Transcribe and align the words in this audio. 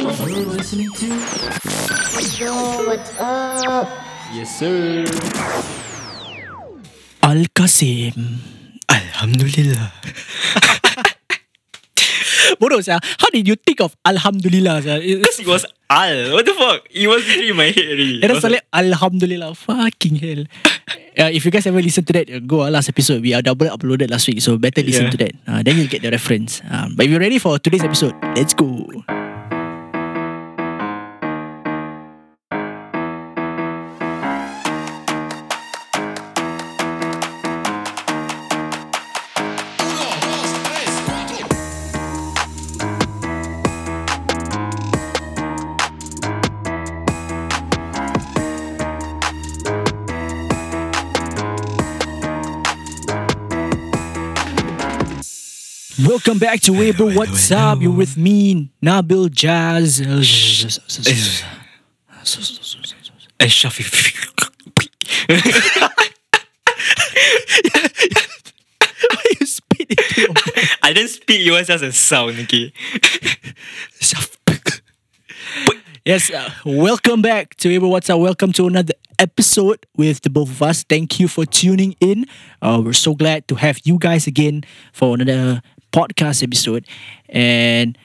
You're 0.00 0.48
listening 0.48 0.88
to 0.96 1.06
Yo, 2.40 2.48
what's 2.88 3.12
up? 3.20 3.84
Yes 4.32 4.48
sir 4.48 5.04
Al 7.20 7.44
Qasim. 7.52 8.16
Alhamdulillah. 8.88 9.92
Bodoh 12.60 12.80
sia. 12.80 12.96
How 13.20 13.28
did 13.28 13.44
you 13.44 13.60
think 13.60 13.84
of 13.84 13.92
Alhamdulillah 14.08 14.80
sia? 14.80 15.04
Because 15.04 15.36
it 15.36 15.44
was 15.46 15.68
Al. 15.92 16.32
What 16.32 16.48
the 16.48 16.56
fuck? 16.56 16.80
It 16.88 17.04
was 17.04 17.20
literally 17.28 17.52
in 17.52 17.56
my 17.60 17.68
head 17.68 17.84
already. 17.92 18.24
It 18.24 18.30
I 18.30 18.32
was 18.32 18.40
was 18.40 18.56
like 18.56 18.64
Alhamdulillah. 18.72 19.52
Fucking 19.54 20.16
hell. 20.16 20.44
Uh, 21.20 21.28
if 21.28 21.44
you 21.44 21.50
guys 21.50 21.66
ever 21.66 21.82
listen 21.82 22.00
to 22.06 22.14
that, 22.14 22.30
uh, 22.32 22.38
go 22.38 22.62
our 22.64 22.70
last 22.70 22.88
episode. 22.88 23.20
We 23.20 23.34
are 23.34 23.42
double 23.42 23.66
uploaded 23.66 24.08
last 24.10 24.24
week, 24.30 24.40
so 24.40 24.56
better 24.56 24.80
listen 24.80 25.10
Yeah. 25.10 25.10
to 25.10 25.18
that. 25.26 25.32
Uh, 25.44 25.60
then 25.60 25.76
you'll 25.76 25.90
get 25.90 26.00
the 26.00 26.08
reference. 26.10 26.62
Um, 26.70 26.94
but 26.96 27.04
if 27.04 27.10
you're 27.12 27.20
ready 27.20 27.36
for 27.38 27.58
today's 27.58 27.84
episode, 27.84 28.14
let's 28.38 28.54
go. 28.54 28.88
Welcome 56.20 56.38
back 56.38 56.60
to 56.60 56.72
Weibo. 56.72 57.16
What's 57.16 57.50
up? 57.50 57.80
You're 57.80 57.92
with 57.92 58.18
me, 58.18 58.70
Nabil 58.82 59.30
Jazz. 59.30 60.02
Eh, 60.02 60.04
Shafi. 63.46 63.86
Why 69.00 69.22
you 69.40 69.46
spit 69.46 69.88
mouth? 70.28 70.78
I 70.82 70.92
didn't 70.92 71.08
speak. 71.08 71.46
It 71.46 71.52
was 71.52 71.68
just 71.68 71.82
a 71.82 71.90
sound. 71.90 72.38
Okay. 72.40 72.70
Yes, 76.04 76.30
uh, 76.30 76.50
welcome 76.66 77.22
back 77.22 77.54
to 77.56 77.68
Weibo. 77.70 77.88
What's 77.88 78.10
up? 78.10 78.20
Welcome 78.20 78.52
to 78.54 78.66
another 78.66 78.92
episode 79.18 79.86
with 79.96 80.20
the 80.20 80.28
both 80.28 80.50
of 80.50 80.62
us. 80.62 80.82
Thank 80.82 81.18
you 81.18 81.28
for 81.28 81.46
tuning 81.46 81.94
in. 82.00 82.26
Uh, 82.60 82.82
we're 82.84 82.92
so 82.92 83.14
glad 83.14 83.48
to 83.48 83.54
have 83.54 83.80
you 83.84 83.98
guys 83.98 84.26
again 84.26 84.64
for 84.92 85.14
another 85.14 85.62
podcast 85.92 86.42
episode. 86.42 86.86
And 87.28 87.96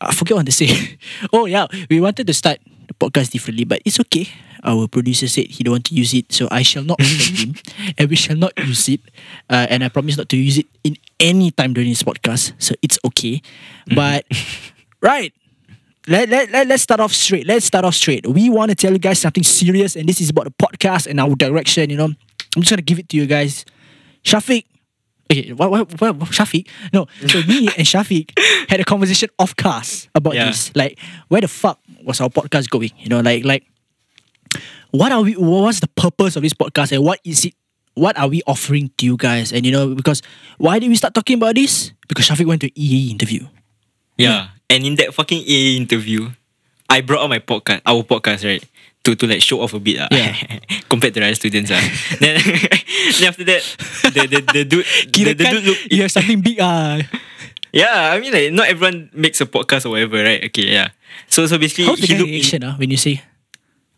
I 0.00 0.12
forget 0.12 0.36
what 0.36 0.46
to 0.46 0.52
say. 0.52 0.98
oh 1.32 1.46
yeah, 1.46 1.66
we 1.88 2.00
wanted 2.00 2.26
to 2.26 2.34
start 2.34 2.58
the 2.88 2.94
podcast 2.94 3.30
differently, 3.30 3.64
but 3.64 3.80
it's 3.84 4.00
okay. 4.00 4.28
Our 4.62 4.88
producer 4.88 5.28
said 5.28 5.46
he 5.46 5.64
don't 5.64 5.72
want 5.72 5.86
to 5.86 5.94
use 5.94 6.12
it, 6.12 6.32
so 6.32 6.48
I 6.50 6.62
shall 6.62 6.84
not 6.84 7.00
offend 7.00 7.38
him, 7.38 7.94
and 7.96 8.10
we 8.10 8.16
shall 8.16 8.36
not 8.36 8.52
use 8.58 8.88
it. 8.88 9.00
Uh, 9.48 9.66
and 9.70 9.82
I 9.82 9.88
promise 9.88 10.18
not 10.18 10.28
to 10.30 10.36
use 10.36 10.58
it 10.58 10.66
in 10.84 10.96
any 11.18 11.50
time 11.50 11.72
during 11.72 11.88
this 11.88 12.02
podcast, 12.02 12.52
so 12.58 12.74
it's 12.82 12.98
okay. 13.06 13.40
But 13.94 14.26
right, 15.00 15.32
let, 16.08 16.28
let, 16.28 16.50
let, 16.50 16.66
let's 16.66 16.82
start 16.82 17.00
off 17.00 17.12
straight. 17.12 17.46
Let's 17.46 17.64
start 17.64 17.84
off 17.84 17.94
straight. 17.94 18.26
We 18.26 18.50
want 18.50 18.70
to 18.70 18.74
tell 18.74 18.92
you 18.92 18.98
guys 18.98 19.18
something 19.18 19.44
serious, 19.44 19.96
and 19.96 20.08
this 20.08 20.20
is 20.20 20.28
about 20.28 20.44
the 20.44 20.52
podcast 20.52 21.06
and 21.06 21.20
our 21.20 21.34
direction. 21.34 21.88
You 21.88 21.96
know, 21.96 22.04
I'm 22.56 22.62
just 22.62 22.70
gonna 22.70 22.82
give 22.82 22.98
it 22.98 23.08
to 23.10 23.16
you 23.16 23.26
guys. 23.26 23.64
Shafiq, 24.24 24.64
okay, 25.30 25.52
what, 25.52 25.70
what, 25.70 26.00
what, 26.00 26.16
what 26.16 26.30
Shafiq? 26.30 26.66
No, 26.92 27.06
so 27.26 27.40
me 27.46 27.68
and 27.78 27.86
Shafiq 27.86 28.36
had 28.68 28.80
a 28.80 28.84
conversation 28.84 29.28
off 29.38 29.54
cast 29.56 30.08
about 30.14 30.34
Yeah. 30.34 30.46
this. 30.46 30.74
Like, 30.74 30.98
where 31.28 31.40
the 31.40 31.48
fuck 31.48 31.78
was 32.04 32.20
our 32.20 32.28
podcast 32.28 32.68
going? 32.70 32.90
You 32.98 33.08
know, 33.08 33.20
like, 33.20 33.44
like, 33.44 33.64
what 34.90 35.12
are 35.12 35.22
we? 35.22 35.34
What's 35.34 35.80
the 35.80 35.88
purpose 35.88 36.36
of 36.36 36.42
this 36.42 36.54
podcast, 36.54 36.92
and 36.92 37.04
what 37.04 37.20
is 37.24 37.44
it? 37.44 37.54
What 37.94 38.18
are 38.18 38.28
we 38.28 38.42
offering 38.46 38.90
to 38.98 39.06
you 39.06 39.16
guys? 39.16 39.52
And 39.52 39.64
you 39.66 39.72
know, 39.72 39.94
because 39.94 40.22
why 40.58 40.78
did 40.78 40.88
we 40.88 40.94
start 40.96 41.14
talking 41.14 41.36
about 41.36 41.54
this? 41.54 41.92
Because 42.08 42.26
Shafiq 42.28 42.46
went 42.46 42.60
to 42.62 42.66
an 42.68 42.72
EA 42.74 43.10
interview. 43.10 43.46
Yeah. 44.16 44.48
And 44.68 44.84
in 44.84 44.94
that 44.96 45.12
fucking 45.14 45.42
A 45.46 45.76
interview, 45.76 46.30
I 46.88 47.00
brought 47.00 47.22
out 47.24 47.30
my 47.30 47.40
podcast, 47.40 47.82
our 47.86 48.02
podcast, 48.02 48.44
right? 48.44 48.62
To 49.10 49.18
to 49.18 49.26
like 49.26 49.42
show 49.42 49.58
off 49.58 49.74
a 49.74 49.82
bit 49.82 49.98
lah. 49.98 50.06
Yeah. 50.14 50.38
Compared 50.92 51.10
to 51.14 51.20
the 51.20 51.26
other 51.26 51.34
students 51.34 51.74
ah. 51.74 51.82
then, 52.22 52.38
then 52.38 53.26
after 53.26 53.42
that, 53.42 53.62
the 54.14 54.22
the 54.30 54.38
the 54.46 54.62
dude, 54.62 54.86
the, 55.10 55.34
the 55.34 55.44
dude 55.50 55.64
look, 55.66 55.78
you 55.90 56.06
have 56.06 56.14
something 56.14 56.38
big 56.38 56.62
ah. 56.62 57.02
yeah. 57.74 58.14
I 58.14 58.22
mean 58.22 58.30
like 58.30 58.54
not 58.54 58.70
everyone 58.70 59.10
makes 59.10 59.42
a 59.42 59.46
podcast 59.50 59.82
or 59.86 59.98
whatever, 59.98 60.22
right? 60.22 60.46
Okay, 60.46 60.70
yeah. 60.70 60.94
So 61.26 61.42
so 61.50 61.58
basically, 61.58 61.90
How's 61.90 61.98
he 61.98 62.14
looked. 62.14 62.30
in- 62.30 62.38
reaction 62.38 62.60
ah 62.62 62.78
when 62.78 62.86
you 62.94 62.96
say 63.00 63.18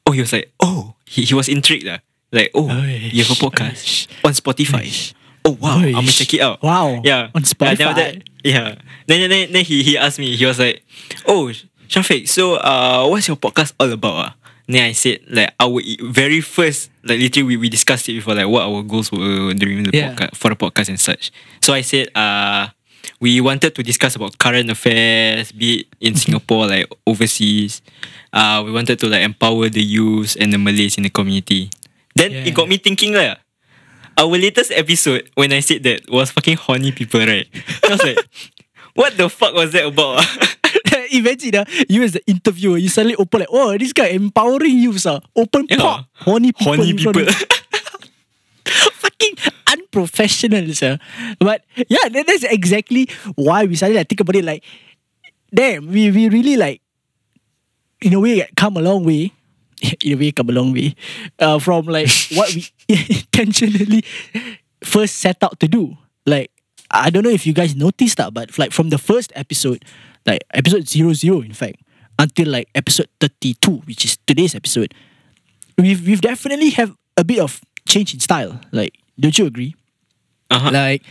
oh, 0.08 0.12
he 0.16 0.20
was 0.24 0.32
like, 0.32 0.48
oh, 0.64 0.96
he, 1.04 1.22
he 1.28 1.34
was 1.36 1.46
intrigued 1.52 1.84
lah. 1.84 2.00
Like, 2.32 2.48
oh, 2.56 2.64
Oish, 2.72 3.12
you 3.12 3.20
have 3.28 3.36
a 3.36 3.40
podcast 3.44 3.84
oish, 3.84 4.24
on 4.24 4.32
Spotify. 4.32 4.88
oish. 4.88 5.12
Oh 5.44 5.58
wow, 5.60 5.76
I'm 5.84 6.06
gonna 6.06 6.14
check 6.16 6.32
it 6.32 6.40
out. 6.40 6.62
Wow. 6.64 7.02
Yeah. 7.04 7.28
On 7.36 7.42
then 7.42 7.44
Spotify. 7.44 7.94
that- 7.98 8.16
yeah. 8.46 8.80
Then, 9.10 9.28
then 9.28 9.52
then 9.52 9.64
he 9.66 9.82
he 9.84 9.98
asked 9.98 10.16
me. 10.22 10.32
He 10.38 10.46
was 10.46 10.56
like, 10.62 10.80
"Oh, 11.28 11.50
Shafiq, 11.90 12.24
so 12.30 12.56
uh, 12.62 13.04
what's 13.10 13.26
your 13.28 13.36
podcast 13.36 13.74
all 13.76 13.90
about?" 13.92 14.16
Ah, 14.16 14.30
then 14.74 14.84
I 14.84 14.92
said 14.92 15.20
like 15.28 15.54
our 15.60 15.80
very 16.02 16.40
first 16.40 16.90
like 17.04 17.18
literally 17.20 17.46
we, 17.46 17.56
we 17.56 17.68
discussed 17.68 18.08
it 18.08 18.14
before 18.14 18.34
like 18.34 18.46
what 18.48 18.62
our 18.62 18.82
goals 18.82 19.10
were 19.12 19.52
during 19.54 19.84
the 19.84 19.90
Yeah. 19.92 20.14
podcast 20.14 20.36
for 20.36 20.48
the 20.50 20.56
podcast 20.56 20.88
and 20.88 21.00
such. 21.00 21.32
So 21.60 21.72
I 21.74 21.80
said 21.82 22.08
uh 22.16 22.68
we 23.20 23.40
wanted 23.40 23.74
to 23.74 23.82
discuss 23.82 24.16
about 24.16 24.38
current 24.38 24.70
affairs, 24.70 25.52
be 25.52 25.80
it 25.80 25.86
in 26.00 26.14
Singapore 26.16 26.66
like 26.66 26.86
overseas. 27.06 27.82
Uh, 28.32 28.62
we 28.64 28.72
wanted 28.72 28.98
to 29.00 29.06
like 29.08 29.22
empower 29.22 29.68
the 29.68 29.82
youth 29.82 30.36
and 30.40 30.52
the 30.52 30.58
Malays 30.58 30.96
in 30.96 31.02
the 31.04 31.10
community. 31.10 31.70
Then 32.14 32.30
Yeah. 32.32 32.44
it 32.46 32.54
got 32.54 32.68
me 32.68 32.78
thinking 32.78 33.14
like. 33.14 33.38
Our 34.18 34.26
latest 34.36 34.70
episode, 34.72 35.30
when 35.34 35.52
I 35.54 35.60
said 35.60 35.82
that, 35.84 36.02
was 36.10 36.30
fucking 36.30 36.58
horny 36.58 36.92
people, 36.92 37.20
right? 37.20 37.48
I 37.84 37.88
was 37.88 38.02
like, 38.04 38.18
what 38.94 39.16
the 39.16 39.30
fuck 39.30 39.54
was 39.54 39.72
that 39.72 39.86
about? 39.86 40.22
Imagine 41.12 41.56
ah, 41.60 41.64
you 41.88 42.02
as 42.02 42.12
the 42.12 42.22
interviewer, 42.26 42.78
you 42.78 42.88
suddenly 42.88 43.16
open 43.16 43.40
like, 43.40 43.52
oh, 43.52 43.76
this 43.76 43.92
guy 43.92 44.08
empowering 44.16 44.78
you, 44.78 44.96
sir. 44.98 45.20
Open 45.36 45.66
Yeah. 45.68 45.76
pop, 45.76 46.06
horny 46.24 46.52
people. 46.52 46.74
horny 46.76 46.94
people. 46.94 47.24
Fucking 48.64 49.34
unprofessional, 49.66 50.72
sir. 50.74 50.98
But 51.38 51.64
yeah, 51.88 52.08
that, 52.08 52.26
that's 52.26 52.44
exactly 52.44 53.08
why 53.34 53.64
we 53.64 53.74
suddenly 53.76 53.98
like 53.98 54.08
think 54.08 54.20
about 54.20 54.36
it. 54.36 54.44
Like, 54.44 54.64
damn, 55.52 55.90
we 55.90 56.10
we 56.10 56.28
really 56.28 56.56
like, 56.56 56.80
in 58.00 58.14
a 58.14 58.20
way, 58.20 58.46
come 58.56 58.76
a 58.76 58.80
long 58.82 59.04
way. 59.04 59.32
In 60.04 60.12
a 60.12 60.14
way, 60.14 60.30
come 60.30 60.48
a 60.48 60.52
long 60.52 60.72
way 60.72 60.94
uh, 61.40 61.58
from 61.58 61.86
like 61.86 62.06
what 62.38 62.54
we 62.54 62.70
intentionally 62.86 64.04
first 64.84 65.18
set 65.18 65.42
out 65.42 65.58
to 65.58 65.66
do. 65.66 65.98
Like, 66.24 66.52
I 66.88 67.10
don't 67.10 67.24
know 67.24 67.34
if 67.34 67.48
you 67.48 67.52
guys 67.52 67.74
noticed 67.74 68.16
that, 68.18 68.32
but 68.32 68.56
like 68.58 68.70
from 68.70 68.90
the 68.90 68.98
first 68.98 69.32
episode, 69.34 69.84
like 70.26 70.42
episode 70.52 70.88
zero 70.88 71.12
zero, 71.12 71.40
in 71.40 71.52
fact, 71.52 71.76
until 72.18 72.48
like 72.48 72.68
episode 72.74 73.08
thirty 73.20 73.54
two, 73.54 73.82
which 73.86 74.04
is 74.04 74.18
today's 74.26 74.54
episode, 74.54 74.94
we've 75.78 76.06
we've 76.06 76.20
definitely 76.20 76.70
have 76.70 76.96
a 77.16 77.24
bit 77.24 77.40
of 77.40 77.60
change 77.86 78.14
in 78.14 78.20
style. 78.20 78.60
Like, 78.72 78.94
don't 79.18 79.36
you 79.38 79.46
agree? 79.46 79.74
uh-huh. 80.50 80.70
Like, 80.70 81.02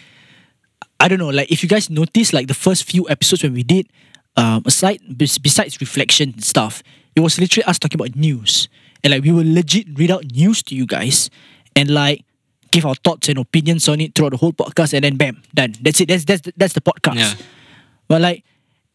I 1.00 1.08
don't 1.08 1.20
know. 1.20 1.30
Like, 1.30 1.52
if 1.52 1.64
you 1.64 1.70
guys 1.70 1.90
notice, 1.90 2.34
like 2.34 2.48
the 2.48 2.54
first 2.54 2.84
few 2.84 3.10
episodes 3.10 3.44
when 3.44 3.54
we 3.54 3.64
did, 3.64 3.88
um, 4.38 4.64
aside 4.66 5.02
bes- 5.10 5.38
besides 5.38 5.82
reflection 5.82 6.32
and 6.32 6.44
stuff, 6.44 6.84
it 7.16 7.20
was 7.20 7.40
literally 7.40 7.66
us 7.66 7.80
talking 7.80 8.00
about 8.00 8.16
news, 8.16 8.70
and 9.04 9.12
like 9.12 9.24
we 9.24 9.32
will 9.32 9.46
legit 9.46 9.88
read 9.98 10.12
out 10.12 10.26
news 10.32 10.64
to 10.64 10.76
you 10.76 10.86
guys, 10.86 11.30
and 11.76 11.90
like 11.90 12.24
give 12.72 12.86
our 12.86 12.96
thoughts 12.96 13.28
and 13.28 13.38
opinions 13.38 13.90
on 13.90 14.00
it 14.00 14.16
throughout 14.16 14.32
the 14.32 14.38
whole 14.38 14.54
podcast, 14.54 14.94
and 14.94 15.04
then 15.04 15.18
bam, 15.18 15.42
done. 15.54 15.76
That's 15.82 16.00
it. 16.00 16.08
That's 16.08 16.24
that's 16.26 16.42
that's 16.56 16.74
the 16.74 16.82
podcast. 16.82 17.16
Yeah. 17.16 17.34
But 18.08 18.22
like, 18.22 18.44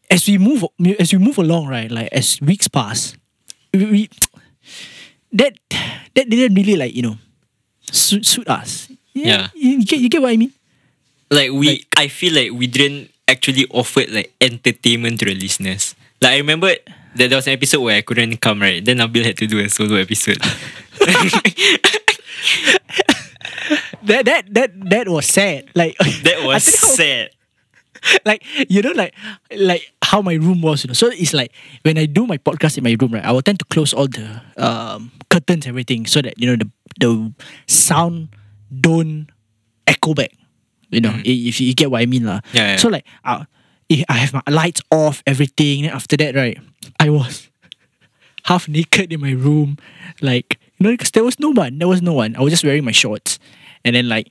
as 0.09 0.27
we 0.27 0.37
move 0.37 0.63
as 0.99 1.11
we 1.13 1.19
move 1.19 1.37
along, 1.37 1.67
right? 1.67 1.89
Like 1.91 2.09
as 2.11 2.39
weeks 2.41 2.67
pass, 2.67 3.15
we, 3.73 3.85
we 3.85 4.09
that 5.33 5.53
that 6.15 6.29
didn't 6.29 6.55
really 6.55 6.75
like 6.75 6.95
you 6.95 7.01
know 7.03 7.17
suit, 7.91 8.25
suit 8.25 8.47
us. 8.47 8.89
Yeah. 9.13 9.49
you, 9.55 9.79
you 9.81 9.85
get 9.85 9.99
you 9.99 10.09
get 10.09 10.21
what 10.21 10.31
I 10.31 10.37
mean. 10.37 10.53
like 11.31 11.51
we, 11.51 11.85
I 11.97 12.07
feel 12.07 12.33
like 12.33 12.51
we 12.53 12.67
didn't 12.67 13.11
actually 13.27 13.65
offer 13.71 14.03
like 14.09 14.33
entertainment 14.39 15.19
to 15.19 15.25
the 15.25 15.35
listeners. 15.35 15.95
Like 16.21 16.33
I 16.33 16.37
remember 16.37 16.67
that 17.15 17.29
there 17.29 17.35
was 17.37 17.47
an 17.47 17.53
episode 17.53 17.81
where 17.81 17.97
I 17.97 18.01
couldn't 18.01 18.37
come, 18.37 18.61
right? 18.61 18.83
Then 18.83 18.97
Nabil 18.99 19.25
had 19.25 19.37
to 19.37 19.47
do 19.47 19.59
a 19.59 19.69
solo 19.69 19.95
episode. 19.95 20.37
That 24.03 24.25
that 24.25 24.53
that 24.53 24.71
that 24.89 25.07
was 25.09 25.25
sad. 25.25 25.69
Like 25.75 25.97
that 25.97 26.43
was 26.47 26.63
sad. 26.63 27.31
like 28.25 28.43
you 28.69 28.81
know 28.81 28.91
like 28.91 29.13
like 29.51 29.91
how 30.11 30.21
my 30.21 30.35
room 30.39 30.61
was 30.61 30.83
you 30.83 30.87
know 30.87 30.93
so 30.95 31.07
it's 31.11 31.33
like 31.35 31.51
when 31.83 31.97
i 31.97 32.05
do 32.07 32.23
my 32.27 32.37
podcast 32.39 32.77
in 32.77 32.83
my 32.83 32.95
room 32.99 33.11
right 33.13 33.25
i 33.27 33.31
will 33.31 33.41
tend 33.43 33.59
to 33.59 33.65
close 33.67 33.91
all 33.93 34.07
the 34.07 34.27
um 34.57 35.11
curtains 35.29 35.65
and 35.65 35.71
everything 35.75 36.05
so 36.07 36.21
that 36.23 36.33
you 36.39 36.47
know 36.47 36.55
the 36.55 36.67
the 37.03 37.11
sound 37.67 38.29
don't 38.71 39.27
echo 39.85 40.13
back 40.13 40.31
you 40.89 41.01
know 41.01 41.11
i- 41.11 41.43
if 41.51 41.59
you 41.59 41.73
get 41.75 41.91
what 41.91 42.01
i 42.01 42.05
mean 42.07 42.23
lah 42.25 42.39
Yeah, 42.55 42.75
yeah. 42.75 42.77
so 42.79 42.87
like 42.89 43.05
uh, 43.27 43.43
I 43.91 44.03
I 44.11 44.15
have 44.19 44.33
my 44.35 44.43
lights 44.51 44.83
off, 44.91 45.23
everything. 45.23 45.87
Then 45.87 45.95
after 45.95 46.19
that, 46.19 46.35
right, 46.35 46.59
I 46.99 47.07
was 47.07 47.47
half 48.51 48.67
naked 48.67 49.15
in 49.15 49.19
my 49.23 49.31
room, 49.31 49.79
like 50.19 50.59
you 50.75 50.83
know, 50.83 50.91
because 50.91 51.11
there 51.15 51.23
was 51.23 51.39
no 51.39 51.55
one. 51.55 51.79
There 51.79 51.87
was 51.87 52.03
no 52.03 52.11
one. 52.11 52.35
I 52.35 52.43
was 52.43 52.51
just 52.51 52.67
wearing 52.67 52.83
my 52.83 52.91
shorts, 52.91 53.39
and 53.87 53.95
then 53.95 54.11
like 54.11 54.27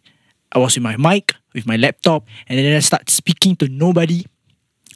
I 0.52 0.60
was 0.60 0.76
with 0.76 0.84
my 0.84 1.00
mic, 1.00 1.32
with 1.56 1.64
my 1.64 1.80
laptop, 1.80 2.28
and 2.52 2.60
then 2.60 2.76
I 2.76 2.84
start 2.84 3.08
speaking 3.08 3.56
to 3.64 3.68
nobody 3.72 4.28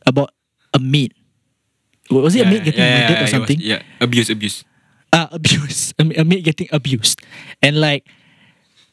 about 0.05 0.37
a 0.75 0.79
maid. 0.79 1.15
Was 2.11 2.35
it 2.35 2.47
a 2.47 2.51
maid 2.51 2.65
getting 2.65 2.81
murdered 2.83 3.11
or 3.11 3.19
it 3.19 3.23
was- 3.23 3.31
something? 3.31 3.59
yeah, 3.61 3.83
abuse, 4.01 4.31
abuse. 4.31 4.65
uh, 5.13 5.29
abuse. 5.33 5.95
Maid 5.99 6.45
getting 6.45 6.69
abused, 6.73 7.23
and 7.63 7.81
like, 7.81 8.07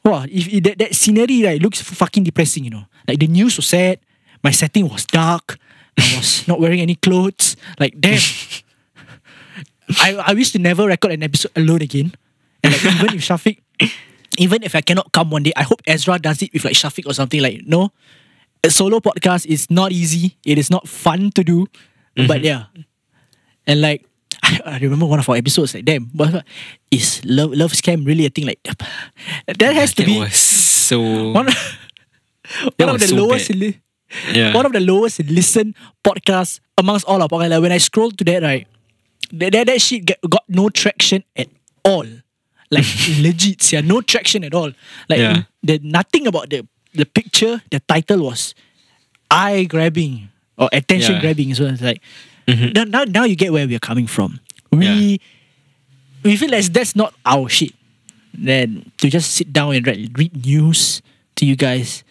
wow, 0.06 0.25
if, 0.29 0.47
if 0.47 0.63
that 0.63 0.77
that 0.79 0.95
scenery 0.95 1.44
right 1.44 1.62
looks 1.62 1.81
fucking 1.81 2.24
depressing, 2.24 2.63
you 2.63 2.69
know. 2.71 2.85
Like 3.07 3.19
the 3.19 3.27
news 3.27 3.56
was 3.57 3.65
sad, 3.68 4.00
my 4.44 4.51
setting 4.51 4.88
was 4.89 5.06
dark, 5.06 5.57
I 5.97 6.13
was 6.18 6.45
not 6.50 6.59
wearing 6.59 6.81
any 6.81 6.95
clothes. 6.95 7.56
Like 7.79 7.95
damn, 8.00 8.19
I 10.03 10.15
I 10.19 10.33
wish 10.33 10.51
to 10.51 10.59
never 10.59 10.85
record 10.85 11.13
an 11.13 11.24
episode 11.24 11.51
alone 11.56 11.81
again, 11.81 12.13
and 12.63 12.74
like 12.74 12.83
even 12.85 13.15
if 13.15 13.21
Shafiq, 13.24 13.57
even 14.38 14.62
if 14.63 14.75
I 14.75 14.81
cannot 14.81 15.12
come 15.13 15.31
one 15.31 15.44
day, 15.44 15.53
I 15.56 15.63
hope 15.63 15.81
Ezra 15.88 16.19
does 16.19 16.41
it 16.41 16.51
with 16.53 16.65
like 16.65 16.75
Shafiq 16.75 17.07
or 17.07 17.13
something. 17.13 17.41
Like 17.41 17.63
no, 17.65 17.91
a 18.63 18.69
solo 18.69 19.00
podcast 19.00 19.45
is 19.45 19.69
not 19.69 19.92
easy. 19.92 20.38
It 20.45 20.57
is 20.57 20.69
not 20.69 20.88
fun 20.88 21.31
to 21.36 21.44
do, 21.44 21.68
but 22.27 22.42
yeah, 22.42 22.65
and 23.65 23.81
like 23.81 24.06
I, 24.44 24.59
I 24.65 24.77
remember 24.80 25.06
one 25.06 25.19
of 25.19 25.30
our 25.30 25.36
episodes 25.36 25.74
like 25.74 25.86
damn, 25.86 26.09
but 26.13 26.45
is 26.92 27.21
love 27.25 27.51
love 27.54 27.71
scam 27.71 28.06
really 28.06 28.25
a 28.25 28.30
thing? 28.30 28.45
Like 28.48 28.62
that 29.48 29.74
has 29.75 29.94
to 29.95 30.04
That 30.04 30.07
be 30.07 30.30
so. 30.30 31.00
one, 31.31 31.48
one 32.77 32.89
of 32.89 33.00
the 33.00 33.07
so 33.07 33.15
lowest. 33.15 33.50
Li- 33.54 33.80
yeah. 34.33 34.54
one 34.54 34.65
of 34.65 34.71
the 34.71 34.80
lowest 34.80 35.19
listen 35.27 35.75
podcasts 36.03 36.60
amongst 36.77 37.06
all 37.06 37.21
our 37.21 37.27
podcasts. 37.27 37.50
Like 37.50 37.62
when 37.62 37.71
I 37.74 37.77
scroll 37.77 38.12
to 38.12 38.24
that, 38.25 38.42
right, 38.44 38.68
that 39.33 39.51
that, 39.51 39.68
that 39.68 39.81
shit 39.81 40.06
get, 40.06 40.19
got 40.30 40.44
no 40.48 40.69
traction 40.69 41.24
at 41.36 41.48
all. 41.83 42.06
Like 42.71 42.86
legit, 43.19 43.71
yeah, 43.74 43.81
no 43.81 44.01
traction 44.01 44.44
at 44.44 44.53
all. 44.53 44.71
Like 45.10 45.19
Yeah. 45.19 45.44
the 45.63 45.80
nothing 45.83 46.25
about 46.27 46.50
the 46.50 46.65
the 46.98 47.06
picture, 47.06 47.62
the 47.72 47.80
title 47.86 48.26
was 48.26 48.54
eye 49.32 49.66
grabbing 49.70 50.30
or 50.58 50.70
attention 50.74 51.16
Yeah. 51.16 51.22
grabbing. 51.22 51.54
So 51.54 51.66
it's 51.66 51.82
like 51.82 52.02
Mhm. 52.48 52.74
now, 52.74 52.84
now 52.84 53.04
now 53.06 53.24
you 53.24 53.36
get 53.36 53.54
where 53.54 53.68
we're 53.68 53.80
coming 53.80 54.08
from. 54.08 54.40
We 54.72 55.20
we 56.24 56.36
feel 56.36 56.50
like 56.52 56.66
that's 56.74 56.96
not 56.96 57.14
our 57.26 57.48
shit. 57.48 57.74
Then 58.34 58.92
to 59.00 59.10
just 59.10 59.32
sit 59.32 59.52
down 59.54 59.76
and 59.76 59.86
read, 59.86 60.18
read 60.18 60.46
news 60.46 61.02
to 61.38 61.46
you 61.46 61.56
guys, 61.56 62.04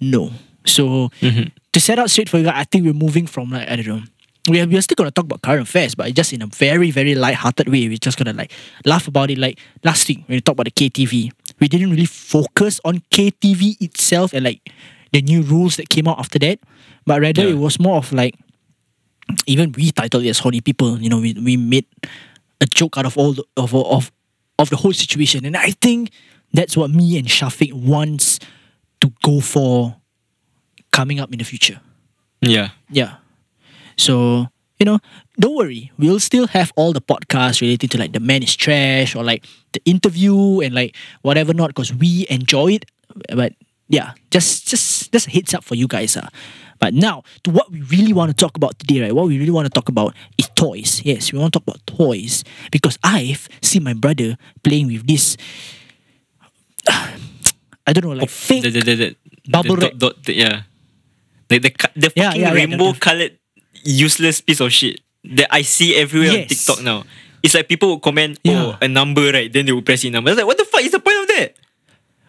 no. 0.00 0.32
So 0.64 1.10
Mhm. 1.20 1.50
to 1.72 1.80
set 1.80 1.98
out 1.98 2.10
straight 2.10 2.28
for 2.28 2.38
you 2.38 2.44
guys, 2.44 2.54
I 2.56 2.64
think 2.64 2.84
we're 2.84 2.92
moving 2.94 3.26
from 3.26 3.50
like 3.50 3.68
I 3.70 3.76
don't 3.76 3.86
know. 3.86 4.02
We 4.48 4.60
are, 4.60 4.66
we 4.66 4.76
are 4.78 4.82
still 4.82 4.94
gonna 4.94 5.10
talk 5.10 5.24
about 5.24 5.42
current 5.42 5.62
affairs, 5.68 5.94
but 5.96 6.12
just 6.14 6.32
in 6.32 6.40
a 6.42 6.46
very 6.46 6.90
very 6.90 7.14
light-hearted 7.14 7.68
way. 7.68 7.88
We're 7.88 7.98
just 7.98 8.16
gonna 8.18 8.32
like 8.32 8.52
laugh 8.84 9.08
about 9.08 9.30
it. 9.30 9.38
Like 9.38 9.58
last 9.84 10.06
week 10.08 10.22
when 10.26 10.36
we 10.36 10.40
talked 10.40 10.54
about 10.60 10.66
the 10.66 10.76
KTV, 10.90 11.32
we 11.60 11.68
didn't 11.68 11.90
really 11.90 12.06
focus 12.06 12.80
on 12.84 12.98
KTV 13.10 13.80
itself 13.80 14.32
and 14.32 14.44
like 14.44 14.60
the 15.12 15.22
new 15.22 15.42
rules 15.42 15.76
that 15.76 15.88
came 15.88 16.06
out 16.08 16.18
after 16.18 16.38
that, 16.40 16.58
but 17.06 17.20
rather 17.20 17.42
Yeah. 17.42 17.50
it 17.54 17.58
was 17.58 17.78
more 17.80 17.96
of 17.98 18.12
like 18.12 18.34
even 19.46 19.72
we 19.72 19.90
titled 19.90 20.24
it 20.24 20.28
as 20.28 20.38
horny 20.38 20.60
people. 20.60 20.98
You 21.00 21.08
know, 21.10 21.18
we 21.20 21.32
we 21.34 21.56
made 21.56 21.86
a 22.60 22.66
joke 22.66 22.96
out 22.98 23.06
of 23.06 23.16
all 23.18 23.32
the, 23.34 23.44
of 23.56 23.74
of 23.74 24.12
of 24.58 24.70
the 24.70 24.76
whole 24.76 24.92
situation, 24.92 25.44
and 25.44 25.56
I 25.56 25.70
think 25.82 26.10
that's 26.52 26.76
what 26.76 26.90
me 26.90 27.18
and 27.18 27.26
Shafiq 27.26 27.72
wants 27.72 28.38
to 29.00 29.12
go 29.22 29.40
for 29.40 29.96
coming 30.92 31.20
up 31.20 31.32
in 31.32 31.38
the 31.38 31.44
future. 31.44 31.80
yeah. 32.40 32.70
Yeah. 32.90 33.16
So, 33.96 34.48
you 34.78 34.84
know, 34.86 34.98
don't 35.38 35.56
worry. 35.56 35.92
We'll 35.98 36.20
still 36.20 36.46
have 36.48 36.72
all 36.76 36.92
the 36.92 37.00
podcasts 37.00 37.60
related 37.60 37.90
to 37.92 37.98
like 37.98 38.12
the 38.12 38.20
man 38.20 38.42
is 38.42 38.54
trash 38.54 39.14
or 39.14 39.24
like 39.24 39.46
the 39.72 39.80
interview 39.84 40.60
and 40.60 40.74
like 40.74 40.94
whatever 41.22 41.54
not 41.54 41.68
because 41.68 41.94
we 41.94 42.26
enjoy 42.28 42.72
it. 42.72 42.84
But 43.34 43.54
yeah, 43.88 44.12
just 44.30 44.68
just 44.68 45.12
just 45.12 45.28
a 45.28 45.30
heads 45.30 45.54
up 45.54 45.64
for 45.64 45.74
you 45.74 45.86
guys. 45.88 46.16
Uh. 46.16 46.28
But 46.78 46.92
now 46.92 47.24
to 47.44 47.50
what 47.50 47.72
we 47.72 47.80
really 47.82 48.12
want 48.12 48.30
to 48.30 48.36
talk 48.36 48.56
about 48.56 48.78
today, 48.78 49.00
right? 49.00 49.14
What 49.14 49.28
we 49.28 49.38
really 49.38 49.50
want 49.50 49.64
to 49.64 49.72
talk 49.72 49.88
about 49.88 50.14
is 50.36 50.48
toys. 50.54 51.00
Yes, 51.04 51.32
we 51.32 51.38
want 51.38 51.54
to 51.54 51.58
talk 51.58 51.66
about 51.66 51.86
toys 51.86 52.44
because 52.70 52.98
I've 53.02 53.48
seen 53.62 53.82
my 53.82 53.94
brother 53.94 54.36
playing 54.62 54.88
with 54.88 55.06
this 55.06 55.36
I 57.86 57.92
don't 57.92 58.04
know, 58.04 58.12
like 58.12 58.28
fake 58.28 58.62
The, 58.62 58.70
the, 58.70 58.94
the, 58.94 59.16
Bubble 59.48 59.76
the 59.76 59.82
wrap. 59.82 59.90
dot, 59.92 59.98
dot, 59.98 60.24
the, 60.24 60.34
yeah. 60.34 60.62
Like 61.48 61.62
the, 61.62 61.70
the 61.94 62.10
fucking 62.10 62.12
yeah, 62.16 62.34
yeah, 62.34 62.52
rainbow 62.52 62.92
colored 62.94 63.38
useless 63.86 64.40
piece 64.40 64.60
of 64.60 64.72
shit 64.72 65.00
that 65.24 65.48
I 65.50 65.62
see 65.62 65.94
everywhere 65.96 66.30
on 66.42 66.46
TikTok 66.46 66.82
now. 66.82 67.04
It's 67.42 67.54
like 67.54 67.68
people 67.68 67.94
would 67.94 68.02
comment, 68.02 68.38
Yeah. 68.42 68.74
oh, 68.74 68.78
a 68.82 68.88
number, 68.88 69.30
right? 69.30 69.52
Then 69.52 69.66
they 69.66 69.72
will 69.72 69.82
press 69.86 70.02
in 70.04 70.12
number. 70.12 70.30
It's 70.30 70.38
like, 70.38 70.46
what 70.46 70.58
the 70.58 70.64
fuck 70.66 70.82
is 70.82 70.90
the 70.92 70.98
point 71.00 71.16
of 71.22 71.28
that? 71.36 71.54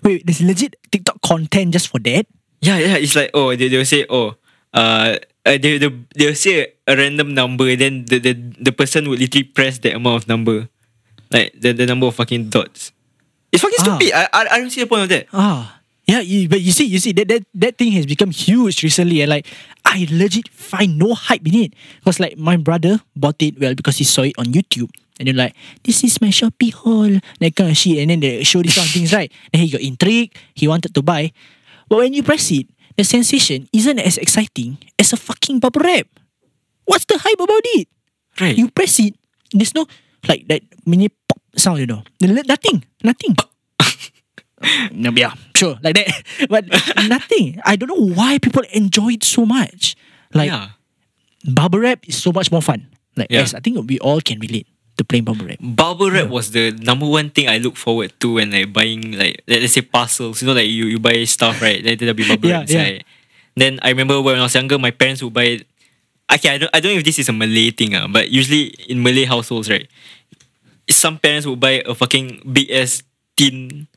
Wait, 0.03 0.25
there's 0.25 0.41
legit 0.41 0.75
TikTok 0.91 1.21
content 1.21 1.73
just 1.73 1.89
for 1.89 1.97
that? 2.05 2.27
Yeah, 2.61 2.77
yeah. 2.77 2.97
It's 2.97 3.15
like, 3.15 3.31
oh, 3.33 3.55
they, 3.55 3.67
they'll 3.67 3.85
say, 3.85 4.05
oh, 4.09 4.35
uh, 4.73 5.17
uh, 5.45 5.57
they, 5.57 5.77
they, 5.79 5.89
they'll 6.15 6.35
say 6.35 6.73
a 6.85 6.95
random 6.95 7.33
number, 7.33 7.67
and 7.69 7.81
then 7.81 8.05
the, 8.05 8.19
the, 8.19 8.33
the 8.59 8.71
person 8.71 9.09
would 9.09 9.19
literally 9.19 9.43
press 9.43 9.79
that 9.79 9.95
amount 9.95 10.23
of 10.23 10.27
number. 10.27 10.69
Like, 11.31 11.53
the, 11.59 11.71
the 11.73 11.85
number 11.85 12.05
of 12.07 12.15
fucking 12.15 12.49
dots. 12.49 12.91
It's 13.51 13.63
fucking 13.63 13.77
Ah. 13.81 13.97
stupid. 13.97 14.13
I, 14.13 14.23
I, 14.33 14.41
I 14.51 14.59
don't 14.59 14.69
see 14.69 14.81
the 14.81 14.87
point 14.87 15.03
of 15.03 15.09
that. 15.09 15.27
Ah, 15.33 15.79
yeah, 16.05 16.21
but 16.47 16.61
you 16.61 16.71
see, 16.71 16.85
you 16.85 16.99
see 16.99 17.11
that, 17.13 17.27
that 17.27 17.43
that 17.55 17.77
thing 17.77 17.91
has 17.93 18.05
become 18.05 18.31
huge 18.31 18.81
recently, 18.83 19.19
and 19.21 19.29
like 19.29 19.47
I 19.97 20.05
legit 20.13 20.53
find 20.53 21.01
no 21.01 21.17
hype 21.17 21.41
in 21.49 21.55
it 21.65 21.73
because 21.97 22.21
like 22.21 22.37
my 22.37 22.53
brother 22.53 23.01
bought 23.17 23.41
it 23.41 23.57
well 23.57 23.73
because 23.73 23.97
he 23.97 24.05
saw 24.05 24.21
it 24.21 24.37
on 24.37 24.53
YouTube, 24.53 24.93
and 25.17 25.25
then 25.25 25.35
like 25.41 25.57
this 25.81 26.05
is 26.05 26.21
my 26.21 26.29
Shopee 26.29 26.69
haul, 26.69 27.17
that 27.41 27.55
kind 27.57 27.73
of 27.73 27.77
shit, 27.77 27.97
and 27.97 28.13
then 28.13 28.21
they 28.21 28.45
show 28.45 28.61
these 28.61 28.77
kind 28.77 28.85
of 28.85 28.93
things, 28.93 29.09
right? 29.09 29.33
And 29.49 29.57
he 29.65 29.73
got 29.73 29.81
intrigued, 29.81 30.37
he 30.53 30.69
wanted 30.69 30.93
to 30.93 31.01
buy, 31.01 31.33
but 31.89 31.97
when 31.97 32.13
you 32.13 32.21
press 32.21 32.53
it, 32.53 32.69
the 32.93 33.03
sensation 33.03 33.65
isn't 33.73 33.97
as 33.97 34.21
exciting 34.21 34.77
as 35.01 35.13
a 35.13 35.17
fucking 35.17 35.57
bubble 35.57 35.81
wrap. 35.81 36.05
What's 36.85 37.05
the 37.05 37.17
hype 37.17 37.41
about 37.41 37.65
it? 37.73 37.89
Right. 38.39 38.57
You 38.57 38.69
press 38.69 39.01
it, 39.01 39.17
there's 39.49 39.73
no 39.73 39.89
like 40.29 40.45
that 40.47 40.61
mini 40.85 41.09
pop 41.09 41.41
sound, 41.57 41.79
you 41.81 41.89
know. 41.89 42.03
Nothing, 42.21 42.85
nothing. 43.01 43.33
No, 44.91 45.11
yeah, 45.15 45.33
sure, 45.55 45.77
like 45.83 45.95
that. 45.95 46.09
But 46.49 46.65
nothing. 47.07 47.61
I 47.65 47.75
don't 47.75 47.89
know 47.89 48.13
why 48.15 48.39
people 48.39 48.63
enjoy 48.73 49.13
it 49.13 49.23
so 49.23 49.45
much. 49.45 49.95
Like 50.33 50.49
yeah. 50.49 50.69
bubble 51.45 51.79
wrap 51.79 52.07
is 52.07 52.17
so 52.17 52.31
much 52.31 52.51
more 52.51 52.61
fun. 52.61 52.87
Like 53.15 53.27
Yeah. 53.29 53.39
yes, 53.45 53.53
I 53.53 53.59
think 53.59 53.77
we 53.87 53.99
all 53.99 54.19
can 54.21 54.39
relate 54.39 54.65
to 54.97 55.03
playing 55.05 55.25
bubble 55.25 55.45
wrap. 55.45 55.57
Bubble 55.61 56.09
wrap 56.09 56.29
was 56.29 56.51
the 56.51 56.71
number 56.81 57.05
one 57.05 57.29
thing 57.29 57.47
I 57.49 57.57
look 57.61 57.77
forward 57.77 58.13
to 58.19 58.33
when 58.41 58.49
like 58.51 58.73
buying 58.73 59.13
like 59.13 59.43
let- 59.47 59.61
let's 59.61 59.73
say 59.73 59.81
parcels. 59.85 60.41
You 60.41 60.47
know, 60.49 60.53
like 60.57 60.69
you, 60.69 60.85
you 60.85 60.99
buy 60.99 61.23
stuff, 61.25 61.61
right? 61.61 61.83
Then 61.83 61.97
there'll 61.97 62.17
be 62.17 62.27
bubble 62.27 62.49
Yeah, 62.49 62.61
wrap 62.65 62.69
inside. 62.69 63.03
Then 63.55 63.79
I 63.81 63.89
remember 63.89 64.21
when 64.21 64.37
I 64.39 64.43
was 64.43 64.53
younger, 64.55 64.77
my 64.77 64.91
parents 64.91 65.21
would 65.21 65.33
buy. 65.33 65.61
Okay, 66.33 66.49
I 66.49 66.57
don't 66.57 66.69
I 66.73 66.79
don't 66.81 66.93
know 66.93 66.97
if 66.99 67.05
this 67.05 67.19
is 67.19 67.29
a 67.29 67.33
Malay 67.33 67.71
thing, 67.71 67.93
uh, 67.95 68.07
but 68.09 68.29
usually 68.29 68.73
in 68.89 69.01
Malay 69.01 69.25
households, 69.25 69.69
right, 69.69 69.87
some 70.89 71.17
parents 71.19 71.45
would 71.47 71.59
buy 71.59 71.81
a 71.85 71.93
fucking 71.95 72.41
big 72.51 72.69
ass 72.71 73.03
tin 73.35 73.87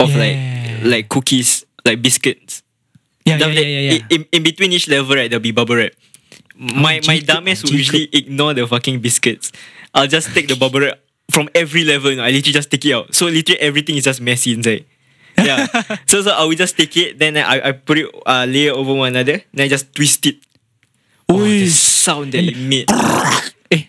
of 0.00 0.10
Yeah. 0.10 0.18
like 0.18 0.38
like 0.84 1.08
cookies, 1.08 1.64
like 1.84 2.00
biscuits. 2.02 2.62
Yeah, 3.24 3.36
yeah, 3.38 3.46
yeah, 3.48 3.60
yeah. 3.60 3.92
yeah. 3.92 4.00
In, 4.10 4.24
in 4.32 4.42
between 4.42 4.72
each 4.72 4.88
level, 4.88 5.14
right, 5.16 5.28
there'll 5.28 5.42
be 5.42 5.52
bubble 5.52 5.76
wrap. 5.76 5.92
My 6.56 7.00
my 7.06 7.20
dumbass 7.20 7.62
would 7.62 7.70
Jacob. 7.70 7.78
usually 7.78 8.08
ignore 8.12 8.54
the 8.54 8.66
fucking 8.66 9.00
biscuits. 9.00 9.52
I'll 9.94 10.06
just 10.08 10.32
take 10.34 10.48
the 10.48 10.56
bubble 10.56 10.80
wrap 10.80 10.98
from 11.30 11.48
every 11.54 11.84
level. 11.84 12.10
You 12.10 12.16
know, 12.18 12.24
I 12.24 12.30
literally 12.30 12.52
just 12.54 12.70
take 12.70 12.84
it 12.86 12.94
out. 12.94 13.14
So 13.14 13.26
literally 13.26 13.60
everything 13.60 13.96
is 13.96 14.04
just 14.04 14.20
messy 14.20 14.52
inside. 14.54 14.86
Yeah. 15.36 15.66
so 16.06 16.22
so 16.22 16.30
I 16.32 16.44
will 16.44 16.56
just 16.58 16.76
take 16.76 16.96
it, 16.96 17.18
then 17.18 17.36
I 17.36 17.68
I 17.68 17.72
put 17.72 17.98
it 17.98 18.06
uh, 18.26 18.46
layer 18.48 18.72
over 18.72 18.94
one 18.94 19.14
another, 19.14 19.42
then 19.54 19.64
I 19.66 19.68
just 19.68 19.94
twist 19.94 20.26
it. 20.26 20.36
Oh, 21.28 21.38
the 21.44 21.68
sound 21.68 22.32
that 22.32 22.42
it 22.44 22.56
made. 22.56 22.88
Eh, 23.70 23.84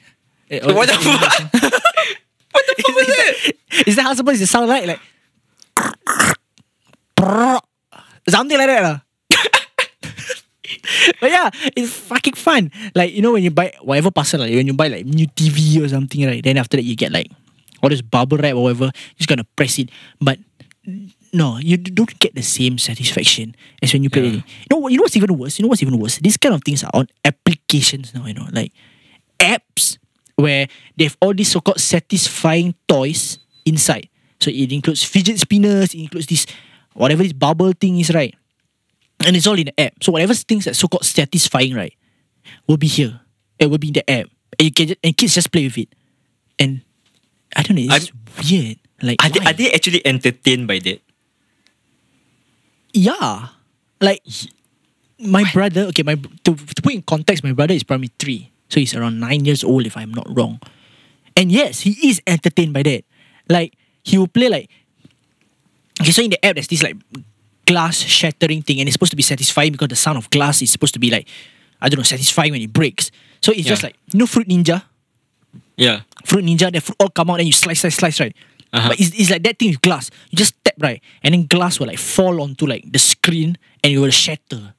eh, 0.51 0.59
oh, 0.63 0.73
what 0.73 0.89
the 0.89 0.93
fuck? 0.99 1.53
what 2.51 2.63
the 2.67 2.73
fuck 2.83 2.95
was 2.95 3.07
that? 3.07 3.33
Is 3.87 3.95
that 3.95 4.03
how 4.03 4.13
supposed 4.13 4.39
to 4.41 4.47
sound 4.47 4.67
like? 4.67 4.85
Like 4.85 4.99
something 8.29 8.57
like 8.57 8.67
that. 8.67 8.83
lah. 8.83 8.98
but 11.21 11.29
yeah, 11.29 11.50
it's 11.75 11.93
fucking 11.93 12.36
fun. 12.36 12.71
Like 12.95 13.13
you 13.13 13.21
know 13.21 13.33
when 13.33 13.43
you 13.43 13.51
buy 13.51 13.74
whatever 13.81 14.12
parcel, 14.12 14.41
like 14.41 14.53
when 14.53 14.67
you 14.67 14.74
buy 14.74 14.88
like 14.88 15.05
new 15.05 15.27
TV 15.27 15.83
or 15.83 15.89
something, 15.89 16.25
right? 16.25 16.43
Then 16.43 16.57
after 16.57 16.77
that 16.77 16.83
you 16.83 16.95
get 16.95 17.12
like 17.12 17.27
all 17.81 17.89
this 17.89 18.01
bubble 18.01 18.38
wrap 18.38 18.55
or 18.55 18.63
whatever. 18.63 18.91
You're 18.91 19.19
just 19.19 19.29
gonna 19.29 19.48
press 19.55 19.79
it, 19.79 19.89
but 20.19 20.39
no, 21.31 21.57
you 21.57 21.77
don't 21.77 22.09
get 22.19 22.33
the 22.33 22.41
same 22.41 22.77
satisfaction 22.77 23.55
as 23.81 23.93
when 23.93 24.03
you 24.03 24.09
play 24.09 24.24
Yeah. 24.24 24.41
You 24.41 24.71
know, 24.71 24.88
you 24.88 24.98
know 24.98 25.03
what's 25.03 25.17
even 25.17 25.38
worse? 25.38 25.59
You 25.59 25.63
know 25.63 25.69
what's 25.69 25.83
even 25.83 26.00
worse? 26.00 26.17
These 26.17 26.38
kind 26.38 26.55
of 26.55 26.63
things 26.63 26.83
are 26.83 26.91
on 26.93 27.07
applications 27.24 28.13
now. 28.13 28.25
You 28.25 28.33
know, 28.33 28.48
like 28.51 28.74
apps 29.39 29.98
where 30.36 30.67
they 30.98 31.05
have 31.05 31.17
all 31.21 31.33
these 31.33 31.51
so-called 31.51 31.79
satisfying 31.79 32.74
toys 32.88 33.39
inside. 33.65 34.09
So 34.39 34.51
it 34.51 34.72
includes 34.72 35.03
fidget 35.03 35.39
spinners, 35.39 35.93
it 35.93 36.01
includes 36.01 36.27
this 36.27 36.46
whatever 36.93 37.24
this 37.24 37.34
bubble 37.34 37.74
thing 37.74 38.00
is, 38.00 38.13
right? 38.13 38.36
And 39.25 39.36
it's 39.36 39.48
all 39.48 39.60
in 39.60 39.65
the 39.65 39.79
app. 39.79 40.01
So 40.01 40.13
whatever 40.13 40.34
things 40.34 40.65
that 40.65 40.75
so-called 40.75 41.05
satisfying, 41.05 41.75
right? 41.75 41.93
will 42.67 42.77
be 42.77 42.88
here. 42.88 43.19
It 43.58 43.69
will 43.69 43.77
be 43.77 43.88
in 43.88 43.93
the 43.93 44.10
app. 44.10 44.27
And 44.58 44.65
you 44.65 44.72
can 44.72 44.88
just, 44.88 45.00
and 45.03 45.15
kids 45.15 45.34
just 45.36 45.51
play 45.51 45.65
with 45.65 45.77
it. 45.77 45.89
And 46.58 46.81
I 47.55 47.63
don't 47.63 47.77
know, 47.77 47.96
it's 47.96 48.12
weird. 48.50 48.77
Like 49.01 49.24
Are 49.24 49.29
they, 49.29 49.39
are 49.46 49.53
they 49.53 49.72
actually 49.72 50.05
entertained 50.05 50.67
by 50.67 50.79
that? 50.79 51.01
Yeah. 52.93 53.48
Like 54.01 54.24
my 55.19 55.50
brother, 55.53 55.84
okay, 55.91 56.03
my 56.03 56.15
to, 56.15 56.55
to 56.55 56.81
put 56.81 56.93
in 56.93 57.01
context, 57.03 57.43
my 57.43 57.53
brother 57.53 57.74
is 57.74 57.84
primary 57.84 58.12
three. 58.19 58.51
So 58.69 58.79
he's 58.79 58.93
around 58.93 59.19
nine 59.19 59.46
years 59.46 59.63
old 59.63 59.86
if 59.86 59.98
I'm 59.98 60.13
not 60.13 60.27
wrong. 60.29 60.60
And 61.36 61.51
yes, 61.51 61.81
he 61.81 62.10
is 62.10 62.22
entertained 62.27 62.74
by 62.74 62.84
that. 62.84 63.03
Like 63.48 63.74
he 64.09 64.17
will 64.17 64.27
play 64.27 64.49
like 64.49 64.69
Okay, 66.01 66.11
so 66.11 66.21
in 66.21 66.29
the 66.31 66.45
app 66.45 66.55
there's 66.55 66.67
this 66.67 66.81
like 66.81 66.95
glass 67.65 67.97
shattering 67.97 68.61
thing 68.61 68.79
and 68.79 68.87
it's 68.87 68.93
supposed 68.93 69.11
to 69.11 69.15
be 69.15 69.23
satisfying 69.23 69.71
because 69.71 69.89
the 69.89 69.95
sound 69.95 70.17
of 70.17 70.29
glass 70.29 70.61
is 70.61 70.71
supposed 70.71 70.93
to 70.93 70.99
be 70.99 71.09
like 71.09 71.27
I 71.81 71.87
don't 71.87 71.99
know, 71.99 72.03
satisfying 72.03 72.51
when 72.51 72.61
it 72.61 72.73
breaks. 72.73 73.11
So 73.41 73.51
it's 73.51 73.67
just 73.67 73.83
like 73.83 73.95
you 74.11 74.19
know 74.19 74.25
Fruit 74.25 74.47
Ninja? 74.47 74.83
Yeah. 75.77 76.01
Fruit 76.25 76.43
Ninja, 76.43 76.71
the 76.71 76.81
fruit 76.81 76.95
all 76.99 77.09
come 77.09 77.29
out 77.29 77.39
and 77.39 77.47
you 77.47 77.53
slice, 77.53 77.81
slice, 77.81 77.95
slice, 77.95 78.19
right? 78.19 78.35
Uh-huh. 78.71 78.89
But 78.89 78.99
it's, 78.99 79.11
it's 79.17 79.31
like 79.31 79.43
that 79.43 79.57
thing 79.57 79.69
with 79.69 79.81
glass. 79.81 80.11
You 80.29 80.37
just 80.37 80.53
tap 80.63 80.75
right, 80.79 81.01
and 81.23 81.33
then 81.33 81.47
glass 81.47 81.79
will 81.79 81.87
like 81.87 81.97
fall 81.97 82.41
onto 82.41 82.65
like 82.67 82.91
the 82.91 82.99
screen 82.99 83.57
and 83.83 83.93
it 83.93 83.97
will 83.97 84.11
shatter. 84.11 84.73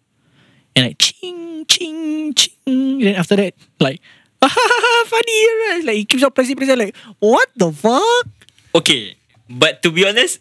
And 0.77 0.87
like 0.87 0.99
ching, 0.99 1.65
ching, 1.67 2.35
ching. 2.35 2.55
And 2.67 3.03
then 3.03 3.15
after 3.17 3.37
that, 3.37 3.55
like 3.81 4.01
funny, 4.41 5.41
right? 5.69 5.83
Like 5.85 5.97
he 5.97 6.05
keeps 6.05 6.23
on 6.23 6.31
pressing, 6.31 6.57
pressing, 6.57 6.79
like, 6.79 6.97
what 7.19 7.49
the 7.57 7.73
fuck? 7.73 8.29
Okay, 8.75 9.17
but 9.51 9.83
to 9.83 9.91
be 9.91 10.07
honest, 10.07 10.41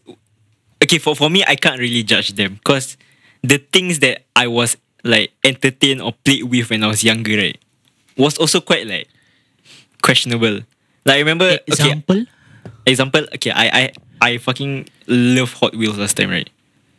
okay, 0.84 0.98
for, 1.00 1.16
for 1.16 1.30
me, 1.30 1.44
I 1.48 1.56
can't 1.56 1.80
really 1.80 2.04
judge 2.04 2.34
them 2.34 2.56
because 2.56 2.98
the 3.44 3.58
things 3.58 4.00
that 4.00 4.24
I 4.36 4.48
was 4.48 4.78
like 5.04 5.32
entertained 5.44 6.01
or 6.01 6.13
played 6.13 6.44
with 6.44 6.70
when 6.70 6.84
I 6.84 6.88
was 6.88 7.04
younger, 7.04 7.36
right, 7.38 7.58
was 8.18 8.38
also 8.38 8.62
quite 8.62 8.86
like 8.88 9.08
questionable. 10.01 10.62
Like 11.06 11.16
I 11.16 11.20
remember, 11.20 11.46
okay, 11.46 11.63
Example. 11.68 12.25
example, 12.86 13.25
okay, 13.36 13.51
I 13.51 13.66
I 13.68 13.92
I 14.22 14.38
fucking 14.38 14.88
love 15.08 15.54
Hot 15.54 15.75
Wheels 15.75 15.98
last 15.98 16.18
time, 16.18 16.30
right? 16.30 16.50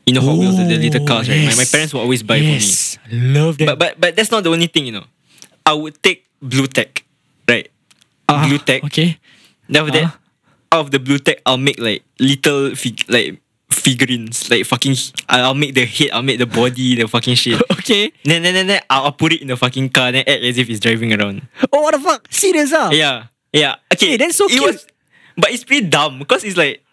You 0.07 0.15
know 0.15 0.23
Hot 0.23 0.39
Wheels, 0.39 0.57
the, 0.57 0.65
the 0.65 0.79
little 0.79 1.07
cars, 1.07 1.29
right? 1.29 1.45
My, 1.47 1.55
my 1.55 1.69
parents 1.71 1.93
would 1.95 2.01
always 2.01 2.23
buy 2.23 2.37
yes. 2.37 2.97
For 2.97 3.15
me. 3.15 3.35
Love 3.39 3.59
that. 3.59 3.67
But 3.67 3.79
but 3.79 4.01
but 4.01 4.17
that's 4.17 4.31
not 4.31 4.43
the 4.45 4.51
only 4.51 4.67
thing, 4.67 4.87
you 4.87 4.93
know. 4.93 5.05
I 5.65 5.75
would 5.75 6.03
take 6.03 6.27
Blu 6.43 6.67
Tack, 6.67 7.05
right? 7.47 7.71
Ah, 8.29 8.49
Blu 8.49 8.59
Tack. 8.59 8.83
Okay. 8.85 9.19
Then 9.69 9.83
after 9.85 10.01
that, 10.01 10.05
Ah. 10.09 10.19
Out 10.73 10.81
of 10.87 10.91
the 10.93 10.99
Blu 11.01 11.19
Tack, 11.19 11.43
I'll 11.47 11.59
make 11.59 11.79
like 11.81 12.03
little 12.21 12.75
fig- 12.77 13.05
like 13.09 13.41
figurines, 13.71 14.49
like 14.51 14.65
fucking. 14.67 14.95
I'll 15.29 15.55
make 15.55 15.75
the 15.75 15.85
head, 15.85 16.11
I'll 16.13 16.23
make 16.23 16.39
the 16.39 16.47
body, 16.47 16.95
the 16.97 17.09
fucking 17.09 17.35
shit. 17.35 17.61
Okay. 17.81 18.13
then, 18.25 18.43
then, 18.43 18.55
then, 18.55 18.67
then 18.69 18.81
I'll, 18.89 19.07
I'll 19.07 19.13
put 19.13 19.33
it 19.33 19.41
in 19.43 19.49
the 19.49 19.57
fucking 19.57 19.89
car, 19.91 20.13
then 20.13 20.21
act 20.29 20.43
as 20.45 20.59
if 20.59 20.71
it's 20.71 20.79
driving 20.79 21.13
around. 21.13 21.43
Oh, 21.73 21.81
what 21.83 21.95
the 21.95 21.99
fuck? 21.99 22.29
Serious 22.31 22.73
ah? 22.73 22.91
Yeah, 22.93 23.27
yeah. 23.53 23.77
Okay, 23.93 24.11
Hey, 24.15 24.17
that's 24.19 24.37
so 24.37 24.45
it 24.45 24.51
cute. 24.51 24.63
Was, 24.63 24.87
but 25.37 25.51
it's 25.51 25.65
pretty 25.65 25.89
dumb 25.89 26.21
because 26.21 26.45
it's 26.45 26.57
like, 26.57 26.85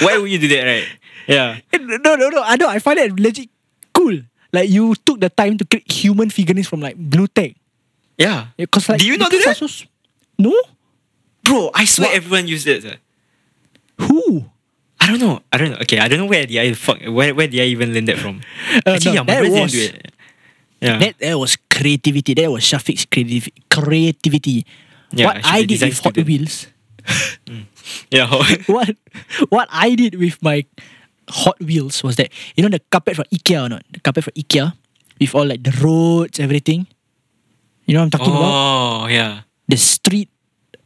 why 0.00 0.16
would 0.18 0.30
you 0.30 0.38
do 0.38 0.46
that, 0.48 0.62
right? 0.64 0.86
Yeah. 1.26 1.58
Eh, 1.72 1.78
No, 1.78 2.14
no, 2.14 2.28
no. 2.30 2.42
I 2.44 2.54
know. 2.56 2.68
I 2.68 2.78
find 2.78 2.98
that 2.98 3.18
legit 3.18 3.48
cool. 3.92 4.20
Like 4.52 4.70
you 4.70 4.94
took 4.94 5.18
the 5.20 5.28
time 5.28 5.58
to 5.58 5.64
create 5.64 5.90
human 5.90 6.30
figurines 6.30 6.68
from 6.68 6.80
like 6.80 6.94
Blu 6.96 7.26
Tack. 7.26 7.52
Yeah. 8.16 8.46
Because 8.56 8.88
like 8.88 9.00
Do 9.00 9.06
you 9.06 9.18
not 9.18 9.30
do 9.32 9.42
that? 9.42 9.56
so 9.56 9.66
no. 10.38 10.54
Bro, 11.42 11.70
I 11.74 11.84
swear 11.84 12.08
What? 12.08 12.16
everyone 12.16 12.46
uses 12.46 12.66
it. 12.66 12.82
sir. 12.82 12.96
Who? 14.00 14.44
I 15.00 15.06
don't 15.06 15.20
know. 15.20 15.40
I 15.52 15.58
don't 15.58 15.70
know. 15.70 15.78
Okay, 15.82 15.98
I 15.98 16.08
don't 16.08 16.18
know 16.18 16.26
where 16.26 16.44
did 16.46 16.58
I 16.58 16.72
fuck 16.74 16.98
where 17.06 17.34
where 17.34 17.46
did 17.48 17.60
I 17.60 17.64
even 17.70 17.94
learn 17.94 18.06
that 18.06 18.18
from? 18.18 18.40
Uh, 18.86 18.94
Actually, 18.94 19.16
no, 19.16 19.24
yeah, 19.26 19.40
my 19.42 19.48
that 19.48 19.62
was- 19.62 19.72
do 19.72 19.80
it. 19.80 20.12
Yeah. 20.80 20.98
That 20.98 21.18
that 21.18 21.38
was 21.38 21.56
creativity. 21.74 22.34
That 22.34 22.50
was 22.52 22.62
Shafiq's 22.62 23.04
creativity. 23.06 23.52
Creativity. 23.70 24.66
Yeah, 25.10 25.26
what 25.26 25.42
I 25.42 25.64
did 25.66 25.82
with 25.82 25.98
Hot. 26.04 26.16
Wheels. 26.16 26.66
yeah. 28.10 28.30
what 28.66 28.94
what 29.48 29.66
I 29.72 29.94
did 29.94 30.14
with 30.14 30.38
my 30.42 30.64
Hot 31.30 31.58
Wheels 31.58 32.02
was 32.04 32.16
that 32.16 32.30
you 32.54 32.62
know 32.62 32.70
the 32.70 32.78
carpet 32.90 33.16
from 33.16 33.26
IKEA 33.34 33.66
or 33.66 33.68
not? 33.68 33.82
The 33.90 34.00
carpet 34.00 34.24
from 34.24 34.34
IKEA 34.38 34.72
with 35.18 35.34
all 35.34 35.46
like 35.46 35.62
the 35.64 35.74
roads, 35.82 36.38
everything. 36.38 36.86
You 37.86 37.94
know 37.94 38.00
what 38.04 38.14
I'm 38.14 38.20
talking 38.20 38.32
about? 38.36 38.52
oh, 38.52 39.06
yeah. 39.08 39.40
The 39.66 39.76
street 39.76 40.28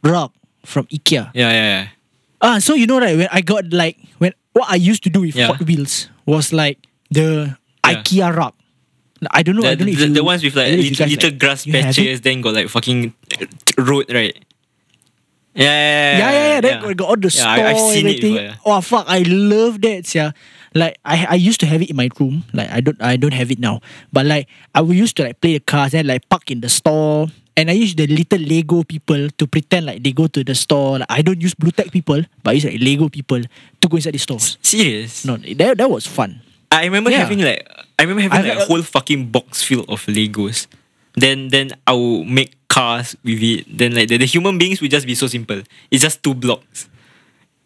rug 0.01 0.31
from 0.65 0.87
IKEA. 0.87 1.29
Yeah, 1.35 1.51
yeah, 1.51 1.67
yeah. 1.69 1.87
Ah, 2.43 2.59
so 2.59 2.75
you 2.75 2.85
know 2.85 2.99
right 2.99 3.15
when 3.15 3.29
I 3.31 3.39
got 3.41 3.71
like 3.71 3.95
when 4.19 4.33
what 4.51 4.69
I 4.69 4.75
used 4.75 5.03
to 5.07 5.09
do 5.09 5.21
with 5.21 5.35
Yeah. 5.35 5.47
Hot 5.47 5.61
Wheels 5.63 6.09
was 6.27 6.51
like 6.51 6.77
the 7.09 7.55
Yeah. 7.87 7.93
IKEA 8.03 8.35
rug. 8.35 8.53
I 9.31 9.41
don't 9.43 9.55
know. 9.55 9.61
The, 9.63 9.69
I 9.71 9.75
don't 9.75 9.87
know 9.87 9.91
if 9.93 9.97
the, 9.99 10.07
you, 10.07 10.13
the 10.13 10.23
ones 10.23 10.43
with 10.43 10.55
like 10.59 10.67
don't 10.67 10.75
know 10.75 10.83
if 10.83 10.85
you 10.85 10.89
little, 10.91 11.05
guys, 11.07 11.15
little 11.15 11.29
like, 11.31 11.39
grass 11.39 11.65
you 11.65 11.71
have 11.73 11.81
it? 11.81 11.85
patches, 11.95 12.21
then 12.21 12.41
got 12.41 12.53
like 12.53 12.67
fucking 12.67 13.13
road, 13.79 14.11
right? 14.11 14.35
Yeah, 15.55 15.63
yeah, 15.63 16.17
Yeah, 16.17 16.31
yeah, 16.31 16.47
yeah. 16.55 16.61
Then 16.61 16.83
yeah. 16.83 16.93
got 16.93 17.07
all 17.07 17.15
the 17.15 17.29
Yeah, 17.29 17.29
store, 17.29 17.47
I- 17.63 17.69
I've 17.71 17.79
seen 17.93 18.07
it 18.07 18.19
everything. 18.19 18.33
before, 18.33 18.45
yeah. 18.51 18.55
Oh 18.65 18.81
fuck, 18.81 19.05
I 19.07 19.19
love 19.23 19.79
that, 19.81 20.13
yeah. 20.13 20.31
Like 20.75 20.97
I, 21.05 21.25
I 21.29 21.35
used 21.35 21.59
to 21.61 21.67
have 21.67 21.81
it 21.81 21.89
in 21.91 21.95
my 21.95 22.09
room. 22.19 22.43
Like 22.51 22.69
I 22.71 22.81
don't, 22.81 22.99
I 23.01 23.15
don't 23.15 23.33
have 23.33 23.51
it 23.51 23.59
now. 23.59 23.79
But 24.11 24.25
like 24.25 24.49
I 24.75 24.81
would 24.81 24.97
used 24.97 25.15
to 25.17 25.23
like 25.23 25.39
play 25.39 25.53
the 25.53 25.59
cars 25.61 25.93
and 25.93 26.07
like 26.07 26.27
park 26.27 26.49
in 26.51 26.59
the 26.61 26.69
store. 26.69 27.27
And 27.55 27.69
I 27.69 27.73
use 27.73 27.93
the 27.93 28.07
little 28.07 28.39
Lego 28.39 28.81
people 28.83 29.29
to 29.29 29.45
pretend 29.45 29.85
like 29.85 30.01
they 30.01 30.11
go 30.11 30.25
to 30.25 30.43
the 30.43 30.55
store. 30.55 30.97
Like, 30.99 31.11
I 31.11 31.21
don't 31.21 31.39
use 31.39 31.53
Blu 31.53 31.69
Tack 31.69 31.91
people, 31.91 32.21
but 32.41 32.49
I 32.51 32.53
use 32.53 32.65
like 32.65 32.81
Lego 32.81 33.09
people 33.09 33.41
to 33.41 33.85
go 33.87 33.95
inside 33.97 34.13
the 34.13 34.17
stores. 34.19 34.57
Serious? 34.61 35.23
No, 35.25 35.37
that, 35.37 35.77
that 35.77 35.89
was 35.89 36.07
fun. 36.07 36.41
I 36.71 36.85
remember 36.85 37.11
Yeah. 37.11 37.19
having 37.21 37.39
like 37.45 37.61
I 37.99 38.03
remember 38.03 38.21
having 38.21 38.49
I've 38.49 38.57
like 38.57 38.65
a 38.65 38.65
whole 38.65 38.81
fucking 38.81 39.29
box 39.29 39.61
full 39.61 39.85
of 39.85 40.01
Legos. 40.09 40.65
Then 41.13 41.49
then 41.49 41.77
I 41.85 41.93
will 41.93 42.25
make 42.25 42.57
cars 42.67 43.15
with 43.23 43.37
it. 43.43 43.69
Then 43.69 43.93
like 43.93 44.09
the, 44.09 44.17
the 44.17 44.25
human 44.25 44.57
beings 44.57 44.81
would 44.81 44.89
just 44.89 45.05
be 45.05 45.13
so 45.13 45.27
simple. 45.27 45.61
It's 45.91 46.01
just 46.01 46.23
two 46.23 46.33
blocks. 46.33 46.89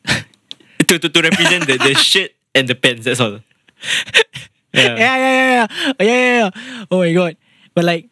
to, 0.88 1.00
to 1.00 1.08
to 1.08 1.20
represent 1.22 1.64
the, 1.68 1.78
the 1.80 1.96
shirt 1.96 2.32
and 2.54 2.68
the 2.68 2.76
pants, 2.76 3.06
that's 3.06 3.20
all. 3.20 3.40
Yeah. 4.74 4.94
yeah, 4.94 4.98
yeah, 5.00 5.18
yeah, 5.18 5.32
yeah, 5.32 5.68
yeah, 5.98 6.06
yeah, 6.06 6.38
yeah. 6.52 6.86
Oh 6.92 7.00
my 7.00 7.14
god! 7.14 7.34
But 7.74 7.86
like, 7.86 8.10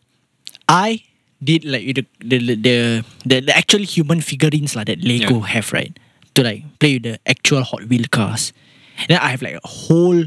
I 0.68 1.04
did 1.44 1.66
like 1.66 1.84
the 1.96 2.06
the 2.20 2.38
the 2.56 3.06
the, 3.26 3.40
the 3.42 3.56
actual 3.58 3.82
human 3.82 4.22
figurines 4.22 4.76
like 4.76 4.88
that 4.88 5.04
Lego 5.04 5.40
Yeah. 5.40 5.46
have 5.48 5.74
right 5.74 5.98
to 6.36 6.44
like 6.44 6.64
play 6.80 6.96
with 6.96 7.04
the 7.04 7.20
actual 7.26 7.64
Hot 7.64 7.84
Wheel 7.86 8.06
cars. 8.12 8.54
And 8.98 9.08
then 9.10 9.20
I 9.20 9.30
have 9.30 9.42
like 9.42 9.56
a 9.64 9.68
whole 9.68 10.24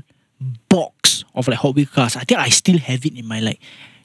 box 0.69 1.25
of 1.35 1.49
like 1.49 1.59
Hot 1.59 1.75
Wheel 1.75 1.87
cars. 1.87 2.17
I 2.17 2.21
think 2.21 2.41
I 2.41 2.49
still 2.49 2.79
have 2.79 3.05
it 3.07 3.17
in 3.19 3.27
my 3.27 3.41
like 3.41 3.61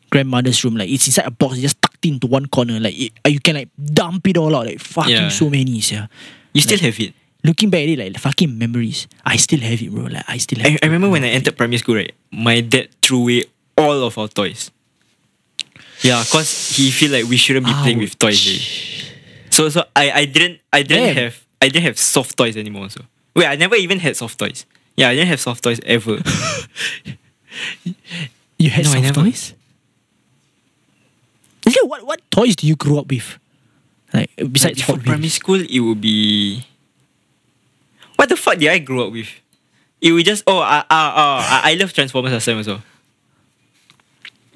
grandmother's 0.10 0.63
room. 0.63 0.75
Like 0.75 0.89
it's 0.89 1.07
inside 1.07 1.25
a 1.27 1.31
box, 1.31 1.53
it's 1.53 1.62
just 1.63 1.81
tucked 1.81 2.05
into 2.05 2.27
one 2.27 2.45
corner. 2.48 2.79
Like 2.79 2.98
it, 3.00 3.13
uh, 3.25 3.29
you 3.29 3.39
can 3.39 3.55
like 3.55 3.69
dump 3.93 4.27
it 4.27 4.38
all 4.38 4.55
out. 4.55 4.65
Like 4.65 4.79
fucking 4.79 5.12
Yeah. 5.12 5.29
so 5.29 5.50
many, 5.50 5.72
yeah. 5.79 6.07
You 6.53 6.62
still 6.62 6.79
have 6.79 7.00
it. 7.00 7.13
Looking 7.43 7.69
back 7.69 7.81
at 7.83 7.89
it, 7.89 8.00
like 8.00 8.17
fucking 8.17 8.57
memories. 8.57 9.07
I 9.25 9.36
still 9.36 9.60
have 9.60 9.81
it, 9.81 9.91
bro. 9.91 10.03
Like 10.03 10.24
I 10.27 10.38
still 10.38 10.60
have. 10.60 10.72
I, 10.72 10.75
it. 10.75 10.79
I 10.83 10.86
remember 10.88 11.10
when 11.10 11.24
I 11.24 11.29
entered 11.29 11.57
primary 11.57 11.77
school, 11.77 11.95
right? 11.95 12.12
My 12.31 12.62
dad 12.62 12.89
threw 13.01 13.22
away 13.24 13.43
all 13.77 14.03
of 14.03 14.17
our 14.17 14.27
toys. 14.29 14.72
Yeah, 16.03 16.24
cause 16.29 16.75
he 16.75 16.91
feel 16.91 17.12
like 17.12 17.25
we 17.25 17.38
shouldn't 17.38 17.65
be 17.65 17.72
ah, 17.74 17.81
playing 17.83 18.00
with 18.00 18.15
oh, 18.22 18.27
toys. 18.27 18.43
eh. 18.48 19.10
So 19.50 19.69
so 19.69 19.86
I, 19.95 20.12
I 20.12 20.25
didn't 20.25 20.60
I 20.72 20.83
didn't 20.83 21.15
Damn. 21.15 21.24
have 21.24 21.45
I 21.62 21.69
didn't 21.69 21.83
have 21.83 21.98
soft 21.98 22.36
toys 22.38 22.57
anymore. 22.57 22.89
So 22.89 23.01
wait, 23.36 23.48
I 23.48 23.55
never 23.55 23.75
even 23.75 24.00
had 24.00 24.17
soft 24.17 24.38
toys. 24.38 24.65
Yeah, 24.98 25.10
I 25.10 25.15
didn't 25.15 25.29
have 25.29 25.39
soft 25.39 25.63
toys 25.63 25.79
ever. 25.86 26.19
You 28.57 28.69
had 28.69 28.86
No, 28.86 28.91
I 28.91 28.93
soft 28.93 29.03
never. 29.03 29.22
toys? 29.29 29.53
Yeah, 31.67 31.83
what 31.83 32.05
what 32.05 32.19
toys 32.31 32.55
do 32.55 32.67
you 32.67 32.75
grow 32.75 33.00
up 33.00 33.07
with? 33.10 33.39
Like 34.13 34.29
besides 34.51 34.81
for 34.81 34.93
Hot 34.93 35.01
primary 35.03 35.22
Wheels? 35.22 35.33
school, 35.33 35.62
it 35.62 35.79
would 35.79 36.01
be. 36.01 36.65
What 38.15 38.29
the 38.29 38.36
fuck 38.38 38.57
did 38.57 38.69
I 38.69 38.79
grow 38.79 39.07
up 39.07 39.13
with? 39.13 39.29
It 40.01 40.12
would 40.12 40.25
just 40.25 40.43
oh 40.48 40.60
I 40.60 40.83
I 40.89 41.62
I, 41.63 41.72
I 41.72 41.74
love 41.75 41.93
Transformers 41.93 42.31
last 42.33 42.45
time 42.45 42.57
also. 42.57 42.81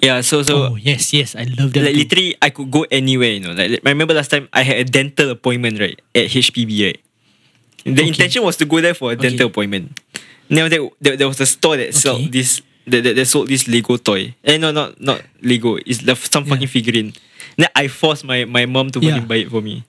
Yeah, 0.02 0.22
so 0.22 0.44
so 0.46 0.70
Oh 0.72 0.76
yes, 0.78 1.10
yes, 1.14 1.34
I 1.36 1.50
love 1.58 1.74
that. 1.74 1.82
like 1.84 1.94
too. 1.98 2.06
literally 2.06 2.36
I 2.42 2.50
could 2.54 2.70
go 2.70 2.86
anywhere, 2.92 3.32
you 3.34 3.42
know. 3.42 3.54
Like 3.58 3.82
I 3.82 3.90
remember 3.90 4.14
last 4.14 4.30
time 4.30 4.48
I 4.54 4.62
had 4.62 4.78
a 4.78 4.86
dental 4.86 5.32
appointment, 5.34 5.80
right? 5.82 5.98
At 6.14 6.30
HPB, 6.30 6.72
right? 6.86 7.00
The 7.84 7.92
Okay. 8.04 8.08
intention 8.14 8.44
was 8.44 8.58
to 8.62 8.66
go 8.66 8.78
there 8.82 8.94
for 8.94 9.10
a 9.10 9.16
Okay. 9.18 9.30
dental 9.30 9.48
appointment. 9.48 9.98
Now 10.50 10.70
there, 10.70 10.86
there, 11.02 11.18
there 11.18 11.28
was 11.28 11.42
a 11.42 11.46
store 11.50 11.78
that 11.78 11.96
sold 11.98 12.32
this 12.32 12.62
that, 12.86 13.04
that, 13.04 13.16
that 13.18 13.26
sold 13.26 13.50
this 13.50 13.68
Lego 13.68 13.98
toy. 13.98 14.36
Eh 14.46 14.58
no 14.62 14.70
not 14.72 15.02
not 15.02 15.22
Lego. 15.42 15.76
It's 15.82 16.06
the, 16.06 16.14
some 16.16 16.46
Yeah. 16.46 16.54
fucking 16.56 16.68
figurine. 16.70 17.14
Then 17.58 17.68
I 17.74 17.88
forced 17.90 18.24
my, 18.24 18.46
my 18.46 18.66
mom 18.70 18.92
to 18.94 19.00
Yeah. 19.02 19.20
buy 19.26 19.38
it 19.44 19.50
for 19.50 19.62
me. 19.66 19.82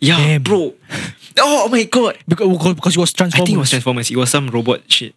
Yeah, 0.00 0.16
Damn. 0.18 0.42
bro. 0.42 0.74
Oh 1.38 1.68
my 1.68 1.84
god. 1.84 2.16
because 2.26 2.48
because 2.74 2.96
it 2.96 3.00
was 3.00 3.12
I 3.20 3.28
think 3.28 3.50
it 3.50 3.60
was 3.60 3.68
Transformers. 3.70 4.10
It 4.10 4.16
was 4.16 4.30
some 4.30 4.48
robot 4.48 4.80
shit. 4.88 5.14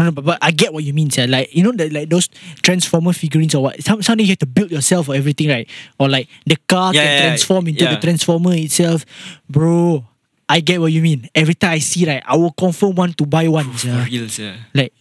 No, 0.00 0.06
no, 0.06 0.12
but, 0.12 0.24
but 0.24 0.38
I 0.40 0.50
get 0.50 0.72
what 0.72 0.82
you 0.82 0.94
mean, 0.94 1.10
sir. 1.10 1.26
Like 1.26 1.54
you 1.54 1.62
know, 1.62 1.72
the, 1.72 1.90
like 1.90 2.08
those 2.08 2.28
Transformer 2.64 3.12
figurines 3.12 3.54
or 3.54 3.62
what? 3.62 3.84
Some 3.84 4.00
something 4.00 4.24
you 4.24 4.32
have 4.32 4.38
to 4.38 4.46
build 4.46 4.70
yourself 4.72 5.10
or 5.10 5.14
everything, 5.14 5.52
right? 5.52 5.68
Or 5.98 6.08
like 6.08 6.26
the 6.46 6.56
car 6.56 6.94
Yeah, 6.94 7.04
can 7.04 7.04
yeah, 7.04 7.16
yeah. 7.16 7.26
transform 7.28 7.68
into 7.68 7.84
the 7.84 8.00
Transformer 8.00 8.54
itself, 8.54 9.04
bro. 9.44 10.06
I 10.48 10.60
get 10.60 10.80
what 10.80 10.90
you 10.90 11.02
mean. 11.02 11.28
Every 11.34 11.52
time 11.52 11.72
I 11.72 11.78
see, 11.80 12.06
right, 12.08 12.22
I 12.24 12.34
will 12.36 12.50
confirm 12.52 12.94
want 12.94 13.18
to 13.18 13.26
buy 13.26 13.46
one. 13.46 13.70
For 13.72 13.78
sia. 13.78 14.06
real, 14.08 14.24
yeah. 14.24 14.56
like 14.72 14.94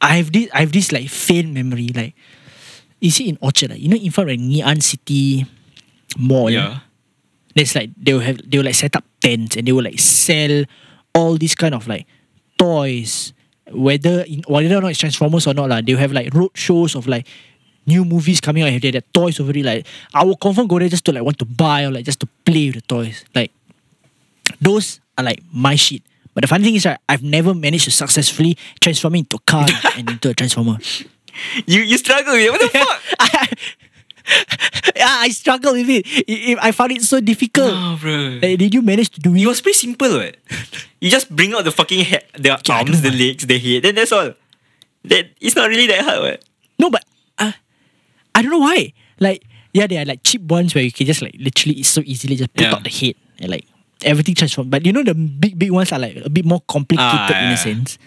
I 0.00 0.16
have 0.16 0.32
this 0.32 0.48
I 0.54 0.60
have 0.60 0.72
this 0.72 0.90
like 0.90 1.10
faint 1.10 1.52
memory 1.52 1.88
like 1.94 2.14
is 3.04 3.20
it 3.20 3.26
in 3.26 3.38
Orchard? 3.42 3.72
ah? 3.72 3.76
You 3.76 3.92
know, 3.92 4.00
in 4.00 4.10
front 4.10 4.30
of 4.30 4.40
like, 4.40 4.40
Ngee 4.40 4.82
City 4.82 5.44
Mall. 6.16 6.48
Yeah. 6.48 6.80
There's 7.54 7.76
like 7.76 7.90
they 8.00 8.14
will 8.14 8.24
have 8.24 8.40
they 8.48 8.56
will 8.56 8.64
like 8.64 8.74
set 8.74 8.96
up 8.96 9.04
tents 9.20 9.56
and 9.56 9.68
they 9.68 9.72
will 9.72 9.84
like 9.84 10.00
sell 10.00 10.64
all 11.14 11.36
these 11.36 11.54
kind 11.54 11.74
of 11.74 11.86
like 11.86 12.08
toys, 12.56 13.34
whether 13.74 14.22
in 14.22 14.42
whether 14.46 14.76
or 14.76 14.80
not 14.80 14.90
it's 14.90 14.98
Transformers 14.98 15.46
or 15.46 15.54
not 15.54 15.68
lah. 15.68 15.80
They'll 15.80 15.98
have 15.98 16.12
like 16.12 16.32
road 16.34 16.50
shows 16.54 16.94
of 16.94 17.06
like 17.06 17.26
new 17.86 18.04
movies 18.04 18.40
coming 18.40 18.62
out. 18.62 18.72
Have 18.72 18.82
their 18.82 19.00
toys 19.12 19.40
over 19.40 19.52
there. 19.52 19.64
Like 19.64 19.86
I 20.12 20.24
will 20.24 20.36
confirm 20.36 20.66
go 20.66 20.78
there 20.78 20.88
just 20.88 21.04
to 21.06 21.12
like 21.12 21.22
want 21.22 21.38
to 21.38 21.44
buy 21.44 21.84
or 21.84 21.90
like 21.90 22.04
just 22.04 22.20
to 22.20 22.28
play 22.44 22.66
with 22.66 22.76
the 22.76 22.80
toys. 22.82 23.24
Like 23.34 23.50
those 24.60 25.00
are 25.18 25.24
like 25.24 25.42
my 25.52 25.74
shit. 25.76 26.02
But 26.34 26.42
the 26.42 26.48
funny 26.48 26.64
thing 26.64 26.74
is, 26.74 26.84
right, 26.84 26.98
I've 27.08 27.22
never 27.22 27.54
managed 27.54 27.84
to 27.84 27.92
successfully 27.92 28.58
transform 28.80 29.14
into 29.14 29.36
a 29.36 29.40
car 29.40 29.66
and 29.96 30.10
into 30.10 30.30
a 30.30 30.34
transformer. 30.34 30.78
You 31.66 31.82
you 31.82 31.98
struggle 31.98 32.32
with 32.34 32.42
it. 32.44 32.50
What 32.50 32.60
the 32.60 32.68
fuck? 32.78 33.00
yeah, 33.32 33.46
I 34.96 35.28
struggle 35.30 35.72
with 35.72 35.88
it. 35.88 36.06
I, 36.28 36.68
I 36.68 36.72
found 36.72 36.92
it 36.92 37.02
so 37.02 37.20
difficult. 37.20 37.70
Oh, 37.72 37.98
bro. 38.00 38.38
Like, 38.42 38.58
did 38.58 38.74
you 38.74 38.82
manage 38.82 39.10
to 39.10 39.20
do 39.20 39.34
it? 39.34 39.42
It 39.42 39.46
was 39.46 39.60
pretty 39.60 39.78
simple, 39.78 40.16
right? 40.18 40.36
You 41.00 41.10
just 41.10 41.34
bring 41.34 41.52
out 41.54 41.64
the 41.64 41.70
fucking 41.72 42.04
head, 42.04 42.24
the 42.34 42.48
Yeah, 42.48 42.56
I 42.68 42.78
arms, 42.80 43.02
the 43.02 43.10
legs, 43.10 43.46
the 43.46 43.58
head, 43.58 43.82
then 43.82 43.94
that's 43.96 44.12
all. 44.12 44.32
That 45.04 45.26
it's 45.40 45.54
not 45.56 45.68
really 45.68 45.86
that 45.88 46.04
hard, 46.04 46.22
right? 46.22 46.44
No, 46.78 46.88
but 46.90 47.04
uh, 47.38 47.52
I 48.34 48.42
don't 48.42 48.50
know 48.50 48.58
why. 48.60 48.92
Like, 49.20 49.44
yeah, 49.72 49.86
they 49.86 49.98
are 49.98 50.04
like 50.04 50.20
cheap 50.24 50.42
ones 50.42 50.74
where 50.74 50.82
you 50.84 50.92
can 50.92 51.06
just 51.06 51.20
like 51.20 51.36
literally 51.38 51.78
it's 51.80 51.88
so 51.90 52.00
easily 52.04 52.36
just 52.36 52.52
put 52.54 52.62
Yeah. 52.62 52.72
out 52.74 52.84
the 52.84 52.90
head 52.90 53.14
and 53.40 53.50
like 53.50 53.66
everything 54.02 54.34
transform. 54.34 54.70
But 54.70 54.86
you 54.86 54.92
know 54.92 55.02
the 55.02 55.14
big 55.14 55.58
big 55.58 55.70
ones 55.72 55.92
are 55.92 55.98
like 55.98 56.16
a 56.16 56.30
bit 56.30 56.44
more 56.46 56.60
complicated 56.66 57.04
Ah, 57.36 57.46
in 57.46 57.52
a 57.52 57.56
sense. 57.56 57.98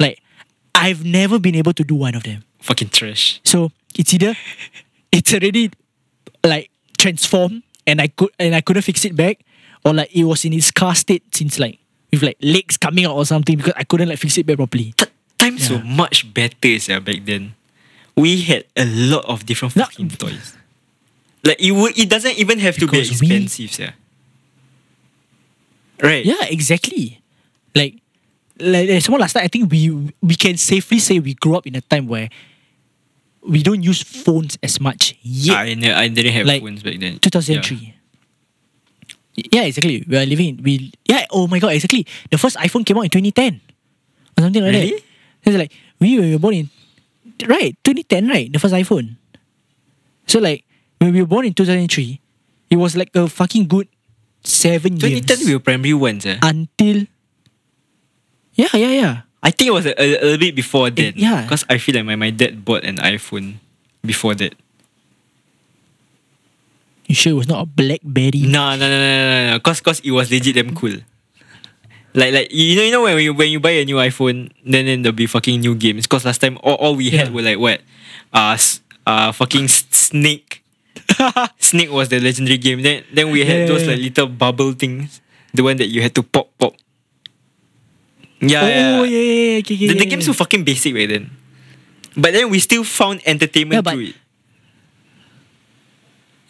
Like, 0.00 0.20
I've 0.74 1.04
never 1.04 1.38
been 1.38 1.54
able 1.56 1.74
to 1.74 1.84
do 1.84 1.94
one 1.96 2.14
of 2.14 2.22
them. 2.22 2.44
Fucking 2.60 2.88
trash. 2.88 3.40
So 3.44 3.70
it's 3.94 4.14
either 4.14 4.34
it's 5.12 5.32
already 5.34 5.70
like 6.44 6.70
transformed 6.98 7.62
and 7.86 8.00
I 8.00 8.08
could 8.08 8.30
and 8.38 8.54
I 8.54 8.60
couldn't 8.60 8.82
fix 8.82 9.04
it 9.04 9.14
back, 9.14 9.40
or 9.84 9.92
like 9.94 10.14
it 10.14 10.24
was 10.24 10.44
in 10.44 10.52
its 10.52 10.70
car 10.70 10.94
state 10.94 11.22
since 11.34 11.58
like 11.58 11.78
with 12.10 12.22
like 12.22 12.36
legs 12.42 12.76
coming 12.76 13.04
out 13.06 13.16
or 13.16 13.24
something 13.24 13.56
because 13.56 13.74
I 13.76 13.84
couldn't 13.84 14.08
like 14.08 14.18
fix 14.18 14.38
it 14.38 14.46
back 14.46 14.56
properly. 14.56 14.92
T- 14.96 15.06
times 15.38 15.70
Yeah. 15.70 15.78
were 15.78 15.84
much 15.84 16.32
better 16.32 16.68
yeah, 16.68 16.98
back 16.98 17.24
then. 17.24 17.54
We 18.16 18.42
had 18.42 18.64
a 18.76 18.84
lot 18.84 19.24
of 19.24 19.46
different 19.46 19.74
No. 19.76 19.84
fucking 19.84 20.10
toys. 20.10 20.56
Like 21.44 21.60
it 21.60 21.72
would, 21.72 21.98
it 21.98 22.08
doesn't 22.10 22.38
even 22.38 22.58
have 22.60 22.74
to 22.76 22.86
be 22.86 22.86
Because 22.86 23.20
we- 23.20 23.26
expensive, 23.32 23.78
yeah. 23.78 23.92
Right. 26.02 26.24
Yeah, 26.24 26.44
exactly. 26.50 27.20
Like, 27.74 27.96
like 28.58 28.88
like, 28.88 29.02
some 29.02 29.12
more 29.12 29.20
last 29.20 29.32
time, 29.34 29.44
I 29.44 29.48
think 29.48 29.70
we 29.70 30.12
we 30.20 30.34
can 30.34 30.56
safely 30.56 30.98
say 30.98 31.18
we 31.20 31.34
grew 31.34 31.56
up 31.56 31.66
in 31.66 31.74
a 31.76 31.80
time 31.80 32.06
where 32.08 32.28
we 33.42 33.62
don't 33.62 33.82
use 33.82 34.02
phones 34.02 34.58
as 34.62 34.80
much 34.80 35.16
yet. 35.22 35.56
I, 35.58 35.74
ne- 35.74 35.92
I 35.92 36.08
didn't 36.08 36.32
have 36.32 36.46
Like, 36.46 36.62
phones 36.62 36.82
back 36.82 36.98
then. 37.00 37.18
2003. 37.18 37.94
Yeah. 39.50 39.62
exactly. 39.64 40.04
We 40.06 40.16
are 40.16 40.26
living. 40.26 40.58
in- 40.58 40.62
We 40.62 40.92
yeah. 41.08 41.26
Oh 41.30 41.46
my 41.48 41.58
god, 41.58 41.72
exactly. 41.72 42.06
The 42.30 42.38
first 42.38 42.56
iPhone 42.56 42.84
came 42.84 42.98
out 42.98 43.04
in 43.04 43.10
2010 43.10 43.60
or 44.38 44.42
something 44.44 44.62
like 44.62 44.72
Really? 44.72 44.90
that. 44.92 45.02
It's 45.50 45.56
like 45.58 45.72
we 45.98 46.20
were 46.20 46.38
born 46.38 46.54
in 46.54 46.70
right 47.48 47.74
2010, 47.82 48.28
right? 48.28 48.52
The 48.52 48.58
first 48.60 48.74
iPhone. 48.74 49.16
So 50.28 50.38
like 50.38 50.64
when 51.00 51.12
we 51.12 51.20
were 51.20 51.26
born 51.26 51.46
in 51.46 51.54
2003, 51.54 52.20
it 52.70 52.76
was 52.76 52.94
like 52.94 53.10
a 53.16 53.26
fucking 53.26 53.66
good 53.66 53.88
seven 54.44 54.96
Yeah. 55.00 55.08
years 55.08 55.24
2010 55.26 55.46
we 55.48 55.54
were 55.56 55.64
primary 55.64 55.94
ones, 55.94 56.26
eh? 56.26 56.38
until. 56.42 57.06
Yeah, 58.54 58.68
yeah, 58.76 58.92
yeah. 58.92 59.16
I 59.42 59.50
think 59.50 59.68
it 59.68 59.72
was 59.72 59.86
a, 59.86 59.94
a, 60.00 60.06
a 60.18 60.22
little 60.22 60.38
bit 60.38 60.54
before 60.54 60.90
then. 60.90 61.14
yeah. 61.16 61.42
Because 61.42 61.64
I 61.68 61.78
feel 61.78 61.96
like 61.96 62.04
my, 62.04 62.16
my 62.16 62.30
dad 62.30 62.64
bought 62.64 62.84
an 62.84 62.96
iPhone 62.98 63.54
before 64.04 64.34
that. 64.36 64.54
You 67.06 67.14
sure 67.14 67.32
it 67.32 67.36
was 67.36 67.48
not 67.48 67.62
a 67.62 67.66
BlackBerry? 67.66 68.46
No, 68.46 68.76
no, 68.76 68.88
no, 68.88 68.88
no, 68.88 69.46
no, 69.46 69.50
no. 69.52 69.60
Cause, 69.60 69.80
cause 69.80 70.00
it 70.00 70.10
was 70.12 70.30
legit 70.30 70.54
damn 70.54 70.74
cool. 70.74 70.94
Like, 72.14 72.32
like 72.32 72.48
you 72.52 72.76
know, 72.76 72.82
you 72.82 72.92
know 72.92 73.02
when 73.02 73.18
you 73.18 73.32
when 73.34 73.50
you 73.50 73.58
buy 73.58 73.70
a 73.70 73.84
new 73.84 73.96
iPhone, 73.96 74.52
then 74.64 74.84
then 74.86 75.02
there'll 75.02 75.16
be 75.16 75.26
fucking 75.26 75.60
new 75.60 75.74
games. 75.74 76.06
Cause 76.06 76.24
last 76.24 76.38
time 76.40 76.58
all, 76.62 76.74
all 76.76 76.94
we 76.94 77.08
had 77.10 77.28
Yeah. 77.28 77.32
were 77.34 77.42
like 77.42 77.58
what, 77.58 77.80
uh, 78.32 78.52
s- 78.52 78.80
uh, 79.06 79.32
fucking 79.32 79.68
Snake. 79.68 80.62
Snake 81.58 81.90
was 81.90 82.10
the 82.10 82.20
legendary 82.20 82.58
game. 82.58 82.82
Then 82.82 83.04
then 83.12 83.30
we 83.30 83.44
had 83.44 83.60
Yeah, 83.60 83.66
those 83.66 83.86
like 83.88 83.98
little 83.98 84.26
bubble 84.28 84.72
things, 84.72 85.20
the 85.54 85.62
one 85.64 85.76
that 85.78 85.88
you 85.88 86.02
had 86.02 86.14
to 86.16 86.22
pop 86.22 86.48
pop. 86.58 86.74
Yeah, 88.42 88.98
Oh 88.98 89.02
yeah, 89.04 89.18
yeah. 89.18 89.52
yeah. 89.54 89.58
Okay, 89.62 89.74
okay, 89.76 89.86
The, 89.86 89.98
the 90.02 90.06
games 90.06 90.26
were 90.26 90.34
fucking 90.34 90.64
basic 90.64 90.94
right 90.94 91.08
then. 91.08 91.30
But 92.16 92.32
then 92.34 92.50
we 92.50 92.58
still 92.58 92.84
found 92.84 93.22
entertainment 93.24 93.78
Yeah, 93.78 93.82
but- 93.82 93.94
through 93.94 94.04
it. 94.12 94.16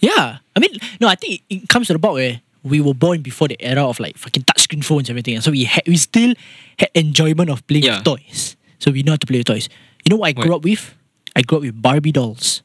Yeah, 0.00 0.38
I 0.57 0.59
mean, 0.59 0.72
no, 1.00 1.07
I 1.07 1.14
think 1.14 1.42
it, 1.48 1.62
it 1.62 1.68
comes 1.68 1.87
to 1.87 1.92
the 1.92 1.98
point 2.00 2.14
where 2.14 2.40
we 2.64 2.81
were 2.81 2.94
born 2.94 3.22
before 3.22 3.46
the 3.46 3.57
era 3.62 3.87
of 3.87 4.00
like 4.00 4.16
fucking 4.18 4.42
touchscreen 4.44 4.83
phones 4.85 5.09
and 5.09 5.14
everything, 5.14 5.40
so 5.40 5.50
we 5.52 5.62
had 5.64 5.85
we 5.87 5.96
still 5.96 6.35
had 6.78 6.90
enjoyment 6.94 7.50
of 7.50 7.64
playing 7.68 7.85
Yeah. 7.85 7.96
with 7.98 8.05
toys. 8.05 8.57
So 8.81 8.90
we 8.90 9.02
know 9.05 9.12
how 9.12 9.16
to 9.22 9.26
play 9.26 9.38
with 9.38 9.46
toys. 9.46 9.68
You 10.05 10.11
know 10.11 10.16
what 10.16 10.28
I 10.28 10.33
grew 10.33 10.50
What? 10.50 10.57
up 10.57 10.64
with? 10.64 10.94
I 11.37 11.42
grew 11.42 11.59
up 11.59 11.62
with 11.62 11.81
Barbie 11.81 12.11
dolls. 12.11 12.62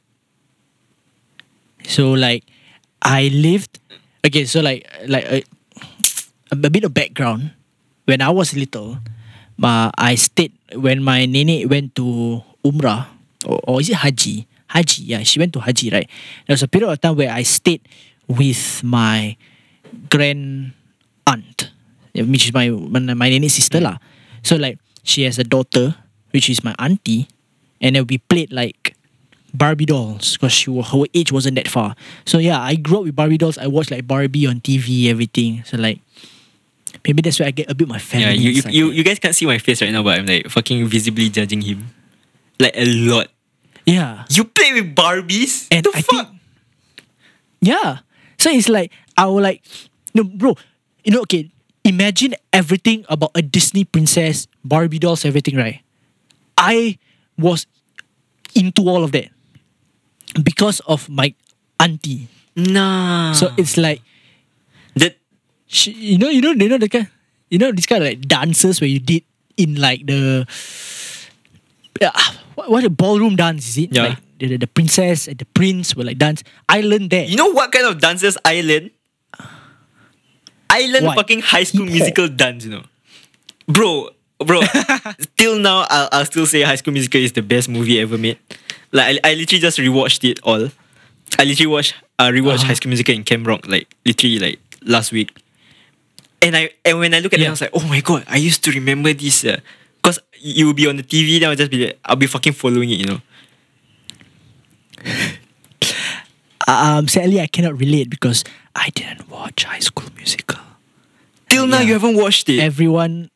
So 1.85 2.13
like, 2.13 2.43
I 3.03 3.29
lived. 3.29 3.77
Okay, 4.25 4.45
so 4.45 4.61
like 4.61 4.89
like 5.07 5.25
a, 5.25 5.43
a 6.51 6.55
bit 6.55 6.83
of 6.83 6.93
background. 6.93 7.51
When 8.05 8.21
I 8.21 8.29
was 8.31 8.55
little, 8.55 8.97
uh, 9.63 9.91
I 9.97 10.15
stayed 10.15 10.53
when 10.75 11.03
my 11.03 11.25
nene 11.25 11.67
went 11.67 11.95
to 11.95 12.43
Umrah 12.63 13.07
or, 13.45 13.59
or 13.63 13.81
is 13.81 13.89
it 13.89 13.95
Haji? 13.95 14.47
Haji, 14.69 15.03
yeah, 15.03 15.23
she 15.23 15.39
went 15.39 15.53
to 15.53 15.59
Haji, 15.59 15.89
right? 15.91 16.09
There 16.45 16.53
was 16.53 16.63
a 16.63 16.67
period 16.67 16.91
of 16.91 16.99
time 16.99 17.15
where 17.15 17.31
I 17.31 17.43
stayed 17.43 17.81
with 18.27 18.83
my 18.83 19.37
grand 20.09 20.73
aunt, 21.25 21.71
which 22.13 22.47
is 22.47 22.53
my 22.53 22.69
my, 22.69 22.99
my 23.13 23.29
nene's 23.29 23.55
sister 23.55 23.79
lah. 23.79 23.97
So 24.43 24.55
like 24.55 24.79
she 25.03 25.23
has 25.23 25.39
a 25.39 25.47
daughter, 25.47 25.95
which 26.31 26.49
is 26.49 26.63
my 26.63 26.75
auntie, 26.79 27.27
and 27.79 27.95
then 27.95 28.05
we 28.07 28.17
played 28.19 28.51
like 28.51 28.95
Barbie 29.53 29.87
dolls 29.87 30.35
because 30.35 30.51
she 30.51 30.67
her 30.67 31.03
age 31.15 31.31
wasn't 31.31 31.55
that 31.55 31.67
far. 31.67 31.95
So 32.25 32.37
yeah, 32.37 32.59
I 32.59 32.75
grew 32.75 32.99
up 32.99 33.03
with 33.07 33.15
Barbie 33.15 33.39
dolls. 33.39 33.57
I 33.57 33.67
watched 33.67 33.91
like 33.91 34.07
Barbie 34.07 34.45
on 34.45 34.59
TV, 34.59 35.07
everything. 35.07 35.63
So 35.63 35.77
like 35.77 36.03
maybe 37.07 37.21
that's 37.23 37.39
where 37.39 37.47
I 37.47 37.51
get 37.51 37.71
a 37.71 37.75
bit 37.75 37.87
my 37.87 37.99
family. 37.99 38.27
Yeah, 38.27 38.31
you, 38.35 38.49
you, 38.51 38.61
you, 38.69 38.91
you 38.91 39.03
guys 39.03 39.17
can't 39.19 39.33
see 39.33 39.45
my 39.47 39.57
face 39.57 39.81
right 39.81 39.91
now, 39.91 40.03
but 40.03 40.19
I'm 40.19 40.25
like 40.27 40.49
fucking 40.49 40.85
visibly 40.87 41.29
judging 41.29 41.61
him. 41.61 41.87
Like 42.59 42.75
a 42.75 42.85
lot. 42.85 43.27
yeah. 43.85 44.25
You 44.29 44.43
play 44.43 44.73
with 44.73 44.93
Barbies? 44.93 45.67
And 45.71 45.85
the 45.85 45.91
I 45.95 46.01
fuck? 46.01 46.27
think 46.27 46.39
Yeah. 47.61 47.99
So 48.37 48.49
it's 48.49 48.69
like 48.69 48.91
I 49.17 49.25
will 49.25 49.41
like 49.41 49.63
no 50.13 50.23
bro, 50.23 50.55
you 51.03 51.11
know, 51.11 51.21
okay, 51.21 51.49
imagine 51.83 52.35
everything 52.51 53.05
about 53.09 53.31
a 53.33 53.41
Disney 53.41 53.83
princess, 53.85 54.47
Barbie 54.63 54.99
dolls, 54.99 55.25
everything, 55.25 55.55
right? 55.55 55.81
I 56.57 56.97
was 57.37 57.65
into 58.55 58.83
all 58.89 59.03
of 59.03 59.11
that. 59.13 59.29
Because 60.43 60.81
of 60.81 61.09
my 61.09 61.33
auntie. 61.79 62.27
Nah. 62.55 63.33
So 63.33 63.53
it's 63.57 63.77
like 63.77 64.01
that 64.95 65.17
she, 65.67 65.91
you 65.91 66.17
know, 66.17 66.29
you 66.29 66.41
know, 66.41 66.51
you 66.51 66.69
know 66.69 66.77
the 66.77 66.89
kind 66.89 67.07
you 67.49 67.57
know 67.59 67.71
this 67.71 67.85
kind 67.85 68.03
of 68.03 68.09
like 68.09 68.21
dances 68.27 68.81
where 68.81 68.89
you 68.89 68.99
did 68.99 69.23
in 69.57 69.75
like 69.75 70.05
the 70.05 70.45
yeah, 72.01 72.11
what, 72.55 72.69
what 72.69 72.83
a 72.83 72.89
ballroom 72.89 73.35
dance 73.35 73.67
is 73.69 73.77
it? 73.77 73.95
Yeah. 73.95 74.03
Like 74.03 74.17
the, 74.39 74.47
the, 74.49 74.57
the 74.57 74.67
princess 74.67 75.27
and 75.27 75.37
the 75.37 75.45
prince 75.45 75.95
were 75.95 76.03
like 76.03 76.17
dance. 76.17 76.43
I 76.69 76.81
learned 76.81 77.09
that. 77.11 77.27
you 77.27 77.35
know 77.37 77.47
what 77.51 77.71
kind 77.71 77.85
of 77.87 77.99
dances 77.99 78.37
I 78.45 78.61
learn? 78.61 78.91
I 80.69 80.85
learn 80.91 81.05
What? 81.05 81.15
fucking 81.17 81.41
high 81.41 81.63
school 81.63 81.83
Hip-hop. 81.85 81.95
musical 81.97 82.27
dance, 82.27 82.65
you 82.65 82.71
know. 82.71 82.83
Bro, 83.67 84.09
bro, 84.45 84.61
till 85.37 85.57
now 85.59 85.85
I'll, 85.89 86.09
I'll 86.11 86.25
still 86.25 86.45
say 86.45 86.61
High 86.61 86.75
School 86.75 86.93
Musical 86.93 87.19
is 87.21 87.31
the 87.33 87.41
best 87.41 87.67
movie 87.69 87.99
ever 87.99 88.17
made. 88.17 88.37
Like 88.91 89.19
I, 89.23 89.31
I 89.31 89.33
literally 89.33 89.59
just 89.61 89.77
rewatched 89.77 90.29
it 90.29 90.39
all. 90.43 90.69
I 91.39 91.43
literally 91.43 91.67
watched 91.67 91.95
uh 92.19 92.25
rewatched 92.27 92.55
Uh-huh. 92.59 92.67
High 92.67 92.73
School 92.75 92.89
Musical 92.89 93.15
in 93.15 93.23
Camp 93.23 93.47
Rock 93.47 93.67
like 93.67 93.87
literally 94.05 94.39
like 94.39 94.59
last 94.83 95.11
week. 95.11 95.35
And 96.41 96.55
I 96.55 96.69
and 96.85 96.99
when 96.99 97.13
I 97.13 97.19
look 97.19 97.33
at 97.33 97.39
it, 97.39 97.47
I 97.47 97.49
was 97.49 97.61
like, 97.61 97.71
oh 97.73 97.85
my 97.87 98.01
god, 98.01 98.23
I 98.27 98.37
used 98.37 98.63
to 98.65 98.71
remember 98.71 99.13
this. 99.13 99.43
Uh, 99.45 99.59
Cause 100.03 100.19
you 100.39 100.67
will 100.67 100.73
be 100.73 100.87
on 100.87 100.95
the 100.95 101.03
TV, 101.03 101.39
then 101.39 101.49
I'll 101.49 101.55
just 101.55 101.71
be 101.71 101.85
like, 101.87 101.99
I'll 102.05 102.15
be 102.15 102.27
fucking 102.27 102.53
following 102.53 102.89
it, 102.89 102.99
you 102.99 103.05
know. 103.05 103.21
Um, 106.69 107.07
sadly, 107.07 107.39
I 107.39 107.47
cannot 107.47 107.79
relate 107.79 108.09
because 108.09 108.43
I 108.75 108.89
didn't 108.89 109.29
watch 109.29 109.63
High 109.63 109.79
School 109.79 110.09
Musical. 110.17 110.59
Till 111.49 111.65
now, 111.65 111.77
Yeah. 111.79 111.83
you 111.87 111.93
haven't 111.93 112.17
watched 112.17 112.49
it. 112.49 112.59
Everyone, 112.59 113.31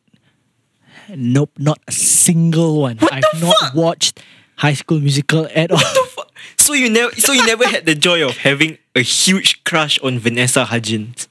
nope, 1.08 1.52
not 1.58 1.80
a 1.88 1.94
single 1.94 2.82
one. 2.82 2.98
What 2.98 3.14
I've 3.14 3.24
the 3.40 3.46
not 3.46 3.56
fuck? 3.58 3.74
watched 3.74 4.20
High 4.58 4.74
School 4.74 5.00
Musical 5.00 5.48
at 5.56 5.72
all. 5.72 5.78
the 5.78 6.10
fuck? 6.14 6.32
So 6.58 6.74
you 6.74 6.90
never, 6.90 7.16
so 7.16 7.32
you 7.32 7.46
never 7.46 7.66
had 7.66 7.86
the 7.86 7.96
joy 7.96 8.26
of 8.28 8.36
having 8.36 8.78
a 8.98 9.02
huge 9.02 9.64
crush 9.64 9.98
on 10.00 10.20
Vanessa 10.20 10.66
Hudgens, 10.66 11.30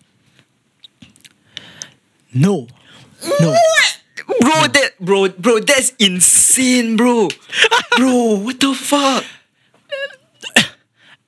no, 2.33 2.67
no. 3.41 3.55
bro. 4.41 4.67
That 4.69 4.91
bro, 5.01 5.29
bro, 5.31 5.61
that's 5.61 5.93
insane, 5.99 6.97
bro. 6.97 7.29
bro, 7.97 8.39
what 8.39 8.61
the 8.61 8.75
fuck? 8.75 9.25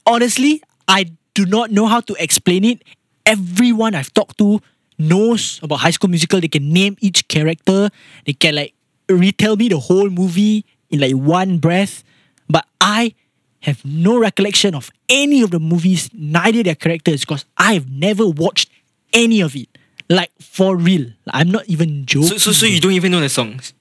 honestly, 0.07 0.62
I 0.88 1.11
do 1.35 1.47
not 1.47 1.71
know 1.71 1.87
how 1.87 2.01
to 2.01 2.15
explain 2.19 2.65
it. 2.65 2.83
Everyone 3.25 3.95
I've 3.95 4.12
talked 4.12 4.38
to 4.38 4.61
knows 4.99 5.61
about 5.62 5.81
High 5.81 5.91
School 5.91 6.11
Musical. 6.11 6.41
They 6.41 6.49
can 6.49 6.73
name 6.73 6.97
each 7.01 7.27
character. 7.29 7.91
They 8.27 8.33
can 8.33 8.57
like 8.57 8.75
retell 9.09 9.57
me 9.57 9.69
the 9.69 9.79
whole 9.79 10.11
movie 10.11 10.65
in 10.91 11.01
like 11.01 11.15
one 11.15 11.59
breath. 11.59 12.05
But 12.49 12.67
I 12.81 13.15
have 13.61 13.85
no 13.85 14.19
recollection 14.19 14.75
of 14.75 14.91
any 15.09 15.43
of 15.43 15.51
the 15.51 15.61
movies, 15.61 16.11
neither 16.12 16.62
their 16.62 16.75
characters, 16.75 17.21
because 17.21 17.45
I've 17.57 17.88
never 17.88 18.27
watched 18.27 18.71
any 19.12 19.41
of 19.41 19.55
it. 19.55 19.72
Like 20.12 20.29
for 20.44 20.77
real. 20.77 21.09
I'm 21.33 21.48
not 21.48 21.64
even 21.72 22.05
joking. 22.05 22.37
So, 22.37 22.37
so, 22.37 22.53
so 22.53 22.66
you 22.68 22.81
don't 22.85 22.92
even 22.92 23.12
know 23.12 23.20
the 23.25 23.33
songs. 23.33 23.72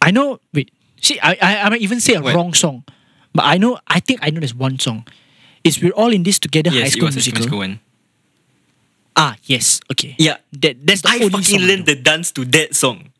I 0.00 0.10
know. 0.10 0.40
Wait, 0.52 0.70
see, 1.00 1.18
I 1.22 1.38
I, 1.40 1.50
I 1.64 1.68
might 1.70 1.80
even 1.80 2.00
say 2.00 2.14
a 2.14 2.20
What? 2.22 2.34
wrong 2.34 2.52
song, 2.54 2.84
but 3.32 3.44
I 3.46 3.56
know. 3.56 3.78
I 3.86 4.00
think 4.00 4.20
I 4.22 4.30
know 4.30 4.40
there's 4.40 4.54
one 4.54 4.78
song. 4.78 5.06
It's 5.64 5.80
we're 5.80 5.94
all 5.96 6.12
in 6.12 6.22
this 6.26 6.38
together. 6.38 6.70
High 6.70 6.84
yes, 6.84 6.88
it 6.88 6.92
School 6.98 7.06
was 7.06 7.14
a 7.16 7.30
Musical. 7.32 7.58
one. 7.58 7.78
Ah, 9.14 9.36
yes. 9.44 9.80
Okay. 9.92 10.16
Yeah, 10.18 10.38
That 10.58 10.82
that's 10.84 11.02
the 11.02 11.10
I 11.12 11.14
only 11.22 11.28
fucking 11.30 11.44
song 11.44 11.62
I 11.62 11.66
learned 11.68 11.86
know. 11.86 11.94
the 11.94 12.00
dance 12.00 12.32
to 12.32 12.44
that 12.56 12.74
song. 12.74 13.12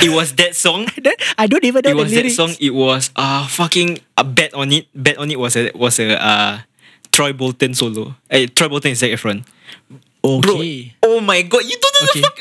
It 0.00 0.10
was 0.10 0.32
that 0.38 0.54
song. 0.54 0.86
Then 1.02 1.14
I 1.36 1.46
don't 1.46 1.64
even 1.64 1.82
know 1.84 1.90
it 1.90 1.94
the 1.94 2.02
was 2.02 2.10
that 2.14 2.22
lyrics. 2.26 2.36
song. 2.38 2.54
It 2.58 2.74
was 2.74 3.10
uh 3.14 3.46
fucking 3.46 3.98
a 4.16 4.24
bet 4.24 4.54
on 4.54 4.72
it. 4.72 4.86
Bet 4.94 5.18
on 5.18 5.30
it 5.30 5.38
was 5.38 5.54
a 5.56 5.70
was 5.74 5.98
a 6.00 6.14
uh 6.18 6.58
Troy 7.18 7.32
Bolton 7.34 7.74
solo. 7.74 8.14
Eh, 8.30 8.46
Troy 8.54 8.68
Bolton 8.70 8.92
is 8.94 9.00
Zac 9.02 9.10
Efron. 9.10 9.42
Bro, 10.22 10.38
Okay. 10.38 10.94
oh 11.02 11.18
my 11.20 11.42
god, 11.42 11.64
you 11.66 11.74
don't 11.82 11.94
know 11.98 12.06
Okay. 12.14 12.20
the 12.20 12.26
fuck. 12.26 12.38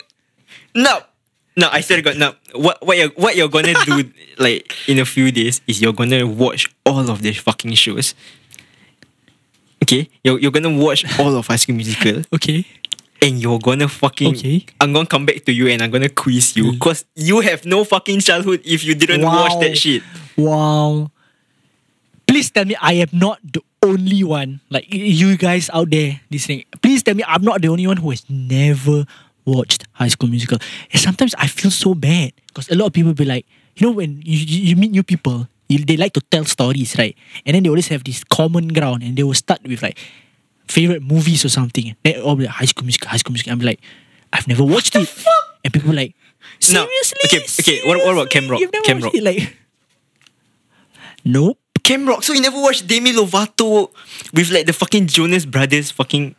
No, 0.75 0.93
no, 1.57 1.69
I 1.73 1.81
to 1.81 2.01
God, 2.05 2.17
no. 2.21 2.35
What 2.53 2.77
what 2.85 2.93
you 2.97 3.09
what 3.17 3.33
you're 3.35 3.49
gonna 3.49 3.73
do 3.85 4.11
like 4.37 4.69
in 4.87 4.99
a 4.99 5.05
few 5.05 5.31
days 5.33 5.61
is 5.65 5.81
you're 5.81 5.93
gonna 5.97 6.27
watch 6.27 6.69
all 6.85 7.09
of 7.09 7.23
the 7.25 7.33
fucking 7.33 7.73
shows. 7.73 8.13
Okay, 9.81 10.09
you're 10.23 10.37
you're 10.39 10.51
gonna 10.53 10.69
watch 10.73 11.05
all 11.19 11.33
of 11.35 11.47
High 11.47 11.55
School 11.57 11.73
Musical, 11.75 12.21
Okay. 12.37 12.65
and 13.21 13.41
you're 13.41 13.57
gonna 13.57 13.87
fucking. 13.89 14.35
Okay. 14.37 14.65
I'm 14.81 14.93
gonna 14.93 15.07
come 15.09 15.25
back 15.25 15.41
to 15.45 15.51
you 15.53 15.67
and 15.73 15.81
I'm 15.81 15.89
gonna 15.89 16.09
quiz 16.13 16.53
you 16.57 16.65
Mm. 16.65 16.71
because 16.77 17.05
you 17.15 17.41
have 17.41 17.65
no 17.65 17.81
fucking 17.83 18.19
childhood 18.21 18.61
if 18.65 18.83
you 18.85 18.93
didn't 18.93 19.25
watch 19.25 19.57
that 19.61 19.73
shit. 19.77 20.03
Wow. 20.37 21.09
Please 22.27 22.51
tell 22.51 22.65
me 22.65 22.75
I 22.81 22.93
am 23.01 23.09
not 23.13 23.39
the 23.41 23.61
only 23.83 24.23
one. 24.23 24.59
Like 24.69 24.85
you 24.91 25.37
guys 25.37 25.69
out 25.73 25.89
there 25.89 26.19
listening. 26.31 26.65
Please 26.81 27.03
tell 27.03 27.15
me 27.15 27.23
I'm 27.27 27.41
not 27.43 27.61
the 27.61 27.67
only 27.69 27.87
one 27.87 27.97
who 27.97 28.09
has 28.11 28.23
never 28.29 29.05
watched 29.45 29.85
High 29.93 30.09
School 30.09 30.29
Musical. 30.29 30.57
And 30.91 31.01
sometimes 31.01 31.35
I 31.37 31.47
feel 31.47 31.71
so 31.71 31.93
bad 31.93 32.33
because 32.47 32.69
a 32.69 32.75
lot 32.75 32.87
of 32.87 32.93
people 32.93 33.13
be 33.13 33.25
like, 33.25 33.45
you 33.75 33.87
know, 33.87 33.93
when 33.93 34.21
you, 34.25 34.37
you, 34.37 34.75
meet 34.75 34.91
new 34.91 35.03
people, 35.03 35.47
you, 35.69 35.79
they 35.85 35.95
like 35.97 36.13
to 36.13 36.21
tell 36.21 36.43
stories, 36.45 36.97
right? 36.97 37.15
And 37.45 37.55
then 37.55 37.63
they 37.63 37.69
always 37.69 37.87
have 37.89 38.03
this 38.03 38.23
common 38.23 38.69
ground, 38.69 39.03
and 39.03 39.15
they 39.15 39.23
will 39.23 39.35
start 39.35 39.61
with 39.63 39.81
like 39.83 39.99
favorite 40.67 41.03
movies 41.03 41.45
or 41.45 41.49
something. 41.49 41.95
Then 42.03 42.19
all 42.21 42.35
be 42.35 42.43
like 42.45 42.53
High 42.55 42.65
School 42.65 42.85
Musical, 42.85 43.09
High 43.09 43.17
School 43.17 43.33
Musical. 43.33 43.53
I'm 43.53 43.59
like, 43.59 43.79
I've 44.33 44.47
never 44.47 44.63
watched 44.63 44.95
it, 44.95 45.07
and 45.63 45.71
people 45.73 45.91
are 45.91 45.93
like, 45.93 46.15
No. 46.73 46.85
seriously, 46.87 47.19
Okay, 47.25 47.45
okay, 47.61 47.87
what- 47.87 47.99
what 48.03 48.13
about 48.13 48.29
Cam 48.31 48.43
Seriously? 48.45 48.65
Rock? 48.75 48.83
Camp 48.83 49.03
Rock. 49.03 49.13
it? 49.15 49.23
Like, 49.23 49.55
nope. 51.25 51.59
Camp 51.88 52.08
Rock, 52.08 52.23
so 52.23 52.34
you 52.34 52.41
never 52.41 52.60
watched 52.60 52.86
Demi 52.88 53.13
Lovato 53.13 53.89
with 54.34 54.52
like 54.52 54.65
the 54.65 54.73
fucking 54.73 55.08
Jonas 55.08 55.45
Brothers 55.45 55.89
fucking. 55.91 56.36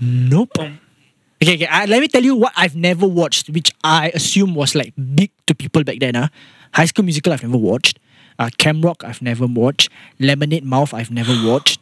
Nope. 0.00 0.56
Okay, 0.58 1.54
okay. 1.54 1.66
I, 1.66 1.84
let 1.84 2.00
me 2.00 2.08
tell 2.08 2.22
you 2.24 2.34
what 2.34 2.52
I've 2.56 2.74
never 2.76 3.06
watched, 3.06 3.50
which 3.50 3.70
I 3.84 4.10
assume 4.14 4.54
was 4.54 4.74
like 4.74 4.94
big 5.14 5.30
to 5.46 5.54
people 5.54 5.84
back 5.84 5.98
then. 6.00 6.16
Uh. 6.16 6.28
High 6.72 6.86
School 6.86 7.04
Musical, 7.04 7.32
I've 7.32 7.42
never 7.42 7.56
watched. 7.58 7.98
Uh, 8.38 8.48
Camp 8.58 8.84
Rock, 8.84 9.04
I've 9.04 9.20
never 9.22 9.46
watched. 9.46 9.90
Lemonade 10.18 10.64
Mouth, 10.64 10.92
I've 10.94 11.10
never 11.10 11.32
watched. 11.46 11.80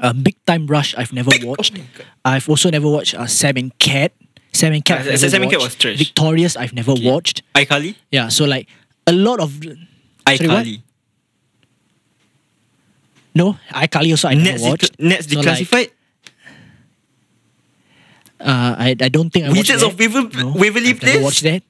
Uh, 0.00 0.12
Big 0.12 0.36
Time 0.46 0.66
Rush, 0.66 0.94
I've 0.96 1.12
never 1.12 1.30
watched. 1.42 1.74
God. 1.74 2.06
I've 2.24 2.48
also 2.48 2.70
never 2.70 2.88
watched 2.88 3.14
uh, 3.14 3.26
Sam 3.26 3.56
and 3.56 3.76
Cat. 3.78 4.12
Sam 4.52 4.72
and 4.72 4.84
Cat, 4.84 5.06
Uh, 5.06 5.16
Sam 5.16 5.42
and 5.42 5.50
Cat 5.50 5.60
was 5.60 5.74
trash. 5.74 5.98
Victorious, 5.98 6.56
I've 6.56 6.72
never 6.72 6.94
watched. 6.94 7.42
iCarly? 7.54 7.96
Yeah, 8.12 8.28
so 8.28 8.44
like 8.44 8.68
a 9.06 9.12
lot 9.12 9.40
of. 9.40 9.50
ICarly. 10.26 10.82
No, 13.40 13.56
iCarly 13.72 14.10
also 14.10 14.28
I 14.28 14.34
never 14.34 14.62
watched. 14.68 14.98
Ned's 15.00 15.26
So, 15.32 15.40
like, 15.40 15.46
Declassified? 15.46 15.90
Uh, 18.40 18.74
I, 18.78 18.96
I 19.00 19.08
don't 19.08 19.30
think 19.30 19.44
I 19.44 19.48
watched 19.48 19.60
Wizards 19.70 19.80
that. 19.82 19.92
of 19.92 19.98
Waver- 19.98 20.28
no, 20.36 20.52
Waverly 20.56 20.90
I've 20.90 21.02
never 21.02 21.12
Place? 21.12 21.24
watched 21.24 21.42
that. 21.44 21.62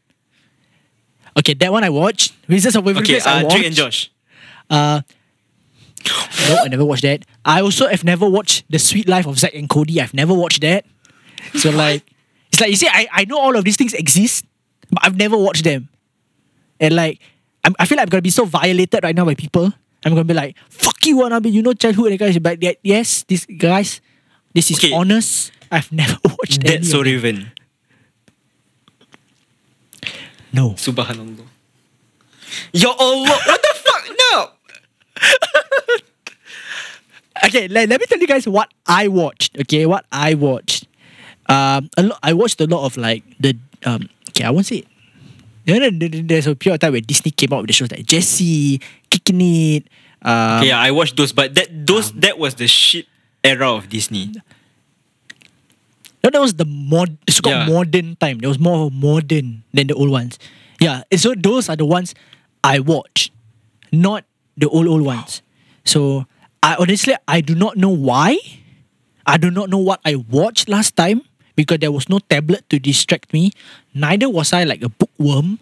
Okay, 1.39 1.55
that 1.55 1.71
one 1.73 1.85
I 1.85 1.91
watched. 1.91 2.33
Wizards 2.49 2.77
of 2.77 2.85
Waverly 2.85 3.05
okay, 3.05 3.13
Place 3.15 3.27
I 3.27 3.41
uh, 3.41 3.43
watched. 3.45 3.55
Drake 3.57 3.67
and 3.67 3.75
Josh. 3.77 4.11
Uh, 4.69 5.01
no, 6.49 6.57
I 6.65 6.69
never 6.69 6.85
watched 6.85 7.03
that. 7.03 7.25
I 7.45 7.61
also 7.61 7.87
have 7.89 8.05
never 8.05 8.29
watched 8.29 8.65
The 8.71 8.79
Suite 8.79 9.09
Life 9.09 9.27
of 9.27 9.39
Zack 9.39 9.55
and 9.55 9.69
Cody. 9.69 10.01
I've 10.01 10.15
never 10.15 10.35
watched 10.35 10.63
that. 10.63 10.85
So 11.55 11.71
like, 11.71 12.03
it's 12.51 12.61
like 12.61 12.71
you 12.71 12.77
see, 12.77 12.89
I, 12.91 13.07
I 13.13 13.25
know 13.27 13.39
all 13.39 13.57
of 13.57 13.65
these 13.65 13.77
things 13.77 13.95
exist, 13.95 14.45
but 14.91 15.05
I've 15.05 15.17
never 15.17 15.37
watched 15.37 15.65
them. 15.65 15.89
And 16.81 16.95
like, 16.97 17.21
I'm, 17.65 17.75
I 17.79 17.87
feel 17.87 17.97
like 17.97 18.07
I'm 18.07 18.11
gonna 18.11 18.23
be 18.23 18.31
so 18.31 18.45
violated 18.45 19.03
right 19.05 19.15
now 19.15 19.25
by 19.25 19.35
people. 19.35 19.73
I'm 20.05 20.13
gonna 20.13 20.25
be 20.25 20.35
like, 20.35 20.57
"Fuck 20.69 21.05
you, 21.07 21.19
Anabi. 21.19 21.53
You 21.53 21.63
know 21.63 21.73
childhood." 21.75 22.11
And 22.13 22.19
guys, 22.19 22.39
but 22.39 22.63
yeah, 22.63 22.73
yes, 22.83 23.23
this 23.29 23.45
guys, 23.47 24.01
this 24.55 24.71
is 24.71 24.79
Okay. 24.79 24.93
honest. 24.93 25.53
I've 25.71 25.93
never 25.93 26.17
watched 26.25 26.63
that. 26.65 26.81
That's 26.83 26.91
so 26.91 27.01
of 27.01 27.05
them. 27.05 27.15
Raven. 27.15 27.53
No. 30.53 30.71
Subhanallah. 30.75 31.47
Ya 32.73 32.91
Allah, 32.99 33.39
what 33.47 33.61
the 33.63 33.75
fuck? 33.79 34.05
No. 34.19 34.33
okay, 37.47 37.69
let, 37.69 37.89
let 37.89 38.01
me 38.01 38.07
tell 38.07 38.19
you 38.19 38.27
guys 38.27 38.49
what 38.49 38.69
I 38.87 39.07
watched. 39.09 39.57
Okay, 39.61 39.87
what 39.87 40.05
I 40.11 40.35
watched. 40.35 40.87
Um, 41.47 41.89
a 41.97 42.03
lot. 42.03 42.19
I 42.23 42.33
watched 42.33 42.61
a 42.61 42.67
lot 42.67 42.85
of 42.87 42.97
like 42.97 43.23
the 43.39 43.57
um. 43.85 44.09
Okay, 44.31 44.45
I 44.45 44.51
won't 44.51 44.67
say. 44.67 44.85
You 45.71 45.79
know, 45.81 45.91
there- 45.91 46.09
there- 46.09 46.23
there's 46.23 46.47
a 46.51 46.55
period 46.57 46.75
of 46.75 46.81
time 46.81 46.93
where 46.93 47.01
Disney 47.01 47.31
came 47.31 47.53
out 47.53 47.63
with 47.63 47.69
the 47.69 47.73
shows 47.79 47.91
like 47.91 48.05
Jessie, 48.07 48.81
Kicking 49.11 49.41
It. 49.41 49.87
Um, 50.23 50.59
Okay, 50.61 50.69
yeah, 50.69 50.81
I 50.81 50.91
watched 50.91 51.17
those, 51.17 51.33
but 51.33 51.55
that 51.55 51.69
those 51.87 52.11
that 52.19 52.39
was 52.39 52.55
the 52.59 52.67
shit 52.67 53.07
era 53.45 53.71
of 53.73 53.89
Disney. 53.89 54.35
No, 56.23 56.29
that 56.31 56.41
was 56.41 56.55
the 56.61 56.67
mod. 56.67 57.17
It's 57.27 57.41
called 57.41 57.57
Yeah. 57.57 57.67
modern 57.67 58.17
time. 58.21 58.39
There 58.39 58.49
was 58.51 58.59
more 58.59 58.91
modern 58.91 59.63
than 59.73 59.87
the 59.89 59.95
old 59.95 60.11
ones. 60.11 60.37
Yeah, 60.81 61.03
and 61.11 61.21
so 61.21 61.33
those 61.35 61.69
are 61.73 61.77
the 61.77 61.87
ones 61.89 62.13
I 62.63 62.81
watched, 62.81 63.33
not 63.93 64.25
the 64.57 64.69
old 64.69 64.87
old 64.87 65.01
ones. 65.03 65.41
So 65.85 66.27
I 66.63 66.77
honestly 66.77 67.15
I 67.27 67.41
do 67.41 67.55
not 67.55 67.77
know 67.81 67.89
why. 67.89 68.37
I 69.25 69.37
do 69.39 69.49
not 69.51 69.71
know 69.71 69.79
what 69.81 70.01
I 70.05 70.17
watched 70.17 70.69
last 70.69 70.97
time 70.97 71.23
because 71.61 71.77
there 71.85 71.93
was 71.93 72.09
no 72.09 72.19
tablet 72.25 72.65
to 72.73 72.81
distract 72.81 73.37
me. 73.37 73.53
Neither 73.93 74.33
was 74.33 74.57
I 74.57 74.65
like 74.65 74.81
a 74.81 74.89
bookworm. 74.89 75.61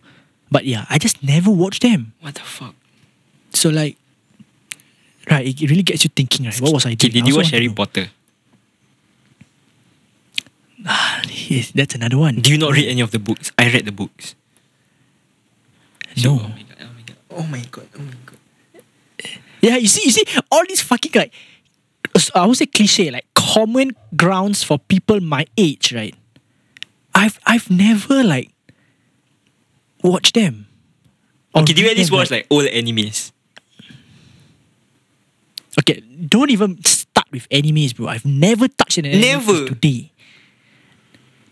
But 0.51 0.65
yeah, 0.65 0.87
I 0.89 0.97
just 1.03 1.21
never 1.27 1.51
watched 1.51 1.83
them. 1.83 2.15
What 2.23 2.39
the 2.39 2.47
fuck? 2.47 2.73
So 3.53 3.69
like, 3.69 3.99
right, 5.29 5.43
it 5.45 5.59
really 5.69 5.83
gets 5.83 6.05
you 6.07 6.11
thinking. 6.15 6.47
Right, 6.47 6.57
what 6.63 6.73
was 6.73 6.87
I 6.87 6.95
Okay, 6.95 7.11
doing? 7.11 7.25
did 7.25 7.29
you 7.29 7.37
watch 7.37 7.51
Harry 7.51 7.67
know. 7.69 7.75
Potter? 7.75 8.07
Ah, 10.87 11.21
yes, 11.27 11.73
that's 11.75 11.95
another 11.99 12.17
one. 12.17 12.37
Do 12.41 12.51
you 12.51 12.57
not 12.59 12.73
read 12.73 12.89
any 12.89 13.03
of 13.03 13.11
the 13.11 13.19
books? 13.19 13.51
I 13.59 13.67
read 13.69 13.85
the 13.85 13.93
books. 13.93 14.35
No. 16.23 16.39
Oh 16.41 16.49
my 16.49 16.63
god! 16.65 16.79
Oh 16.81 16.89
my 16.95 17.03
god! 17.05 17.19
Oh 17.31 17.43
my 17.45 17.65
god! 17.71 17.89
Oh 17.99 18.03
my 18.09 18.17
god! 18.25 18.39
Yeah, 19.61 19.77
you 19.77 19.89
see, 19.91 20.03
you 20.07 20.13
see, 20.15 20.25
all 20.51 20.65
these 20.67 20.81
fucking 20.81 21.13
like, 21.15 21.33
I 22.35 22.47
would 22.47 22.57
say 22.57 22.67
cliche, 22.67 23.11
like 23.11 23.27
common 23.49 23.97
grounds 24.17 24.63
for 24.63 24.79
people 24.79 25.21
my 25.21 25.47
age, 25.57 25.93
right? 25.95 26.15
I've 27.15 27.39
I've 27.47 27.71
never 27.71 28.23
like 28.23 28.53
watched 30.05 30.35
them. 30.35 30.67
Okay, 31.57 31.73
do 31.73 31.83
you 31.83 31.89
at 31.91 31.97
least 31.97 32.13
watch 32.13 32.31
like 32.31 32.47
old 32.51 32.67
animes? 32.67 33.33
Okay, 35.81 36.01
don't 36.27 36.51
even 36.51 36.83
start 36.85 37.27
with 37.33 37.49
animes, 37.49 37.95
bro. 37.97 38.09
I've 38.09 38.27
never 38.27 38.69
touched 38.69 38.99
an 38.99 39.07
anime 39.07 39.21
Never? 39.21 39.67
today. 39.67 40.13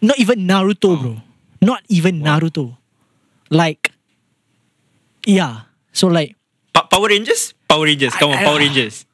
Not 0.03 0.19
even 0.19 0.47
Naruto, 0.47 1.01
bro. 1.01 1.23
Not 1.63 1.83
even 1.89 2.21
Naruto. 2.21 2.77
Like, 3.51 3.93
yeah. 5.25 5.61
So 5.93 6.09
like, 6.09 6.37
Pa- 6.75 6.87
Power 6.91 7.09
Rangers? 7.09 7.55
Power 7.69 7.85
Rangers. 7.85 8.15
Come 8.15 8.31
on, 8.31 8.39
I- 8.39 8.45
Power 8.45 8.57
I- 8.57 8.67
Rangers. 8.67 9.06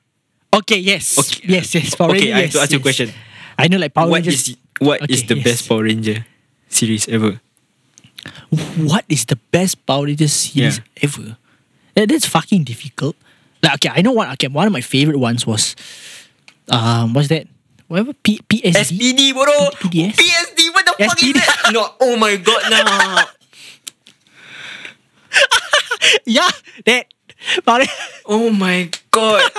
Okay, 0.54 0.78
yes, 0.78 1.18
Okay. 1.18 1.48
yes, 1.48 1.74
yes. 1.74 1.94
Power 1.94 2.10
okay, 2.10 2.32
Rangers, 2.32 2.34
I 2.34 2.40
have 2.40 2.50
to 2.50 2.56
yes, 2.58 2.62
ask 2.62 2.72
you 2.72 2.78
a 2.78 2.82
question. 2.82 3.10
I 3.58 3.68
know, 3.68 3.78
like 3.78 3.94
Power 3.94 4.08
What 4.08 4.16
Rangers. 4.24 4.48
is 4.48 4.56
what 4.80 5.10
is 5.10 5.20
Okay, 5.22 5.26
the 5.28 5.34
yes. 5.40 5.44
best 5.44 5.68
Power 5.68 5.82
Ranger 5.84 6.26
series 6.68 7.08
ever? 7.08 7.40
what 8.76 9.04
is 9.08 9.24
the 9.26 9.36
best 9.50 9.84
Power 9.86 10.04
Rangers 10.06 10.32
series 10.32 10.78
Yeah. 10.78 10.84
ever? 11.08 11.36
That, 11.94 12.08
that's 12.08 12.26
fucking 12.26 12.64
difficult. 12.64 13.16
Like, 13.62 13.74
okay, 13.74 13.90
I 13.94 14.02
know 14.02 14.12
one. 14.12 14.30
Okay, 14.32 14.48
one 14.48 14.66
of 14.66 14.72
my 14.72 14.80
favorite 14.80 15.18
ones 15.18 15.46
was, 15.46 15.76
um, 16.68 17.12
what's 17.14 17.28
that? 17.28 17.46
Whatever 17.88 18.14
P 18.14 18.40
PSD. 18.48 18.72
SPD, 18.72 19.32
bro. 19.36 19.44
PDS? 19.76 20.16
PSD. 20.16 20.72
What 20.72 20.86
the 20.86 20.94
fuck 21.04 21.22
is 21.22 21.32
that? 21.34 21.70
No. 21.72 21.90
Oh 22.00 22.16
my 22.16 22.36
god, 22.36 22.62
no. 22.72 22.80
yeah, 26.24 26.48
that 26.86 27.06
Oh 28.26 28.50
my 28.50 28.88
god. 29.10 29.42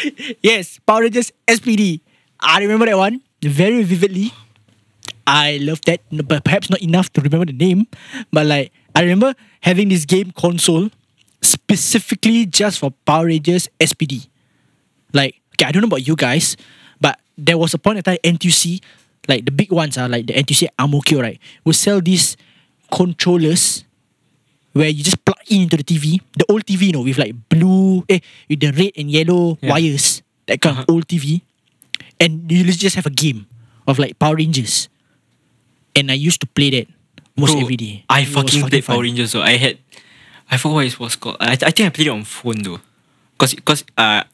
yes, 0.42 0.78
Power 0.86 1.02
Rangers 1.02 1.32
SPD. 1.46 2.00
I 2.40 2.60
remember 2.60 2.86
that 2.86 2.96
one 2.96 3.22
very 3.42 3.82
vividly. 3.82 4.32
I 5.26 5.58
love 5.62 5.80
that, 5.86 6.00
but 6.10 6.44
perhaps 6.44 6.70
not 6.70 6.82
enough 6.82 7.12
to 7.14 7.20
remember 7.20 7.46
the 7.46 7.52
name. 7.52 7.86
But 8.32 8.46
like, 8.46 8.72
I 8.94 9.02
remember 9.02 9.34
having 9.60 9.88
this 9.88 10.04
game 10.04 10.32
console 10.32 10.90
specifically 11.42 12.46
just 12.46 12.78
for 12.78 12.90
Power 13.06 13.26
Rangers 13.26 13.68
SPD. 13.78 14.28
Like, 15.12 15.40
okay, 15.54 15.66
I 15.66 15.72
don't 15.72 15.82
know 15.82 15.88
about 15.88 16.06
you 16.06 16.16
guys, 16.16 16.56
but 17.00 17.20
there 17.38 17.58
was 17.58 17.74
a 17.74 17.78
point 17.78 17.98
in 17.98 18.02
time 18.02 18.18
NTUC, 18.24 18.82
like 19.28 19.44
the 19.44 19.52
big 19.52 19.70
ones 19.70 19.98
are 19.98 20.08
like 20.08 20.26
the 20.26 20.34
NTUC 20.34 20.68
Amokyo, 20.78 21.22
right, 21.22 21.38
will 21.64 21.72
sell 21.72 22.00
these 22.00 22.36
controllers 22.90 23.84
where 24.72 24.88
you 24.88 25.02
just 25.04 25.22
plug 25.24 25.38
in 25.48 25.62
into 25.62 25.76
the 25.76 25.84
TV, 25.84 26.20
the 26.36 26.44
old 26.48 26.64
TV, 26.64 26.86
you 26.88 26.92
know, 26.92 27.02
with 27.02 27.18
like 27.18 27.34
blue, 27.48 28.04
eh, 28.08 28.18
with 28.48 28.60
the 28.60 28.72
red 28.72 28.92
and 28.96 29.10
yellow 29.10 29.58
Yeah. 29.60 29.70
wires, 29.70 30.22
that 30.46 30.60
kind 30.60 30.78
of 30.78 30.84
old 30.88 31.06
TV, 31.08 31.42
and 32.20 32.50
you 32.50 32.64
just 32.72 32.96
have 32.96 33.06
a 33.06 33.10
game 33.12 33.46
of 33.86 33.98
like 33.98 34.18
Power 34.18 34.36
Rangers, 34.36 34.88
and 35.94 36.10
I 36.10 36.14
used 36.14 36.40
to 36.40 36.46
play 36.46 36.70
that 36.70 36.88
most 37.36 37.52
Bro, 37.52 37.62
every 37.62 37.76
day. 37.76 38.04
I 38.08 38.20
It 38.22 38.28
fucking 38.28 38.62
played 38.68 38.84
fun. 38.84 38.96
Power 38.96 39.02
Rangers. 39.02 39.30
So 39.32 39.40
I 39.42 39.56
had, 39.56 39.78
I 40.50 40.56
forgot 40.56 40.74
what 40.74 40.86
it 40.86 40.98
was 41.00 41.16
called. 41.16 41.36
I, 41.40 41.52
I 41.52 41.70
think 41.70 41.80
I 41.86 41.90
played 41.90 42.06
it 42.08 42.10
on 42.10 42.24
phone 42.24 42.62
though, 42.62 42.80
cause 43.38 43.54
cause 43.64 43.84
uh, 43.98 44.24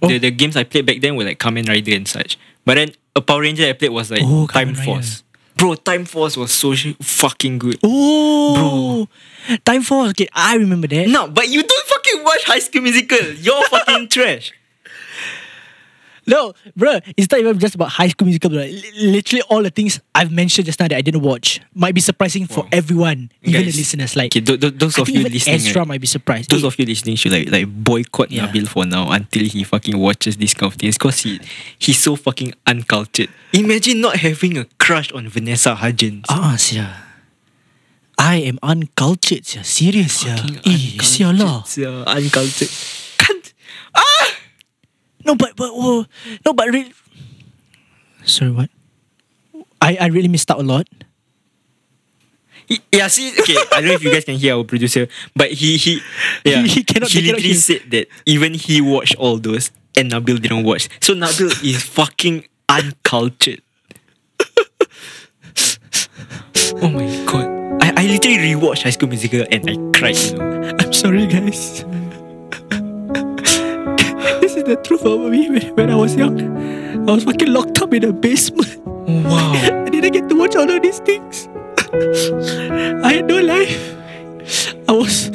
Oh. 0.00 0.06
the 0.06 0.18
the 0.18 0.30
games 0.30 0.56
I 0.56 0.62
played 0.62 0.86
back 0.86 1.00
then 1.00 1.16
were 1.16 1.24
like 1.24 1.38
Kamen 1.40 1.66
Rider 1.68 1.94
and 1.94 2.06
such. 2.06 2.38
But 2.64 2.74
then 2.74 2.90
a 3.16 3.20
Power 3.20 3.40
Ranger 3.40 3.66
I 3.66 3.72
played 3.72 3.90
was 3.90 4.10
like 4.12 4.22
Oh, 4.22 4.46
Time. 4.46 4.74
Force. 4.76 5.24
Bro, 5.62 5.76
Time 5.76 6.04
Force 6.06 6.36
was 6.36 6.50
so 6.50 6.74
fucking 7.00 7.58
good. 7.60 7.78
Oh, 7.84 9.06
Time 9.64 9.82
Force. 9.82 10.10
Okay, 10.10 10.26
I 10.32 10.56
remember 10.56 10.88
that. 10.88 11.06
No, 11.06 11.28
but 11.28 11.46
you 11.50 11.62
don't 11.62 11.86
fucking 11.86 12.24
watch 12.24 12.42
High 12.46 12.58
School 12.58 12.82
Musical. 12.82 13.20
You're 13.34 13.62
fucking 13.66 14.08
trash. 14.10 14.50
No, 16.24 16.54
bro, 16.76 17.00
it's 17.16 17.28
not 17.30 17.40
even 17.40 17.58
just 17.58 17.74
about 17.74 17.88
High 17.90 18.06
School 18.08 18.26
Musical. 18.26 18.50
Bro. 18.50 18.60
Li- 18.60 18.92
Literally, 19.10 19.42
all 19.50 19.62
the 19.62 19.70
things 19.70 19.98
I've 20.14 20.30
mentioned 20.30 20.66
just 20.66 20.78
now 20.78 20.86
that 20.86 20.96
I 20.96 21.00
didn't 21.02 21.22
watch 21.22 21.60
might 21.74 21.94
be 21.94 22.00
surprising 22.00 22.46
for 22.46 22.62
Wow. 22.62 22.68
everyone, 22.70 23.30
even 23.42 23.62
the 23.66 23.72
listeners. 23.72 24.14
Like, 24.14 24.30
Okay, 24.36 24.40
th- 24.40 24.60
th- 24.60 24.74
those 24.78 24.98
I 24.98 25.02
of 25.02 25.08
you 25.08 25.24
listening, 25.24 25.56
Ezra 25.56 25.80
right? 25.82 25.88
might 25.88 26.00
be 26.00 26.06
surprised. 26.06 26.50
those 26.50 26.62
of 26.62 26.78
you 26.78 26.86
listening 26.86 27.16
should 27.16 27.32
like 27.32 27.50
like 27.50 27.66
boycott 27.66 28.30
Yeah. 28.30 28.46
Nabil 28.46 28.68
for 28.68 28.86
now 28.86 29.10
until 29.10 29.44
he 29.44 29.64
fucking 29.64 29.98
watches 29.98 30.36
these 30.36 30.54
kind 30.54 30.70
of 30.72 30.78
things 30.78 30.94
because 30.96 31.18
he 31.26 31.40
he's 31.78 31.98
so 31.98 32.14
fucking 32.14 32.54
uncultured. 32.66 33.28
Imagine 33.52 34.00
not 34.00 34.16
having 34.22 34.58
a 34.58 34.66
crush 34.78 35.10
on 35.12 35.28
Vanessa 35.28 35.74
Hudgens. 35.74 36.24
Ah, 36.28 36.54
sia. 36.56 37.02
I 38.16 38.36
am 38.46 38.58
uncultured, 38.62 39.44
sia. 39.44 39.64
Serious. 39.64 40.22
Eh, 40.64 41.02
sia 41.02 41.32
lah. 41.32 41.64
Sia, 41.66 42.04
uncultured. 42.06 42.70
No, 45.24 45.34
but 45.34 45.54
but 45.56 45.70
oh, 45.72 46.04
no, 46.44 46.52
but 46.52 46.66
really. 46.68 46.92
Sorry, 48.24 48.50
what? 48.50 48.70
I 49.80 49.96
I 50.00 50.06
really 50.06 50.28
missed 50.28 50.50
out 50.50 50.58
a 50.60 50.62
lot. 50.62 50.86
Yeah, 52.90 53.08
see, 53.08 53.28
okay, 53.40 53.56
I 53.72 53.80
don't 53.82 53.88
know 53.92 53.98
if 54.00 54.04
you 54.04 54.10
guys 54.12 54.24
can 54.24 54.36
hear 54.38 54.54
our 54.56 54.64
producer, 54.64 55.06
but 55.36 55.50
he 55.52 55.76
he 55.76 56.00
yeah, 56.44 56.62
He 56.66 56.82
cannot- 56.84 57.10
he 57.10 57.20
he 57.20 57.26
cannot 57.26 57.42
literally 57.42 57.54
said 57.54 57.82
that 57.90 58.06
even 58.24 58.54
he 58.54 58.80
watched 58.80 59.14
all 59.16 59.36
those 59.36 59.70
and 59.96 60.10
Nabil 60.10 60.40
didn't 60.40 60.64
watch. 60.64 60.88
So 61.02 61.12
Nabil 61.14 61.52
is 61.68 61.82
fucking 61.82 62.46
uncultured. 62.68 63.60
oh 66.80 66.88
my 66.88 67.04
god. 67.26 67.46
I, 67.82 67.92
I 67.96 68.06
literally 68.06 68.38
rewatched 68.54 68.84
High 68.84 68.90
School 68.94 69.08
Musical 69.08 69.44
and 69.50 69.68
I 69.68 69.76
cried, 69.98 70.16
you 70.16 70.38
know. 70.38 70.72
I'm 70.80 70.92
sorry, 70.92 71.26
guys. 71.26 71.84
This 74.54 74.62
is 74.62 74.68
the 74.68 74.76
truth 74.82 75.00
about 75.02 75.30
me 75.30 75.48
when, 75.72 75.90
I 75.90 75.94
was 75.94 76.14
young. 76.14 76.38
I 77.08 77.12
was 77.12 77.24
fucking 77.24 77.52
locked 77.52 77.80
up 77.80 77.94
in 77.94 78.04
a 78.04 78.12
basement. 78.12 78.76
Wow. 78.84 79.52
I 79.86 79.88
didn't 79.88 80.12
get 80.12 80.28
to 80.28 80.34
watch 80.36 80.56
all 80.56 80.70
of 80.70 80.82
these 80.82 80.98
things. 81.00 81.48
I 83.04 83.14
had 83.14 83.26
no 83.26 83.40
life. 83.40 83.96
I 84.88 84.92
was 84.92 85.28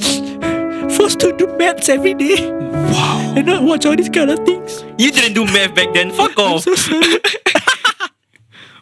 forced 0.95 1.19
to 1.21 1.33
do 1.37 1.47
maths 1.57 1.89
every 1.89 2.13
day 2.13 2.51
Wow. 2.51 3.33
and 3.35 3.45
not 3.45 3.63
watch 3.63 3.85
all 3.85 3.95
these 3.95 4.09
kind 4.09 4.29
of 4.29 4.39
things. 4.45 4.83
You 4.99 5.11
didn't 5.11 5.33
do 5.33 5.45
math 5.45 5.73
back 5.73 5.93
then. 5.93 6.11
Fuck 6.11 6.37
off. 6.39 6.61
so 6.63 6.75
sorry. 6.75 7.19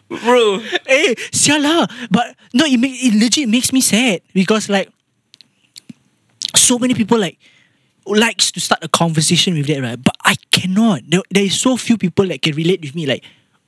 Bro. 0.08 0.58
hey, 0.86 1.14
sialah. 1.32 1.90
But 2.10 2.36
no, 2.52 2.64
it, 2.66 2.78
make, 2.78 2.92
it 3.02 3.14
legit 3.14 3.48
makes 3.48 3.72
me 3.72 3.80
sad 3.80 4.20
because 4.34 4.68
like 4.68 4.90
so 6.54 6.78
many 6.78 6.94
people 6.94 7.18
like 7.18 7.38
likes 8.06 8.50
to 8.52 8.60
start 8.60 8.82
a 8.84 8.88
conversation 8.88 9.54
with 9.54 9.66
that, 9.66 9.80
right? 9.82 10.02
But 10.02 10.16
I 10.24 10.34
cannot. 10.50 11.02
There, 11.08 11.22
there 11.30 11.44
is 11.44 11.58
so 11.60 11.76
few 11.76 11.96
people 11.96 12.26
that 12.28 12.42
can 12.42 12.54
relate 12.54 12.80
with 12.82 12.94
me. 12.94 13.06
Like, 13.06 13.24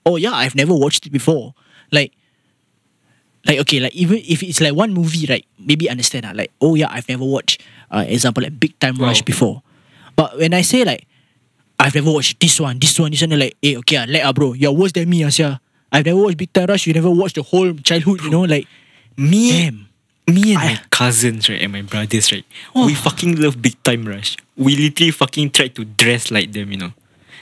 oh 0.06 0.16
yeah, 0.16 0.32
I've 0.32 0.54
never 0.54 0.74
watched 0.74 1.06
it 1.06 1.10
before. 1.10 1.54
Like, 1.92 2.12
like 3.46 3.58
okay, 3.60 3.80
like 3.80 3.94
even 3.94 4.18
if 4.26 4.42
it's 4.42 4.60
like 4.60 4.74
one 4.74 4.92
movie, 4.92 5.26
right? 5.28 5.44
Maybe 5.58 5.88
understand. 5.88 6.26
Uh, 6.26 6.32
like, 6.34 6.52
oh 6.60 6.74
yeah, 6.74 6.88
I've 6.90 7.08
never 7.08 7.24
watched, 7.24 7.62
uh, 7.90 8.04
example 8.06 8.42
like 8.42 8.58
Big 8.58 8.78
Time 8.78 8.96
Rush 8.96 9.20
Wow. 9.20 9.24
before. 9.24 9.62
But 10.16 10.36
when 10.38 10.52
I 10.54 10.62
say 10.62 10.84
like, 10.84 11.06
I've 11.78 11.94
never 11.94 12.10
watched 12.10 12.40
this 12.40 12.60
one, 12.60 12.78
this 12.78 12.98
one, 12.98 13.10
this 13.12 13.20
one, 13.22 13.38
like, 13.38 13.56
hey, 13.62 13.76
okay, 13.78 13.96
uh, 13.96 14.06
let 14.06 14.24
ah, 14.26 14.32
bro, 14.32 14.52
you're 14.52 14.72
worse 14.72 14.92
than 14.92 15.08
me, 15.08 15.24
Asia. 15.24 15.60
I've 15.92 16.04
never 16.04 16.20
watched 16.20 16.36
Big 16.36 16.52
Time 16.52 16.66
Rush. 16.66 16.86
You 16.86 16.92
never 16.92 17.10
watched 17.10 17.36
the 17.36 17.42
whole 17.42 17.72
childhood, 17.74 18.20
you 18.22 18.30
know, 18.30 18.42
like, 18.42 18.66
Me 19.16 19.50
damn. 19.50 19.87
Me 20.28 20.52
and 20.54 20.58
I- 20.62 20.66
my 20.74 20.80
cousins, 20.90 21.48
right, 21.48 21.60
and 21.62 21.72
my 21.72 21.82
brothers, 21.82 22.30
right, 22.32 22.44
Oh. 22.74 22.86
we 22.86 22.94
fucking 22.94 23.40
love 23.40 23.60
Big 23.60 23.82
Time 23.82 24.04
Rush. 24.04 24.36
We 24.56 24.76
literally 24.76 25.10
fucking 25.10 25.50
tried 25.50 25.74
to 25.76 25.84
dress 25.84 26.30
like 26.30 26.52
them, 26.52 26.70
you 26.72 26.78
know. 26.78 26.92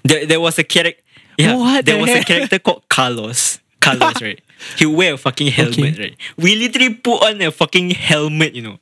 There, 0.05 0.25
there 0.27 0.41
was 0.41 0.59
a 0.59 0.65
character, 0.65 1.03
yeah, 1.39 1.55
What 1.57 1.85
there 1.85 1.97
the 1.97 2.01
was 2.01 2.11
a 2.11 2.25
character 2.25 2.59
called 2.59 2.83
Carlos. 2.89 3.59
Carlos, 3.81 4.23
right? 4.23 4.41
He 4.79 4.87
wear 4.87 5.15
a 5.15 5.17
fucking 5.19 5.49
helmet, 5.53 5.79
Okay. 5.95 6.01
right? 6.01 6.17
We 6.39 6.55
literally 6.57 6.95
put 6.95 7.23
on 7.23 7.43
a 7.43 7.51
fucking 7.53 7.91
helmet, 7.91 8.55
you 8.55 8.63
know. 8.63 8.79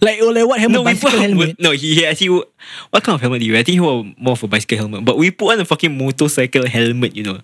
Like, 0.00 0.18
oh, 0.22 0.30
like 0.30 0.46
what 0.46 0.58
helmet? 0.60 0.74
no, 0.74 0.80
we 0.82 0.92
bicycle 0.92 1.10
put 1.10 1.20
helmet. 1.20 1.56
no. 1.60 1.72
He, 1.72 1.94
he 1.96 2.06
actually 2.06 2.28
what 2.90 3.02
kind 3.04 3.14
of 3.16 3.20
helmet 3.20 3.40
do 3.40 3.46
you? 3.46 3.52
wear? 3.52 3.60
I 3.60 3.64
think 3.64 3.74
he 3.74 3.80
wore 3.80 4.04
more 4.16 4.32
of 4.32 4.42
a 4.42 4.48
bicycle 4.48 4.78
helmet, 4.78 5.04
but 5.04 5.18
we 5.18 5.30
put 5.30 5.52
on 5.52 5.60
a 5.60 5.64
fucking 5.64 5.96
motorcycle 5.96 6.66
helmet, 6.66 7.14
you 7.16 7.24
know. 7.24 7.40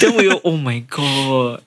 then 0.00 0.16
we 0.16 0.28
were, 0.28 0.40
oh 0.44 0.56
my 0.58 0.80
god, 0.80 1.62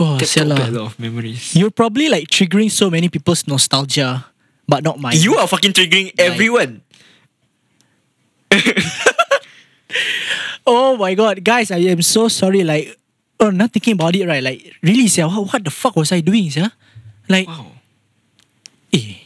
Oh, 0.00 0.18
sialah. 0.18 0.58
lot 0.72 0.86
of 0.90 0.98
memories. 0.98 1.54
You're 1.54 1.70
probably 1.70 2.08
like 2.08 2.26
triggering 2.28 2.70
so 2.70 2.90
many 2.90 3.08
people's 3.08 3.46
nostalgia, 3.46 4.26
but 4.66 4.82
not 4.82 4.98
mine. 4.98 5.14
You 5.20 5.36
are 5.36 5.46
fucking 5.46 5.72
triggering 5.72 6.10
everyone. 6.18 6.82
Oh 10.66 10.96
my 10.96 11.14
god, 11.14 11.42
guys, 11.44 11.70
I 11.74 11.82
am 11.90 12.00
so 12.02 12.28
sorry. 12.28 12.62
Like, 12.62 12.96
oh, 13.40 13.50
not 13.50 13.72
thinking 13.74 13.94
about 13.98 14.14
it, 14.14 14.26
right? 14.26 14.42
Like, 14.42 14.72
really, 14.82 15.08
sia, 15.08 15.26
what, 15.26 15.52
what 15.52 15.64
the 15.64 15.70
fuck 15.74 15.96
was 15.96 16.12
I 16.12 16.20
doing, 16.22 16.50
sia? 16.50 16.70
Like, 17.28 17.48
Wow. 17.48 17.66
eh, 18.94 19.18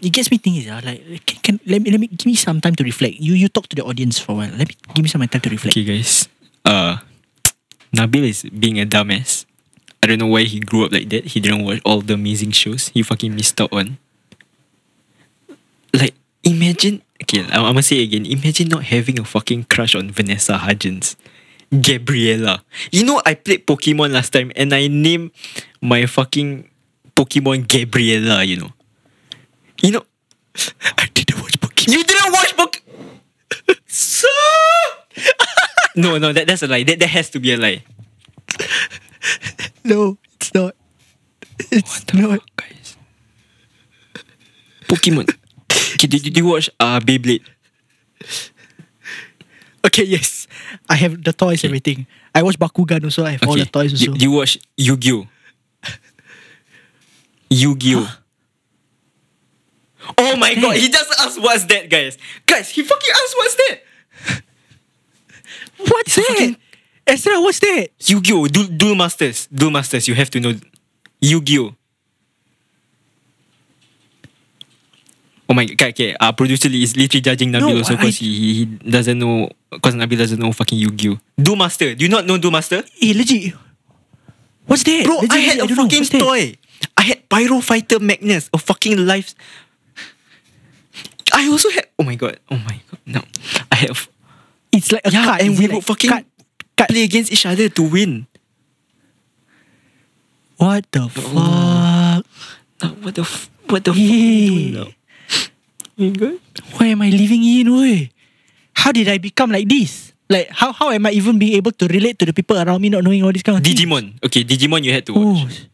it 0.00 0.10
gets 0.12 0.30
me 0.30 0.36
thinking, 0.36 0.62
sia. 0.68 0.80
Like, 0.84 1.24
can, 1.24 1.38
can 1.40 1.54
let 1.66 1.80
me 1.80 1.90
let 1.90 1.98
me 1.98 2.06
give 2.12 2.26
me 2.26 2.36
some 2.36 2.60
time 2.60 2.76
to 2.76 2.84
reflect. 2.84 3.16
You 3.18 3.32
you 3.34 3.48
talk 3.48 3.68
to 3.72 3.76
the 3.76 3.82
audience 3.82 4.18
for 4.20 4.32
a 4.32 4.44
while. 4.44 4.52
Let 4.52 4.68
me 4.68 4.76
give 4.94 5.02
me 5.02 5.08
some 5.08 5.24
time 5.26 5.40
to 5.40 5.50
reflect. 5.50 5.72
Okay, 5.74 5.84
guys. 5.84 6.28
Uh, 6.64 7.00
Nabil 7.94 8.28
is 8.28 8.42
being 8.44 8.80
a 8.80 8.86
dumbass. 8.86 9.44
I 10.02 10.06
don't 10.06 10.18
know 10.18 10.26
why 10.26 10.44
he 10.44 10.58
grew 10.58 10.84
up 10.84 10.92
like 10.92 11.08
that. 11.10 11.26
He 11.26 11.40
didn't 11.40 11.64
watch 11.64 11.80
all 11.84 12.00
the 12.00 12.14
amazing 12.14 12.50
shows. 12.50 12.88
He 12.88 13.02
fucking 13.02 13.34
missed 13.34 13.60
out 13.60 13.72
on. 13.72 13.98
Like, 15.94 16.14
imagine. 16.42 17.02
Okay, 17.22 17.44
I'm, 17.44 17.64
I'm 17.64 17.74
gonna 17.74 17.82
say 17.82 18.02
again. 18.02 18.26
Imagine 18.26 18.68
not 18.68 18.84
having 18.84 19.20
a 19.20 19.24
fucking 19.24 19.64
crush 19.64 19.94
on 19.94 20.10
Vanessa 20.10 20.58
Hudgens. 20.58 21.16
Gabriella. 21.72 22.64
You 22.90 23.04
know, 23.04 23.22
I 23.24 23.34
played 23.34 23.66
Pokemon 23.66 24.12
last 24.12 24.32
time 24.32 24.52
and 24.56 24.74
I 24.74 24.88
named 24.88 25.30
my 25.80 26.04
fucking 26.04 26.68
Pokemon 27.16 27.68
Gabriella, 27.68 28.44
you 28.44 28.58
know. 28.58 28.72
You 29.80 29.92
know, 29.92 30.04
I 30.98 31.08
didn't 31.14 31.40
watch 31.40 31.58
Pokemon. 31.60 31.92
you 31.92 32.04
didn't 32.04 32.32
watch 32.32 32.56
Pokemon. 32.56 33.78
so 33.86 34.28
no, 35.96 36.18
no, 36.18 36.32
that, 36.32 36.46
that's 36.46 36.62
a 36.62 36.66
lie. 36.68 36.82
That, 36.84 36.98
that 36.98 37.08
has 37.08 37.30
to 37.30 37.40
be 37.40 37.52
a 37.52 37.56
lie. 37.56 37.82
No, 39.84 40.18
it's 40.34 40.54
not. 40.54 40.74
It's 41.70 42.12
not. 42.14 42.40
guys? 42.56 42.96
Pokemon. 44.88 45.28
Okay, 45.94 46.06
did, 46.06 46.22
did 46.22 46.36
you 46.36 46.46
watch 46.46 46.68
uh 46.80 47.00
Beyblade? 47.00 47.42
Okay, 49.84 50.04
yes, 50.04 50.46
I 50.88 50.94
have 50.96 51.22
the 51.24 51.32
toys, 51.32 51.64
everything. 51.64 52.06
I 52.34 52.42
watch 52.42 52.58
Bakugan 52.58 53.02
also. 53.04 53.24
I 53.24 53.32
have 53.32 53.42
all 53.46 53.56
the 53.56 53.64
toys 53.66 53.92
also. 53.92 54.12
do 54.14 54.24
you 54.24 54.30
watch 54.30 54.58
Yu-Gi-Oh? 54.76 55.26
Yu-Gi-Oh. 57.50 58.08
Oh 60.18 60.34
my 60.36 60.52
god, 60.56 60.74
he 60.76 60.88
just 60.88 61.14
asked 61.20 61.40
what's 61.40 61.64
that, 61.66 61.88
guys. 61.88 62.18
Guys, 62.44 62.68
he 62.70 62.82
fucking 62.82 63.10
asked 63.22 63.34
what's 63.36 63.54
that. 63.54 63.80
What's 65.88 66.16
It's 66.18 66.26
that? 66.28 66.34
fucking- 66.36 66.56
Ezra, 67.06 67.40
what's 67.40 67.58
that? 67.60 67.88
Yu-Gi-Oh! 68.06 68.46
Duel, 68.46 68.66
Duel 68.68 68.94
Masters. 68.94 69.48
Duel 69.52 69.70
Masters, 69.72 70.06
you 70.06 70.14
have 70.14 70.30
to 70.30 70.38
know. 70.40 70.54
Yu-Gi-Oh! 71.20 71.74
Oh 75.48 75.54
my 75.54 75.66
god, 75.66 75.90
okay. 75.92 76.14
Uh, 76.18 76.32
producer 76.32 76.68
Lee 76.70 76.82
is 76.82 76.96
literally 76.96 77.20
judging 77.20 77.50
Nabil 77.52 77.60
No, 77.74 77.76
also 77.84 77.92
because 77.96 78.16
I- 78.16 78.24
he, 78.24 78.54
he 78.54 78.64
doesn't 78.88 79.18
know 79.18 79.50
because 79.70 79.94
Nabil 79.94 80.16
doesn't 80.16 80.38
know 80.38 80.52
fucking 80.52 80.78
Yu-Gi-Oh. 80.78 81.18
Duel 81.36 81.56
Master. 81.56 81.94
Do 81.94 82.04
you 82.04 82.08
not 82.10 82.24
know 82.26 82.38
Duel 82.38 82.52
Master? 82.52 82.82
Eh, 83.02 83.12
legit. 83.14 83.52
What's 84.64 84.82
that? 84.84 85.04
Bro, 85.04 85.16
legit, 85.26 85.32
I 85.32 85.38
had 85.40 85.56
legit, 85.58 85.70
a 85.78 85.80
fucking 85.82 85.98
What's 86.06 86.10
toy. 86.10 86.54
I 86.96 87.02
had 87.02 87.28
Pyro 87.28 87.60
Fighter 87.60 87.98
Magnus, 87.98 88.48
a 88.54 88.58
fucking 88.58 88.96
life. 89.04 89.34
I 91.34 91.48
also 91.48 91.68
had. 91.70 91.88
Oh 91.98 92.04
my 92.04 92.14
god. 92.14 92.38
Oh 92.50 92.56
my 92.56 92.80
god. 92.88 93.00
No, 93.04 93.20
I 93.70 93.76
had. 93.76 93.90
It's 94.72 94.90
like 94.90 95.04
a 95.06 95.10
yeah, 95.12 95.24
card. 95.24 95.40
and 95.42 95.58
we 95.58 95.68
would 95.68 95.84
fucking 95.84 96.10
card? 96.10 96.24
card? 96.76 96.88
play 96.88 97.04
against 97.04 97.30
each 97.32 97.44
other 97.46 97.68
to 97.68 97.82
win. 97.84 98.26
What 100.56 100.86
the 100.92 101.08
fuck? 101.08 102.24
No, 102.82 102.88
what 103.02 103.14
the 103.14 103.22
f- 103.26 103.50
what 103.68 103.84
the 103.84 103.92
fuck 103.92 103.98
are 103.98 104.00
we 104.00 104.48
doing 104.48 104.74
Yeah. 104.74 104.84
now? 105.98 106.10
God. 106.18 106.40
Why 106.78 106.86
am 106.94 107.02
I 107.02 107.10
living 107.10 107.42
in, 107.44 107.68
oi? 107.68 108.10
How 108.74 108.90
did 108.92 109.08
I 109.08 109.18
become 109.18 109.50
like 109.52 109.68
this? 109.68 110.12
Like, 110.30 110.48
how, 110.50 110.72
how 110.72 110.90
am 110.90 111.04
I 111.06 111.10
even 111.12 111.38
being 111.38 111.52
able 111.60 111.72
to 111.72 111.86
relate 111.86 112.18
to 112.20 112.24
the 112.26 112.32
people 112.32 112.56
around 112.58 112.80
me 112.80 112.88
not 112.88 113.04
knowing 113.04 113.22
all 113.22 113.32
this 113.32 113.42
kind 113.42 113.58
of 113.58 113.64
things? 113.64 113.78
Digimon. 113.78 114.16
Okay, 114.24 114.42
Digimon 114.44 114.82
you 114.82 114.92
had 114.92 115.04
to 115.06 115.12
Oh. 115.14 115.44
watch. 115.44 115.66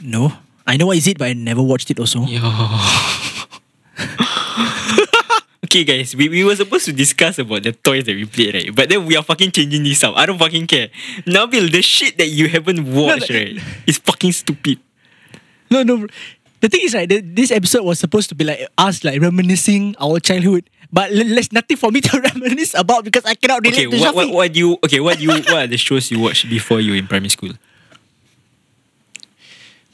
No. 0.00 0.32
I 0.66 0.76
know 0.78 0.86
what 0.86 0.96
is 0.96 1.06
it, 1.08 1.18
but 1.18 1.28
I 1.28 1.32
never 1.34 1.60
watched 1.62 1.90
it 1.90 1.98
also. 1.98 2.24
Yo. 2.24 2.40
okay, 5.74 5.82
guys, 5.82 6.14
we, 6.14 6.28
we 6.28 6.44
were 6.44 6.54
supposed 6.54 6.84
to 6.86 6.92
discuss 6.92 7.38
about 7.42 7.64
the 7.64 7.72
toys 7.72 8.04
that 8.04 8.14
we 8.14 8.24
played, 8.24 8.54
right? 8.54 8.70
But 8.74 8.88
then 8.88 9.06
we 9.06 9.16
are 9.16 9.24
fucking 9.26 9.50
changing 9.50 9.82
this 9.82 10.04
up. 10.04 10.14
I 10.16 10.26
don't 10.26 10.38
fucking 10.38 10.68
care. 10.68 10.88
Nabil, 11.26 11.66
the 11.72 11.82
shit 11.82 12.16
that 12.18 12.28
you 12.28 12.48
haven't 12.48 12.86
watched, 12.94 13.30
no. 13.30 13.36
right, 13.36 13.58
is 13.86 13.98
fucking 13.98 14.30
stupid. 14.32 14.78
No, 15.70 15.82
no. 15.82 16.06
The 16.60 16.68
thing 16.68 16.80
is, 16.84 16.94
right, 16.94 17.08
the, 17.08 17.20
this 17.20 17.50
episode 17.50 17.82
was 17.82 17.98
supposed 17.98 18.28
to 18.28 18.34
be 18.36 18.44
like 18.44 18.68
us 18.78 19.02
like 19.02 19.20
reminiscing 19.20 19.96
our 20.00 20.20
childhood. 20.20 20.70
But 20.92 21.10
there's 21.10 21.50
nothing 21.52 21.76
for 21.76 21.90
me 21.90 22.00
to 22.02 22.20
reminisce 22.34 22.74
about 22.78 23.02
because 23.04 23.24
I 23.24 23.34
cannot 23.34 23.66
relate 23.66 23.88
Okay, 23.88 23.90
to 23.90 24.00
what, 24.00 24.14
what, 24.14 24.30
what 24.30 24.52
do 24.52 24.58
you 24.60 24.72
okay? 24.84 25.00
What 25.00 25.18
do 25.18 25.24
you 25.24 25.30
what 25.30 25.50
are 25.50 25.66
the 25.66 25.76
shows 25.76 26.08
you 26.12 26.20
watched 26.20 26.48
before 26.48 26.78
you 26.80 26.92
were 26.92 26.98
in 26.98 27.08
primary 27.08 27.30
school? 27.30 27.50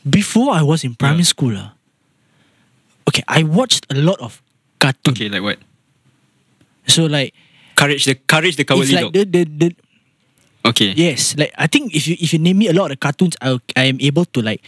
Before 0.09 0.53
I 0.53 0.61
was 0.63 0.85
in 0.85 0.95
primary 0.95 1.25
Yeah. 1.25 1.33
school, 1.33 1.55
ah, 1.57 1.73
okay, 3.09 3.25
I 3.27 3.43
watched 3.45 3.87
a 3.89 3.97
lot 3.97 4.21
of 4.21 4.43
cartoon. 4.79 5.13
Okay, 5.17 5.29
like 5.29 5.43
what? 5.43 5.59
So 6.87 7.07
like, 7.07 7.35
Courage 7.77 8.05
the 8.05 8.15
Courage 8.15 8.57
the 8.57 8.65
Cowardly 8.65 8.93
like 8.95 9.05
Dog. 9.05 9.13
the, 9.13 9.25
the, 9.25 9.45
the 9.45 9.69
Okay. 10.67 10.93
Yes, 10.93 11.37
like 11.39 11.53
I 11.57 11.67
think 11.67 11.95
if 11.97 12.07
you 12.07 12.17
if 12.21 12.33
you 12.33 12.39
name 12.39 12.59
me 12.59 12.69
a 12.69 12.75
lot 12.77 12.93
of 12.93 12.99
the 12.99 13.01
cartoons, 13.01 13.37
I 13.41 13.57
I 13.77 13.85
am 13.89 13.97
able 14.01 14.27
to 14.37 14.43
like 14.45 14.61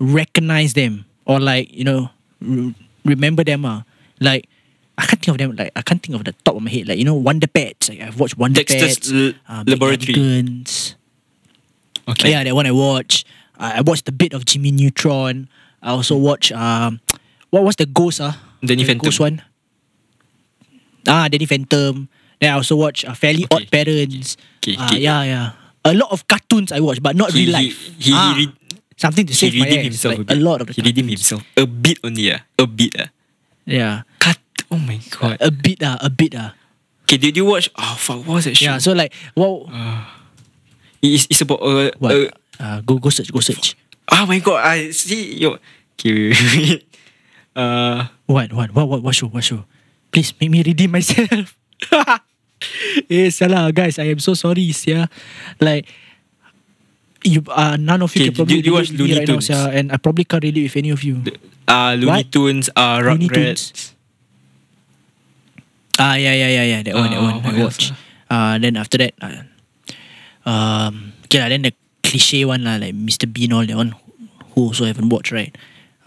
recognize 0.00 0.72
them 0.72 1.04
or 1.26 1.38
like 1.40 1.68
you 1.72 1.84
know 1.84 2.08
r- 2.40 2.72
remember 3.04 3.44
them. 3.44 3.64
Ah, 3.68 3.84
like 4.20 4.48
I 4.96 5.04
can't 5.04 5.20
think 5.20 5.32
of 5.34 5.38
them. 5.38 5.52
Like 5.56 5.72
I 5.76 5.82
can't 5.84 6.00
think 6.02 6.16
of 6.16 6.24
the 6.24 6.32
top 6.44 6.56
of 6.56 6.62
my 6.64 6.70
head. 6.72 6.88
Like 6.88 6.96
you 6.96 7.04
know 7.04 7.14
Wonder 7.14 7.46
Pets. 7.46 7.90
Like 7.92 8.00
I've 8.00 8.18
watched 8.18 8.38
Wonder 8.38 8.64
Dexter's 8.64 8.96
Pets. 8.96 9.12
L- 9.12 9.34
uh, 9.48 9.64
Laboratory. 9.68 10.14
Guns. 10.16 10.96
Okay. 12.08 12.30
Yeah, 12.32 12.44
that 12.44 12.54
one 12.56 12.64
I 12.66 12.72
watched. 12.72 13.26
I 13.60 13.78
I 13.78 13.80
watched 13.82 14.08
a 14.08 14.12
bit 14.16 14.32
of 14.32 14.46
Jimmy 14.48 14.72
Neutron. 14.72 15.48
I 15.84 15.90
also 15.92 16.16
watched 16.16 16.52
um, 16.52 17.00
what 17.52 17.64
was 17.68 17.76
the 17.76 17.84
Ghost 17.86 18.20
ah? 18.24 18.40
Danny 18.64 18.82
The 18.82 18.96
Phantom. 18.96 19.04
Ghost 19.04 19.20
one. 19.20 19.42
Ah, 21.06 21.28
Danny 21.28 21.46
Phantom. 21.46 22.08
Then 22.40 22.50
I 22.50 22.56
also 22.58 22.74
watched 22.76 23.06
uh, 23.06 23.14
Fairly 23.14 23.44
Okay. 23.46 23.54
Odd 23.54 23.64
Parents. 23.70 24.36
Okay, 24.62 24.74
Ah, 24.78 24.86
okay. 24.90 25.00
yeah, 25.02 25.22
yeah. 25.22 25.46
A 25.84 25.94
lot 25.94 26.10
of 26.10 26.26
cartoons 26.26 26.70
I 26.74 26.80
watched, 26.80 27.02
but 27.02 27.14
not 27.16 27.30
He- 27.32 27.46
real 27.46 27.54
he- 27.58 27.68
life. 27.70 27.76
he- 27.98 28.10
he 28.10 28.12
Ah, 28.14 28.34
re- 28.36 28.54
something 28.98 29.26
to 29.26 29.32
He 29.32 29.38
save 29.38 29.54
my 29.54 29.64
redeemed 29.66 29.78
ass. 29.78 30.02
himself 30.02 30.12
like, 30.18 30.30
a 30.30 30.34
a 30.34 30.38
lot 30.42 30.58
of 30.62 30.66
the 30.68 30.74
He 30.74 30.82
redeemed 30.82 31.10
himself 31.10 31.42
a 31.56 31.66
bit 31.66 31.98
only. 32.02 32.30
Ah, 32.34 32.42
a 32.58 32.66
bit. 32.66 32.92
Ah. 32.98 33.08
Yeah, 33.68 34.02
Cut. 34.18 34.38
Oh 34.70 34.78
my 34.80 34.98
god. 35.10 35.38
a 35.40 35.50
bit 35.50 35.80
ah, 35.82 35.96
a 36.02 36.10
bit 36.10 36.34
ah. 36.36 36.52
Okay, 37.08 37.16
did 37.16 37.36
you 37.36 37.44
watch? 37.48 37.70
Oh 37.78 37.96
fuck, 37.96 38.20
what 38.28 38.42
was 38.42 38.44
that 38.44 38.56
show? 38.56 38.68
Yeah, 38.68 38.78
so 38.78 38.92
like, 38.92 39.12
well, 39.34 39.64
It's, 41.00 41.26
it's 41.30 41.40
about 41.46 41.62
uh, 41.62 41.90
what? 41.98 42.10
uh, 42.14 42.28
Uh, 42.58 42.80
go 42.82 42.98
go 42.98 43.06
search, 43.08 43.30
go 43.30 43.38
search. 43.38 43.78
Oh 44.10 44.26
my 44.26 44.42
god, 44.42 44.66
I 44.66 44.90
see 44.90 45.38
yo. 45.38 45.62
Okay, 45.94 46.10
wait, 46.10 46.34
wait, 46.34 46.58
wait. 46.58 46.82
Uh, 47.54 48.10
What, 48.26 48.50
what, 48.52 48.74
what, 48.74 48.86
what, 48.90 49.00
what 49.02 49.14
show, 49.14 49.30
what 49.30 49.44
show? 49.46 49.62
Please 50.12 50.32
make 50.40 50.50
me 50.50 50.62
redeem 50.62 50.90
myself. 50.92 51.56
eh, 53.10 53.30
salah, 53.30 53.70
guys. 53.72 53.98
I 53.98 54.10
am 54.10 54.18
so 54.18 54.34
sorry, 54.34 54.72
yeah. 54.86 55.06
Like, 55.60 55.86
you, 57.24 57.42
uh, 57.50 57.76
none 57.78 58.02
of 58.02 58.14
you 58.16 58.22
Okay, 58.22 58.28
can 58.30 58.36
probably 58.36 58.62
do 58.62 58.70
you 58.70 58.74
watch 58.74 58.90
Looney 58.90 59.18
right 59.18 59.28
now, 59.28 59.38
Tunes? 59.38 59.50
and 59.50 59.92
I 59.92 59.96
probably 59.98 60.24
can't 60.24 60.42
relate 60.42 60.62
with 60.64 60.76
any 60.76 60.90
of 60.90 61.02
you. 61.04 61.22
uh 61.68 61.92
Looney 61.98 62.06
What? 62.24 62.32
Tunes, 62.32 62.70
uh, 62.74 62.98
Rugrats. 63.04 63.92
Ah, 65.98 66.14
yeah, 66.14 66.32
yeah, 66.32 66.48
yeah, 66.62 66.66
yeah. 66.78 66.82
That 66.82 66.94
one, 66.94 67.10
that 67.10 67.18
Uh, 67.18 67.24
one. 67.26 67.38
I 67.44 67.62
watched. 67.64 67.92
Uh, 68.30 68.58
then 68.58 68.76
after 68.76 68.98
that, 68.98 69.14
uh, 69.20 69.42
um, 70.48 71.12
okay, 71.26 71.40
lah, 71.42 71.48
then 71.50 71.62
the 71.62 71.72
cliche 72.04 72.44
one, 72.46 72.62
lah, 72.62 72.76
like 72.78 72.94
Mr. 72.94 73.26
Bean, 73.30 73.52
all 73.52 73.66
that 73.66 73.74
one, 73.76 73.94
who 74.54 74.70
also 74.70 74.84
haven't 74.86 75.08
watched, 75.10 75.32
right? 75.32 75.50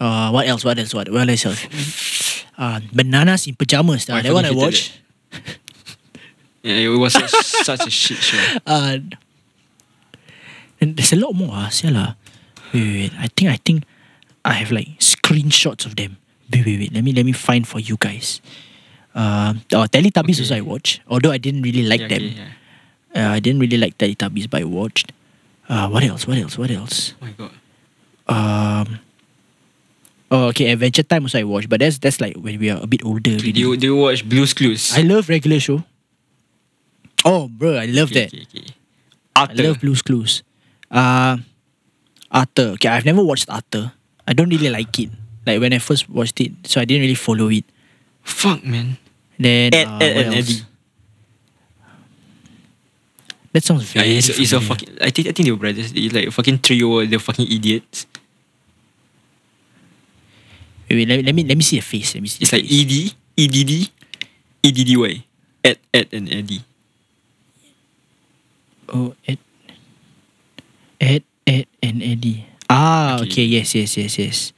Uh, 0.00 0.30
what 0.32 0.48
else? 0.48 0.64
What 0.64 0.78
else? 0.78 0.94
What, 0.94 1.10
what 1.12 1.28
else? 1.28 1.44
Uh, 2.58 2.80
Bananas 2.92 3.46
in 3.46 3.54
Pajamas. 3.56 4.08
Oh, 4.10 4.14
I 4.14 4.18
Uh, 4.18 4.22
that 4.22 4.34
one 4.34 4.44
I 4.44 4.48
fucking 4.48 4.60
hated 4.60 4.64
watched. 4.64 5.00
Yeah, 6.62 6.74
it 6.86 6.88
was 6.94 7.12
such, 7.14 7.30
such 7.66 7.86
a 7.86 7.90
shit 7.90 8.18
show. 8.18 8.38
Uh, 8.66 8.98
and 10.80 10.96
there's 10.96 11.12
a 11.12 11.16
lot 11.16 11.34
more. 11.34 11.50
Ah, 11.50 11.68
sia 11.74 11.90
lah. 11.90 12.14
Wait, 12.72 12.82
wait, 12.82 12.94
wait. 13.10 13.12
I 13.18 13.26
think, 13.34 13.50
I 13.50 13.58
think, 13.58 13.82
I 14.44 14.52
have 14.62 14.70
like 14.70 14.94
screenshots 15.02 15.86
of 15.86 15.96
them. 15.96 16.18
Wait, 16.52 16.64
wait, 16.66 16.78
wait. 16.78 16.92
Let 16.94 17.02
me, 17.02 17.12
let 17.12 17.24
me 17.26 17.32
find 17.32 17.66
for 17.66 17.80
you 17.80 17.96
guys. 17.98 18.40
Uh, 19.14 19.54
oh, 19.74 19.84
Teletubbies 19.90 20.38
Okay. 20.38 20.42
also 20.46 20.56
I 20.56 20.60
watched. 20.62 21.00
Although 21.08 21.32
I 21.32 21.38
didn't 21.38 21.62
really 21.62 21.82
like 21.82 22.00
yeah, 22.06 22.08
them. 22.08 22.22
okay, 22.22 22.36
yeah. 23.14 23.28
Uh, 23.28 23.34
I 23.34 23.40
didn't 23.40 23.60
really 23.60 23.76
like 23.76 23.98
Teletubbies, 23.98 24.48
but 24.48 24.62
I 24.62 24.64
watched. 24.64 25.12
Uh, 25.68 25.88
what 25.88 26.02
else? 26.04 26.26
What 26.26 26.38
else? 26.38 26.56
What 26.56 26.70
else? 26.70 27.14
Oh 27.20 27.26
my 27.26 27.32
god. 27.32 27.52
Um. 28.28 29.00
Oh, 30.32 30.48
okay. 30.48 30.72
Adventure 30.72 31.04
Time 31.04 31.28
also 31.28 31.38
I 31.38 31.44
watched, 31.44 31.68
but 31.68 31.80
that's 31.84 32.00
that's 32.00 32.16
like 32.16 32.32
when 32.40 32.56
we 32.58 32.72
are 32.72 32.80
a 32.80 32.86
bit 32.88 33.04
older. 33.04 33.36
Do 33.36 33.50
you, 33.52 33.76
do 33.76 33.86
you 33.86 33.96
watch 33.96 34.24
Blue's 34.24 34.54
Clues? 34.56 34.96
I 34.96 35.02
love 35.04 35.28
regular 35.28 35.60
show. 35.60 35.84
Oh, 37.24 37.48
bro, 37.52 37.76
I 37.76 37.84
love 37.84 38.08
okay, 38.10 38.26
that. 38.26 38.34
Okay, 38.34 38.46
okay. 38.48 38.66
I 39.36 39.40
Arthur. 39.44 39.62
love 39.62 39.80
Blue's 39.84 40.00
Clues. 40.00 40.42
Uh, 40.90 41.36
Arthur. 42.32 42.80
Okay, 42.80 42.88
I've 42.88 43.04
never 43.04 43.22
watched 43.22 43.44
Arthur. 43.52 43.92
I 44.26 44.32
don't 44.32 44.48
really 44.48 44.70
like 44.72 44.96
it. 44.98 45.10
Like 45.46 45.60
when 45.60 45.72
I 45.76 45.78
first 45.78 46.08
watched 46.08 46.40
it, 46.40 46.52
so 46.64 46.80
I 46.80 46.86
didn't 46.86 47.02
really 47.02 47.14
follow 47.14 47.48
it. 47.52 47.64
Fuck 48.24 48.64
man. 48.64 48.96
Then 49.38 49.74
Ed, 49.74 49.86
uh, 49.86 49.98
Ed 50.00 50.26
else? 50.26 50.34
Eddie. 50.36 50.60
That 53.52 53.64
sounds 53.64 53.94
Yeah, 53.94 54.00
very. 54.02 54.16
it's, 54.16 54.28
it's 54.32 54.52
a 54.52 54.60
fucking. 54.60 54.96
I 55.00 55.10
think 55.10 55.28
I 55.28 55.32
think 55.32 55.44
they 55.44 55.50
were 55.52 55.58
brothers. 55.60 55.92
They 55.92 56.08
like 56.08 56.30
fucking 56.32 56.60
trio. 56.60 57.04
They're 57.04 57.18
fucking 57.18 57.52
idiots. 57.52 58.06
Wait, 60.92 61.08
wait, 61.08 61.08
let, 61.08 61.16
me- 61.16 61.24
let 61.24 61.34
me 61.34 61.44
let 61.48 61.56
me 61.56 61.64
see 61.64 61.76
the 61.80 61.82
face. 61.88 62.12
Let 62.14 62.20
me 62.20 62.28
see. 62.28 62.44
It's 62.44 62.52
like. 62.52 62.68
ED, 62.68 63.16
EDD, 63.40 63.88
EDDY. 64.62 65.24
Ed, 65.64 65.78
Ed 65.94 66.08
and 66.12 66.28
Eddie. 66.28 66.60
Oh, 68.92 69.14
Ed. 69.26 69.38
Ed, 71.00 71.24
Ed, 71.46 71.66
and 71.82 72.02
Eddie. 72.02 72.44
Ah, 72.68 73.16
Okay. 73.16 73.24
okay. 73.24 73.44
Yes, 73.44 73.74
yes, 73.74 73.96
yes, 73.96 74.18
yes. 74.18 74.52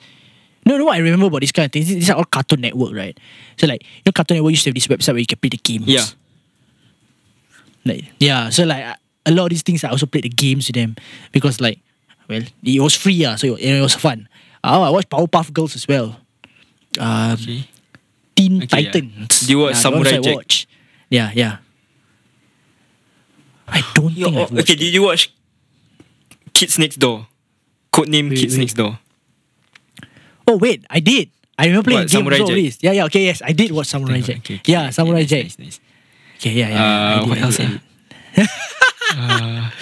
No, 0.67 0.77
no, 0.79 0.85
what 0.87 0.97
I 0.97 0.99
remember 0.99 1.27
about 1.27 1.41
this 1.41 1.53
kind 1.53 1.67
of 1.67 1.73
things, 1.73 1.89
these 1.89 2.11
are 2.11 2.17
all 2.17 2.25
Cartoon 2.25 2.63
Network, 2.63 2.95
right? 2.95 3.17
So 3.59 3.67
like, 3.67 3.83
you 3.83 4.03
know, 4.07 4.13
Cartoon 4.13 4.39
Network 4.39 4.51
used 4.53 4.65
to 4.65 4.71
have 4.71 4.75
this 4.75 4.87
website 4.89 5.13
where 5.13 5.19
you 5.21 5.27
can 5.27 5.39
play 5.39 5.51
the 5.51 5.59
games. 5.63 5.87
Yeah. 5.87 6.05
Like, 7.85 8.05
yeah. 8.19 8.49
So 8.51 8.65
like, 8.65 8.97
a 9.27 9.31
lot 9.31 9.45
of 9.45 9.51
these 9.51 9.63
things, 9.63 9.85
I 9.85 9.91
also 9.91 10.07
played 10.07 10.25
the 10.25 10.31
games 10.33 10.67
with 10.69 10.75
them 10.77 10.97
because 11.33 11.61
like, 11.61 11.79
well, 12.29 12.43
it 12.63 12.81
was 12.81 12.95
free, 12.97 13.25
ah, 13.27 13.37
so 13.37 13.57
it 13.57 13.81
was 13.81 13.95
fun. 13.95 14.27
Oh, 14.65 14.83
I 14.83 14.89
watched 14.91 15.11
Powerpuff 15.11 15.53
Girls 15.53 15.77
as 15.77 15.87
well. 15.87 16.17
Um, 16.99 17.33
Okay. 17.35 17.69
Teen 18.35 18.63
Okay, 18.65 18.81
yeah. 18.83 18.91
Titans. 18.91 19.41
Do 19.47 19.53
you 19.53 19.59
watch 19.61 19.75
that 19.75 19.81
Samurai 19.83 20.19
Jack? 20.19 20.35
watch. 20.37 20.67
Yeah, 21.09 21.31
yeah. 21.35 21.59
I 23.69 23.81
don't 23.95 24.13
Yo, 24.13 24.27
think 24.27 24.39
I've 24.39 24.59
okay, 24.59 24.75
did 24.75 24.93
you 24.93 25.03
watch 25.03 25.33
Kids 26.53 26.79
Next 26.79 26.99
Door? 26.99 27.27
Codename 27.93 28.31
Wait, 28.31 28.39
Kids 28.39 28.55
wait. 28.55 28.61
Next 28.61 28.75
Door. 28.75 28.99
Oh 30.47 30.57
wait, 30.59 30.85
I 30.91 31.01
did. 31.01 31.31
I 31.57 31.67
remember 31.67 31.91
playing 31.91 32.01
What, 32.05 32.11
Samurai 32.11 32.39
Jack? 32.39 32.49
this. 32.49 32.79
Yeah, 32.83 32.93
yeah. 32.93 33.05
Okay, 33.07 33.25
yes, 33.25 33.41
I 33.43 33.53
did 33.53 33.71
watch 33.71 33.87
Samurai 33.87 34.21
Jack. 34.21 34.39
okay, 34.43 34.57
okay, 34.57 34.73
yeah, 34.73 34.91
Samurai 34.91 35.21
nice, 35.21 35.29
Jack. 35.31 35.45
nice, 35.45 35.59
nice. 35.59 35.81
Okay, 36.37 36.51
yeah, 36.51 36.69
yeah. 36.69 36.75
yeah. 36.75 37.23
Uh, 37.23 37.27
what 37.29 37.39
else. 37.39 37.61
Uh, 37.61 37.79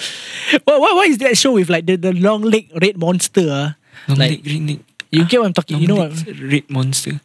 What, 0.65 0.79
what, 0.79 0.95
what 0.95 1.07
is 1.09 1.17
that 1.17 1.35
show 1.37 1.53
with 1.53 1.69
like 1.69 1.85
the, 1.87 1.95
the 1.95 2.13
long 2.13 2.43
leg 2.43 2.69
red 2.79 2.97
monster? 2.97 3.47
ah? 3.49 3.75
long 4.07 4.19
like 4.19 4.29
leg, 4.31 4.43
green 4.43 4.67
leg. 4.67 4.79
You 5.13 5.25
get 5.25 5.39
what 5.39 5.47
I'm 5.47 5.53
talking. 5.53 5.77
You 5.77 5.87
know 5.87 5.95
what? 5.95 6.25
Red 6.41 6.69
Monster. 6.69 7.21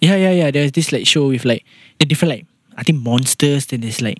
Yeah, 0.00 0.16
yeah, 0.16 0.32
yeah. 0.32 0.50
There's 0.50 0.72
this 0.72 0.92
like 0.92 1.06
show 1.06 1.28
with 1.28 1.44
like 1.44 1.64
the 1.98 2.06
different 2.06 2.30
like 2.30 2.46
I 2.76 2.82
think 2.82 3.02
monsters. 3.02 3.66
Then 3.66 3.82
there's 3.82 4.00
like 4.00 4.18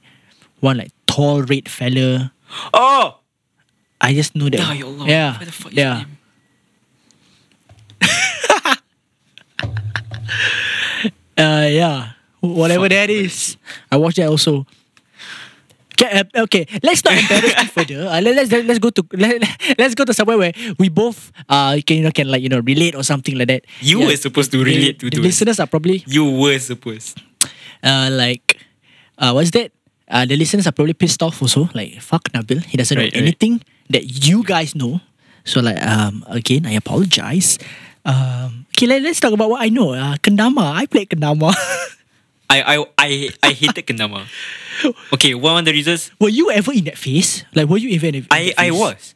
one 0.60 0.76
like 0.76 0.92
tall 1.06 1.40
red 1.42 1.68
fella. 1.68 2.32
Oh, 2.74 3.18
I 4.00 4.12
just 4.12 4.36
know 4.36 4.50
that. 4.52 4.58
Die, 4.60 4.82
Allah. 4.82 5.08
Yeah, 5.08 5.40
yeah. 5.72 6.04
uh, 11.38 11.68
yeah. 11.72 12.12
Whatever 12.40 12.84
fuck 12.84 12.90
that 12.90 13.08
is, 13.08 13.56
I 13.90 13.96
watched 13.96 14.18
that 14.18 14.28
also. 14.28 14.66
Okay. 16.00 16.66
Let's 16.82 17.04
not 17.04 17.14
embarrass 17.14 17.54
you 17.62 17.68
further. 17.70 18.00
Uh, 18.08 18.20
let, 18.20 18.34
let's 18.34 18.50
let's 18.50 18.78
go 18.82 18.90
to 18.90 19.02
let, 19.14 19.38
let's 19.78 19.94
go 19.94 20.04
to 20.04 20.12
somewhere 20.14 20.38
where 20.38 20.52
we 20.78 20.88
both 20.88 21.30
uh 21.48 21.78
can 21.86 21.98
you 21.98 22.04
know 22.04 22.10
can 22.10 22.26
like 22.28 22.42
you 22.42 22.48
know 22.50 22.60
relate 22.60 22.94
or 22.94 23.02
something 23.04 23.38
like 23.38 23.48
that. 23.48 23.64
You 23.80 24.00
were 24.02 24.16
supposed 24.16 24.50
to 24.52 24.58
The- 24.58 24.64
relate 24.74 24.98
to 25.00 25.10
the 25.10 25.18
listeners 25.22 25.60
are 25.60 25.66
probably 25.70 26.02
You 26.06 26.26
were 26.30 26.58
supposed. 26.58 27.22
uh 27.82 28.08
like 28.10 28.58
uh 29.18 29.32
what's 29.32 29.50
that? 29.52 29.70
Uh, 30.10 30.26
the 30.26 30.36
listeners 30.36 30.66
are 30.66 30.72
probably 30.72 30.92
pissed 30.94 31.22
off 31.22 31.40
also. 31.40 31.68
Like 31.74 32.00
fuck 32.02 32.26
Nabil, 32.34 32.62
he 32.64 32.76
doesn't 32.76 32.96
Right, 32.96 33.12
know 33.14 33.18
right. 33.20 33.26
anything 33.30 33.62
that 33.88 34.04
you 34.26 34.42
guys 34.44 34.74
know. 34.74 35.00
So 35.44 35.60
like 35.60 35.80
um 35.84 36.24
again, 36.28 36.66
I 36.66 36.72
apologize. 36.76 37.58
Um, 38.04 38.66
okay, 38.76 38.84
let, 38.86 39.00
let's 39.00 39.18
talk 39.20 39.32
about 39.32 39.48
what 39.48 39.62
I 39.64 39.70
know. 39.72 39.94
Uh, 39.96 40.16
Kendama, 40.20 40.74
I 40.76 40.84
played 40.84 41.08
Kendama. 41.08 41.54
I 42.54 42.76
I 42.78 42.84
I 42.98 43.08
I 43.42 43.50
hated 43.52 43.86
Kendama. 43.86 44.26
Okay, 45.14 45.34
one 45.34 45.58
of 45.58 45.64
the 45.64 45.72
reasons 45.72 46.10
were 46.20 46.30
you 46.30 46.50
ever 46.50 46.72
in 46.72 46.84
that 46.84 46.98
phase? 46.98 47.42
Like, 47.54 47.66
were 47.66 47.78
you 47.78 47.94
ever 47.96 48.06
in, 48.06 48.26
I 48.30 48.54
that 48.54 48.58
I 48.58 48.70
was, 48.70 49.14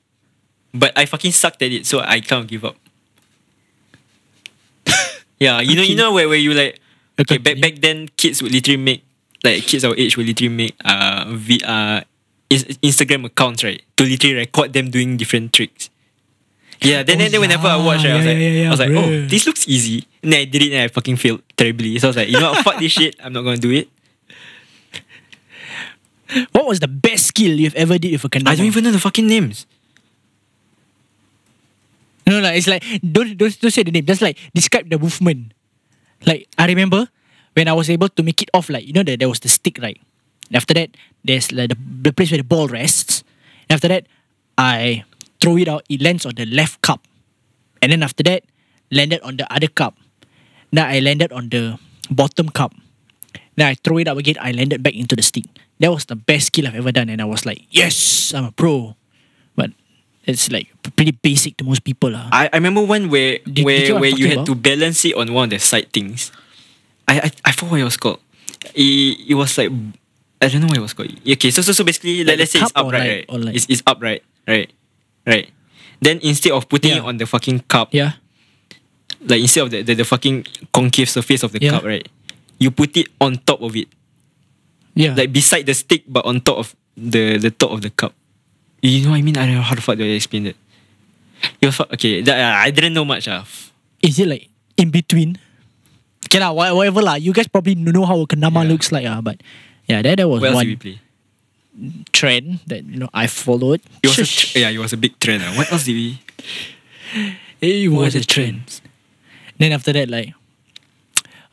but 0.74 0.90
I 0.98 1.06
fucking 1.06 1.32
sucked 1.32 1.62
at 1.62 1.70
it, 1.70 1.86
so 1.86 2.00
I 2.00 2.20
can't 2.20 2.46
give 2.50 2.64
up. 2.64 2.76
yeah, 5.38 5.60
you 5.60 5.76
know, 5.76 5.82
you 5.82 5.94
know 5.94 6.12
where, 6.12 6.28
where 6.28 6.38
you 6.38 6.54
like 6.54 6.80
okay, 7.20 7.36
Okay, 7.36 7.38
back 7.38 7.60
back 7.60 7.74
then 7.80 8.08
kids 8.16 8.42
would 8.42 8.52
literally 8.52 8.80
make 8.80 9.04
like 9.44 9.62
kids 9.64 9.84
our 9.84 9.94
age 9.94 10.16
would 10.16 10.26
literally 10.26 10.54
make 10.54 10.74
uh 10.84 11.26
v, 11.30 11.60
uh 11.66 12.00
is- 12.50 12.78
Instagram 12.82 13.26
accounts 13.26 13.62
right 13.62 13.82
to 13.96 14.04
literally 14.04 14.36
record 14.36 14.72
them 14.72 14.90
doing 14.90 15.16
different 15.16 15.52
tricks. 15.52 15.90
Yeah, 16.80 17.02
then, 17.02 17.16
Oh, 17.16 17.18
then, 17.18 17.30
then 17.32 17.40
whenever 17.40 17.66
I 17.66 17.76
watch, 17.76 18.04
right, 18.04 18.12
I 18.12 18.16
was 18.16 18.26
like, 18.26 18.36
yeah, 18.38 18.48
yeah, 18.48 18.66
I 18.68 18.70
was 18.70 18.78
like, 18.80 18.90
oh, 18.90 19.26
this 19.26 19.46
looks 19.46 19.66
easy. 19.68 20.06
And 20.22 20.32
then 20.32 20.40
I 20.40 20.44
did 20.44 20.62
it 20.62 20.72
and 20.72 20.82
I 20.82 20.88
fucking 20.88 21.16
failed 21.16 21.42
terribly. 21.56 21.98
So 21.98 22.06
I 22.06 22.10
was 22.10 22.16
like, 22.16 22.28
you 22.28 22.38
know 22.38 22.52
what, 22.52 22.64
fuck 22.64 22.78
this 22.78 22.92
shit. 22.92 23.16
I'm 23.22 23.32
not 23.32 23.42
gonna 23.42 23.56
do 23.58 23.70
it. 23.72 23.88
What 26.52 26.66
was 26.66 26.78
the 26.80 26.88
best 26.88 27.26
skill 27.26 27.50
you've 27.58 27.74
ever 27.74 27.96
did 27.98 28.12
with 28.12 28.24
a 28.24 28.28
kendama? 28.28 28.48
I 28.48 28.54
don't 28.54 28.66
even 28.66 28.84
know 28.84 28.92
the 28.92 29.00
fucking 29.00 29.26
names. 29.26 29.66
No, 32.26 32.40
no, 32.40 32.52
it's 32.52 32.66
like 32.68 32.84
don't 33.00 33.36
don't 33.38 33.58
don't 33.60 33.70
say 33.72 33.82
the 33.82 33.90
name. 33.90 34.04
Just 34.04 34.20
like 34.20 34.36
describe 34.54 34.90
the 34.90 34.98
movement. 34.98 35.54
Like 36.26 36.46
I 36.58 36.66
remember 36.66 37.08
when 37.54 37.66
I 37.68 37.72
was 37.72 37.88
able 37.88 38.10
to 38.10 38.22
make 38.22 38.42
it 38.42 38.50
off. 38.52 38.68
Like 38.68 38.86
you 38.86 38.92
know, 38.92 39.02
there, 39.02 39.16
there 39.16 39.28
was 39.28 39.40
the 39.40 39.48
stick, 39.48 39.78
right? 39.80 39.98
And 40.48 40.56
after 40.56 40.74
that, 40.74 40.90
there's 41.24 41.50
like 41.50 41.70
the, 41.70 41.76
the 42.02 42.12
place 42.12 42.30
where 42.30 42.38
the 42.38 42.44
ball 42.44 42.68
rests. 42.68 43.24
And 43.70 43.76
after 43.76 43.88
that, 43.88 44.04
I 44.58 45.04
throw 45.40 45.56
it 45.56 45.68
out. 45.68 45.84
It 45.88 46.02
lands 46.02 46.26
on 46.26 46.34
the 46.36 46.46
left 46.46 46.80
cup, 46.82 47.02
and 47.82 47.92
then 47.92 48.02
after 48.02 48.22
that, 48.24 48.44
landed 48.90 49.20
on 49.22 49.36
the 49.36 49.46
other 49.52 49.68
cup. 49.68 49.96
Now 50.72 50.86
I 50.88 51.00
landed 51.00 51.32
on 51.32 51.48
the 51.48 51.78
bottom 52.10 52.48
cup. 52.50 52.74
Then 53.56 53.66
I 53.66 53.74
throw 53.74 53.98
it 53.98 54.06
up 54.08 54.18
again. 54.18 54.36
I 54.40 54.52
landed 54.52 54.82
back 54.82 54.94
into 54.94 55.16
the 55.16 55.22
stick. 55.22 55.44
That 55.80 55.90
was 55.90 56.04
the 56.06 56.16
best 56.16 56.48
skill 56.54 56.66
I've 56.66 56.74
ever 56.78 56.90
done, 56.92 57.08
and 57.08 57.20
I 57.22 57.24
was 57.26 57.46
like, 57.46 57.62
yes, 57.70 58.32
I'm 58.34 58.44
a 58.46 58.52
pro. 58.52 58.94
But 59.54 59.70
it's 60.26 60.50
like 60.50 60.68
pretty 60.96 61.12
basic 61.12 61.56
to 61.58 61.64
most 61.64 61.82
people, 61.82 62.10
lah. 62.10 62.28
I, 62.30 62.50
I 62.52 62.56
remember 62.58 62.82
one 62.82 63.08
where 63.10 63.38
Did- 63.46 63.64
where 63.64 63.78
did 63.78 63.88
you 63.88 63.96
where 63.98 64.10
you 64.10 64.26
had 64.30 64.46
to 64.46 64.54
balance 64.54 65.04
it 65.06 65.14
on 65.14 65.32
one 65.32 65.44
of 65.48 65.50
the 65.50 65.58
side 65.62 65.90
things. 65.92 66.30
I 67.06 67.30
I, 67.30 67.50
I 67.50 67.52
forgot 67.54 67.70
what 67.78 67.80
it 67.80 67.88
was 67.88 67.96
called. 67.96 68.20
It, 68.74 69.30
it 69.30 69.34
was 69.38 69.56
like 69.56 69.70
I 70.42 70.46
don't 70.50 70.60
know 70.62 70.68
what 70.70 70.78
it 70.78 70.84
was 70.84 70.92
called. 70.94 71.10
Okay, 71.26 71.50
so 71.50 71.62
so 71.62 71.72
so 71.72 71.82
basically 71.82 72.22
Like 72.26 72.34
like, 72.34 72.38
let's 72.46 72.52
say 72.52 72.60
it's 72.62 72.74
upright, 72.74 72.92
like- 72.92 73.26
right? 73.30 73.40
like- 73.48 73.54
it's 73.56 73.66
it's 73.70 73.82
upright, 73.86 74.22
right? 74.46 74.70
Right. 75.28 75.52
Then 76.00 76.18
instead 76.24 76.56
of 76.56 76.64
putting 76.68 76.96
Yeah. 76.96 77.04
it 77.04 77.06
on 77.06 77.20
the 77.20 77.26
fucking 77.28 77.68
cup, 77.68 77.92
Yeah. 77.92 78.16
like 79.28 79.44
instead 79.44 79.68
of 79.68 79.70
the, 79.70 79.82
the, 79.84 79.94
the 80.00 80.06
fucking 80.08 80.46
concave 80.72 81.10
surface 81.12 81.42
of 81.44 81.52
the 81.52 81.60
Yeah. 81.60 81.76
cup, 81.76 81.84
right? 81.84 82.06
You 82.56 82.70
put 82.72 82.96
it 82.96 83.12
on 83.20 83.36
top 83.44 83.60
of 83.60 83.76
it. 83.76 83.88
Yeah. 84.96 85.12
Like 85.14 85.30
beside 85.30 85.66
the 85.68 85.74
stick 85.76 86.02
but 86.08 86.24
on 86.24 86.40
top 86.40 86.58
of 86.58 86.74
the 86.96 87.36
the 87.38 87.50
top 87.54 87.70
of 87.70 87.82
the 87.84 87.90
cup. 87.92 88.16
You 88.82 89.04
know 89.06 89.10
what 89.14 89.20
I 89.20 89.26
mean? 89.26 89.36
I 89.38 89.46
don't 89.46 89.58
know 89.58 89.66
how 89.66 89.74
the 89.74 89.82
fuck 89.84 89.98
do 89.98 90.02
I 90.06 90.14
explain 90.18 90.50
that. 90.50 90.56
It 91.62 91.66
was 91.66 91.76
fu- 91.78 91.90
okay. 91.94 92.22
That, 92.22 92.34
uh, 92.34 92.54
I 92.62 92.70
didn't 92.74 92.94
know 92.94 93.04
much. 93.06 93.28
Uh. 93.28 93.44
is 94.02 94.18
it 94.18 94.26
like 94.26 94.48
in 94.78 94.90
between? 94.90 95.38
Okay 96.26 96.38
lah, 96.42 96.50
whatever 96.54 97.02
lah. 97.02 97.14
You 97.18 97.30
guys 97.34 97.46
probably 97.50 97.74
know 97.78 98.06
how 98.06 98.18
a 98.22 98.26
kendama 98.26 98.62
Yeah. 98.66 98.70
looks 98.74 98.90
like 98.94 99.06
ah, 99.06 99.18
but 99.22 99.38
yeah, 99.90 100.02
that, 100.02 100.18
that 100.18 100.26
was 100.30 100.42
What 100.42 100.50
else 100.54 100.62
did 100.62 100.66
we 100.66 100.74
one 100.74 100.82
play? 100.82 100.96
Trend 102.12 102.60
that 102.66 102.84
you 102.84 102.98
know 102.98 103.08
I 103.14 103.26
followed. 103.26 103.80
It 104.02 104.08
was 104.08 104.18
a 104.18 104.26
tr- 104.26 104.58
yeah, 104.58 104.70
it 104.70 104.78
was 104.78 104.92
a 104.92 104.96
big 104.96 105.18
trend. 105.20 105.42
Uh. 105.42 105.52
What 105.54 105.70
else 105.72 105.84
did 105.84 105.94
we? 105.94 106.18
It 107.60 107.90
What 107.90 108.10
was 108.10 108.14
a 108.14 108.20
the 108.20 108.24
trend. 108.24 108.66
trends? 108.70 108.82
Then 109.58 109.72
after 109.72 109.92
that, 109.92 110.06
like, 110.08 110.30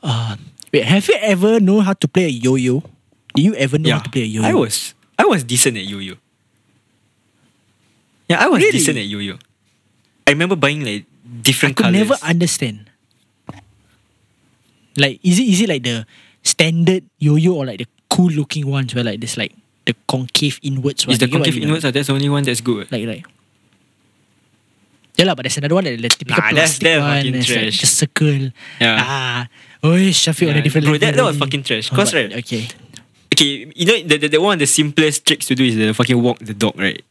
uh, 0.03 0.37
wait, 0.71 0.85
have 0.85 1.07
you 1.09 1.15
ever 1.17 1.59
know 1.59 1.81
how 1.81 1.93
to 1.97 2.07
play 2.07 2.25
a 2.25 2.29
yo-yo? 2.29 2.83
Do 3.33 3.41
you 3.41 3.55
ever 3.55 3.79
know 3.81 3.89
Yeah, 3.89 3.97
how 3.97 4.03
to 4.05 4.11
play 4.13 4.21
a 4.21 4.25
yo-yo? 4.29 4.47
I 4.47 4.53
was 4.53 4.93
I 5.17 5.25
was 5.25 5.43
decent 5.43 5.77
at 5.77 5.83
yo-yo. 5.89 6.13
Yeah, 8.29 8.43
I 8.43 8.47
was 8.47 8.61
Really? 8.61 8.77
decent 8.77 8.97
at 8.97 9.05
yo-yo. 9.05 9.37
I 10.27 10.31
remember 10.31 10.55
buying 10.55 10.81
like 10.85 11.05
I 11.05 11.41
different 11.41 11.75
could 11.77 11.85
colors. 11.89 11.97
never 11.97 12.15
understand. 12.21 12.89
Like, 14.97 15.19
is 15.23 15.39
it 15.39 15.47
is 15.49 15.61
it 15.61 15.69
like 15.69 15.83
the 15.83 16.05
standard 16.43 17.03
yo-yo 17.19 17.55
or 17.55 17.65
like 17.65 17.79
the 17.79 17.87
cool 18.09 18.29
looking 18.29 18.67
ones 18.69 18.93
where 18.95 19.03
like 19.03 19.19
there's 19.19 19.37
like 19.37 19.53
the 19.85 19.95
concave 20.07 20.59
inwards 20.63 21.05
one? 21.05 21.13
Is 21.13 21.19
the 21.19 21.27
get 21.27 21.33
what 21.33 21.41
I 21.41 21.45
concave 21.45 21.55
mean? 21.61 21.67
inwards? 21.69 21.83
that's 21.83 22.07
the 22.07 22.13
only 22.13 22.29
one 22.29 22.43
that's 22.43 22.61
good. 22.61 22.91
Like 22.91 23.05
like. 23.07 23.25
Yeah 25.17 25.25
lah, 25.31 25.35
but 25.35 25.43
there's 25.47 25.57
another 25.57 25.75
one 25.75 25.85
that 25.85 25.95
the 26.01 26.09
typical 26.09 26.43
Nah, 26.43 26.49
plastic 26.51 26.83
that's 26.83 26.99
one. 26.99 27.15
fucking 27.23 27.35
It's 27.35 27.49
like 27.55 27.71
just 27.71 27.95
circle. 27.95 28.51
Yeah. 28.83 28.99
Ah, 28.99 29.47
oh, 29.83 29.95
Shafiq 30.11 30.49
on 30.51 30.57
a 30.57 30.61
different 30.61 30.87
bro, 30.87 30.97
that- 30.99 31.15
that 31.15 31.23
was 31.23 31.37
fucking 31.39 31.63
trash. 31.63 31.87
Oh, 31.91 31.95
'Cause 31.95 32.11
but- 32.11 32.31
right- 32.35 32.43
Okay. 32.43 32.67
Okay, 33.35 33.67
you 33.75 33.85
know 33.85 33.99
the, 34.03 34.15
the, 34.17 34.27
the 34.27 34.39
one 34.41 34.53
of 34.55 34.59
the 34.59 34.67
simplest 34.67 35.25
tricks 35.27 35.45
to 35.47 35.55
do 35.55 35.63
is 35.63 35.75
the 35.75 35.93
fucking 35.93 36.15
walk 36.21 36.39
the 36.39 36.53
dog, 36.55 36.75
right? 36.79 37.03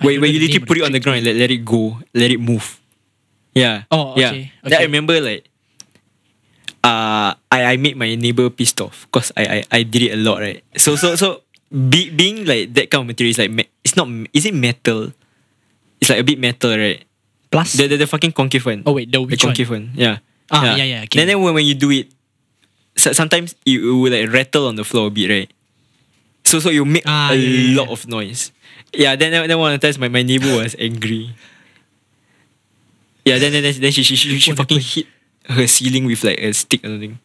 I 0.00 0.06
Where, 0.06 0.20
where 0.20 0.30
you 0.30 0.40
literally 0.40 0.64
put 0.64 0.78
it 0.78 0.84
on 0.84 0.92
the 0.92 1.00
ground 1.00 1.18
and 1.18 1.26
let, 1.26 1.36
let 1.36 1.50
it 1.50 1.64
go, 1.64 1.98
let 2.14 2.30
it 2.30 2.40
move. 2.40 2.80
Yeah. 3.54 3.82
Oh, 3.90 4.16
yeah. 4.16 4.30
okay, 4.30 4.52
Then 4.64 4.80
I 4.80 4.82
remember 4.84 5.20
like, 5.20 5.49
uh, 6.84 7.34
I, 7.52 7.74
I 7.74 7.76
made 7.76 7.96
my 7.96 8.14
neighbor 8.14 8.48
pissed 8.50 8.80
off 8.80 9.06
because 9.10 9.32
I, 9.36 9.60
I 9.60 9.80
I 9.80 9.82
did 9.82 10.02
it 10.02 10.12
a 10.14 10.20
lot, 10.20 10.40
right? 10.40 10.62
So 10.76 10.96
so 10.96 11.14
so 11.16 11.42
be, 11.70 12.10
being 12.10 12.44
like 12.44 12.74
that 12.74 12.90
kind 12.90 13.02
of 13.02 13.08
material 13.08 13.30
is 13.30 13.38
like 13.38 13.52
it's 13.84 13.96
not 13.96 14.08
is 14.32 14.44
it 14.46 14.54
metal? 14.54 15.12
It's 16.00 16.08
like 16.08 16.20
a 16.20 16.24
bit 16.24 16.38
metal, 16.40 16.72
right? 16.76 17.04
Plus. 17.50 17.74
The 17.74 17.86
the, 17.86 17.96
the 17.96 18.06
fucking 18.06 18.32
concave 18.32 18.64
one. 18.64 18.82
oh 18.86 18.92
wait, 18.96 19.10
the 19.12 19.18
the 19.18 19.24
which 19.26 19.44
one? 19.44 19.52
concave 19.52 19.70
one. 19.70 19.90
Yeah. 19.94 20.18
Ah, 20.50 20.74
yeah, 20.74 20.82
yeah, 20.82 21.02
okay. 21.06 21.20
Then, 21.22 21.28
then 21.28 21.38
when, 21.42 21.54
when 21.54 21.64
you 21.64 21.74
do 21.78 21.90
it, 21.94 22.10
so, 22.96 23.12
sometimes 23.12 23.54
it, 23.64 23.78
it 23.78 23.86
will 23.86 24.10
like 24.10 24.26
rattle 24.32 24.66
on 24.66 24.74
the 24.74 24.82
floor 24.82 25.06
a 25.06 25.10
bit, 25.10 25.30
right? 25.30 25.50
So 26.42 26.58
so 26.58 26.70
you 26.70 26.84
make 26.84 27.04
Ah, 27.06 27.30
a 27.30 27.36
yeah, 27.36 27.46
yeah, 27.70 27.76
lot 27.78 27.86
yeah. 27.86 27.92
of 27.92 28.08
noise. 28.08 28.50
Yeah. 28.92 29.14
Then 29.14 29.30
then, 29.30 29.58
one 29.58 29.74
of 29.74 29.80
the 29.80 29.86
times 29.86 29.98
my, 29.98 30.08
my 30.08 30.22
neighbor 30.22 30.56
was 30.56 30.74
angry. 30.78 31.36
Yeah. 33.24 33.38
Then 33.38 33.52
then 33.52 33.62
then, 33.62 33.74
then 33.78 33.92
she 33.92 34.02
she 34.02 34.16
she, 34.16 34.38
she 34.38 34.52
fucking 34.52 34.80
hit 34.80 35.06
her 35.48 35.66
ceiling 35.66 36.04
with 36.06 36.22
like 36.24 36.38
a 36.40 36.52
stick 36.52 36.84
or 36.84 36.88
something. 36.88 37.18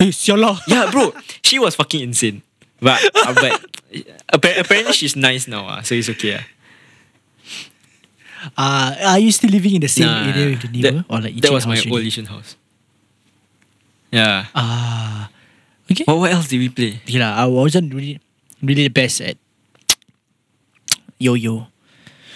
Eh, 0.00 0.12
sialah. 0.12 0.58
Yeah, 0.68 0.90
bro. 0.90 1.12
she 1.42 1.58
was 1.58 1.74
fucking 1.76 2.00
insane. 2.02 2.42
But 2.80 3.00
uh, 3.16 3.32
but 3.32 3.52
appa- 4.28 4.60
apparently 4.60 4.92
she's 4.92 5.16
nice 5.16 5.48
now. 5.48 5.64
Uh, 5.66 5.80
so 5.80 5.94
it's 5.94 6.08
okay. 6.12 6.34
Uh. 6.36 6.42
Uh, 8.56 8.94
are 9.16 9.18
you 9.18 9.32
still 9.32 9.50
living 9.50 9.74
in 9.74 9.80
the 9.80 9.88
same 9.88 10.06
Nah, 10.06 10.28
area 10.28 10.54
with 10.54 10.62
the 10.62 10.68
neighbor? 10.68 11.02
That, 11.02 11.06
or 11.08 11.18
like 11.20 11.34
that 11.40 11.50
was 11.50 11.66
my 11.66 11.74
house 11.76 11.86
old? 11.88 12.00
Asian 12.04 12.26
house. 12.26 12.54
Yeah. 14.12 14.46
Ah. 14.54 15.30
okay. 15.90 16.04
What, 16.04 16.18
what 16.18 16.30
else 16.30 16.46
did 16.46 16.58
we 16.60 16.68
play? 16.68 17.00
Okay 17.02 17.18
lah, 17.18 17.34
I 17.34 17.46
wasn't 17.48 17.90
really, 17.90 18.20
really 18.62 18.86
the 18.86 18.94
best 18.94 19.18
at 19.24 19.34
yo-yo. 21.18 21.66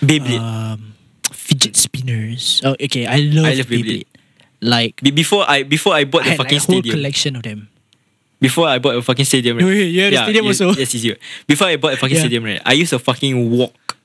Beyblade. 0.00 0.40
Um, 0.40 0.89
fidget 1.60 1.76
spinners. 1.76 2.60
Oh, 2.64 2.72
okay. 2.80 3.04
I 3.06 3.16
love, 3.28 3.44
I 3.46 3.54
love 3.54 3.66
Beyblade. 3.66 3.84
Beyblade. 3.84 4.06
Like, 4.60 5.00
Be- 5.02 5.10
before 5.10 5.44
I 5.48 5.62
before 5.62 5.92
I 5.94 6.04
bought 6.04 6.22
I 6.22 6.24
the 6.24 6.30
had 6.30 6.38
like 6.40 6.48
fucking 6.48 6.58
a 6.58 6.60
whole 6.60 6.80
stadium. 6.80 6.94
collection 6.96 7.36
of 7.36 7.42
them. 7.42 7.68
Before 8.40 8.68
I 8.68 8.78
bought 8.78 8.96
a 8.96 9.02
fucking 9.02 9.24
stadium, 9.28 9.56
right? 9.58 9.66
Yeah, 9.68 9.84
you 9.84 10.00
had 10.04 10.12
a 10.14 10.22
stadium 10.24 10.46
also? 10.48 10.72
Yes, 10.72 10.94
yes, 10.96 11.04
you. 11.04 11.16
Before 11.46 11.68
I 11.68 11.76
bought 11.76 11.92
a 11.92 11.96
fucking 11.96 12.16
Yeah. 12.16 12.24
stadium, 12.24 12.44
right? 12.44 12.60
I 12.64 12.72
used 12.72 12.88
to 12.90 12.98
fucking 12.98 13.36
walk. 13.52 13.96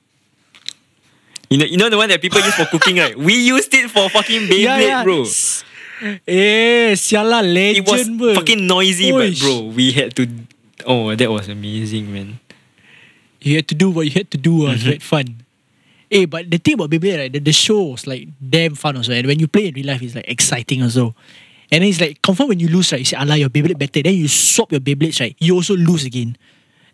You 1.49 1.57
know, 1.59 1.65
you 1.65 1.77
know 1.77 1.89
the 1.89 1.95
one 1.97 2.09
that 2.09 2.21
people 2.21 2.39
use 2.41 2.55
for 2.55 2.65
cooking, 2.65 2.97
right? 2.97 3.15
We 3.17 3.31
used 3.35 3.71
it 3.73 3.87
for 3.91 4.09
fucking 4.09 4.47
Beyblade, 4.51 5.03
bro. 5.03 5.21
S- 5.23 5.63
Eh, 6.27 6.91
sialah 6.99 7.39
It 7.47 7.87
was 7.87 8.03
legend 8.03 8.19
bro. 8.19 8.35
fucking 8.35 8.67
noisy, 8.67 9.11
but 9.15 9.31
Oish. 9.31 9.39
bro, 9.39 9.71
we 9.71 9.91
had 9.95 10.11
to. 10.19 10.27
Oh, 10.85 11.15
that 11.15 11.31
was 11.31 11.47
amazing, 11.47 12.11
man. 12.11 12.39
You 13.39 13.55
had 13.55 13.67
to 13.71 13.75
do 13.75 13.89
what 13.91 14.03
you 14.03 14.11
had 14.11 14.27
to 14.31 14.37
do. 14.37 14.67
Uh, 14.67 14.75
Mm-hmm. 14.75 14.75
It's 14.75 14.83
quite 14.83 15.03
fun. 15.03 15.44
Eh, 16.11 16.25
but 16.25 16.49
the 16.49 16.57
thing 16.57 16.75
about 16.75 16.89
Beyblade, 16.89 17.17
right, 17.17 17.33
the, 17.33 17.39
the 17.39 17.51
show 17.51 17.83
was 17.97 18.05
like 18.05 18.27
damn 18.37 18.75
fun 18.75 18.95
also. 18.97 19.11
And 19.11 19.25
when 19.27 19.39
you 19.39 19.47
play 19.47 19.67
in 19.67 19.73
real 19.73 19.87
life, 19.87 20.01
it's 20.01 20.15
like 20.15 20.29
exciting 20.29 20.83
also. 20.83 21.15
And 21.71 21.81
then 21.81 21.89
it's 21.89 21.99
like, 21.99 22.21
confirm 22.21 22.49
when 22.49 22.59
you 22.59 22.67
lose, 22.69 22.91
right, 22.91 22.99
you 22.99 23.05
say, 23.05 23.17
Allah, 23.17 23.37
your 23.37 23.49
Beyblade 23.49 23.77
better. 23.79 24.01
Then 24.03 24.13
you 24.13 24.27
swap 24.27 24.71
your 24.71 24.81
Beyblades, 24.81 25.19
right, 25.19 25.35
you 25.39 25.55
also 25.55 25.75
lose 25.75 26.05
again. 26.05 26.37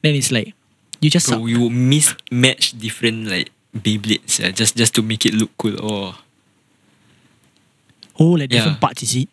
Then 0.01 0.16
it's 0.16 0.32
like, 0.32 0.53
you 1.01 1.09
just 1.09 1.28
suck. 1.28 1.41
you 1.41 1.68
mismatch 1.70 2.78
different 2.80 3.28
like 3.28 3.49
Beyblades 3.76 4.38
uh, 4.43 4.51
just 4.51 4.78
just 4.78 4.93
to 4.95 5.01
make 5.01 5.26
it 5.26 5.34
look 5.34 5.49
cool. 5.57 5.76
Oh, 5.82 6.16
Oh, 8.20 8.38
like 8.38 8.49
different 8.49 8.78
Yeah. 8.78 8.80
parts, 8.80 9.03
is 9.03 9.16
it? 9.16 9.30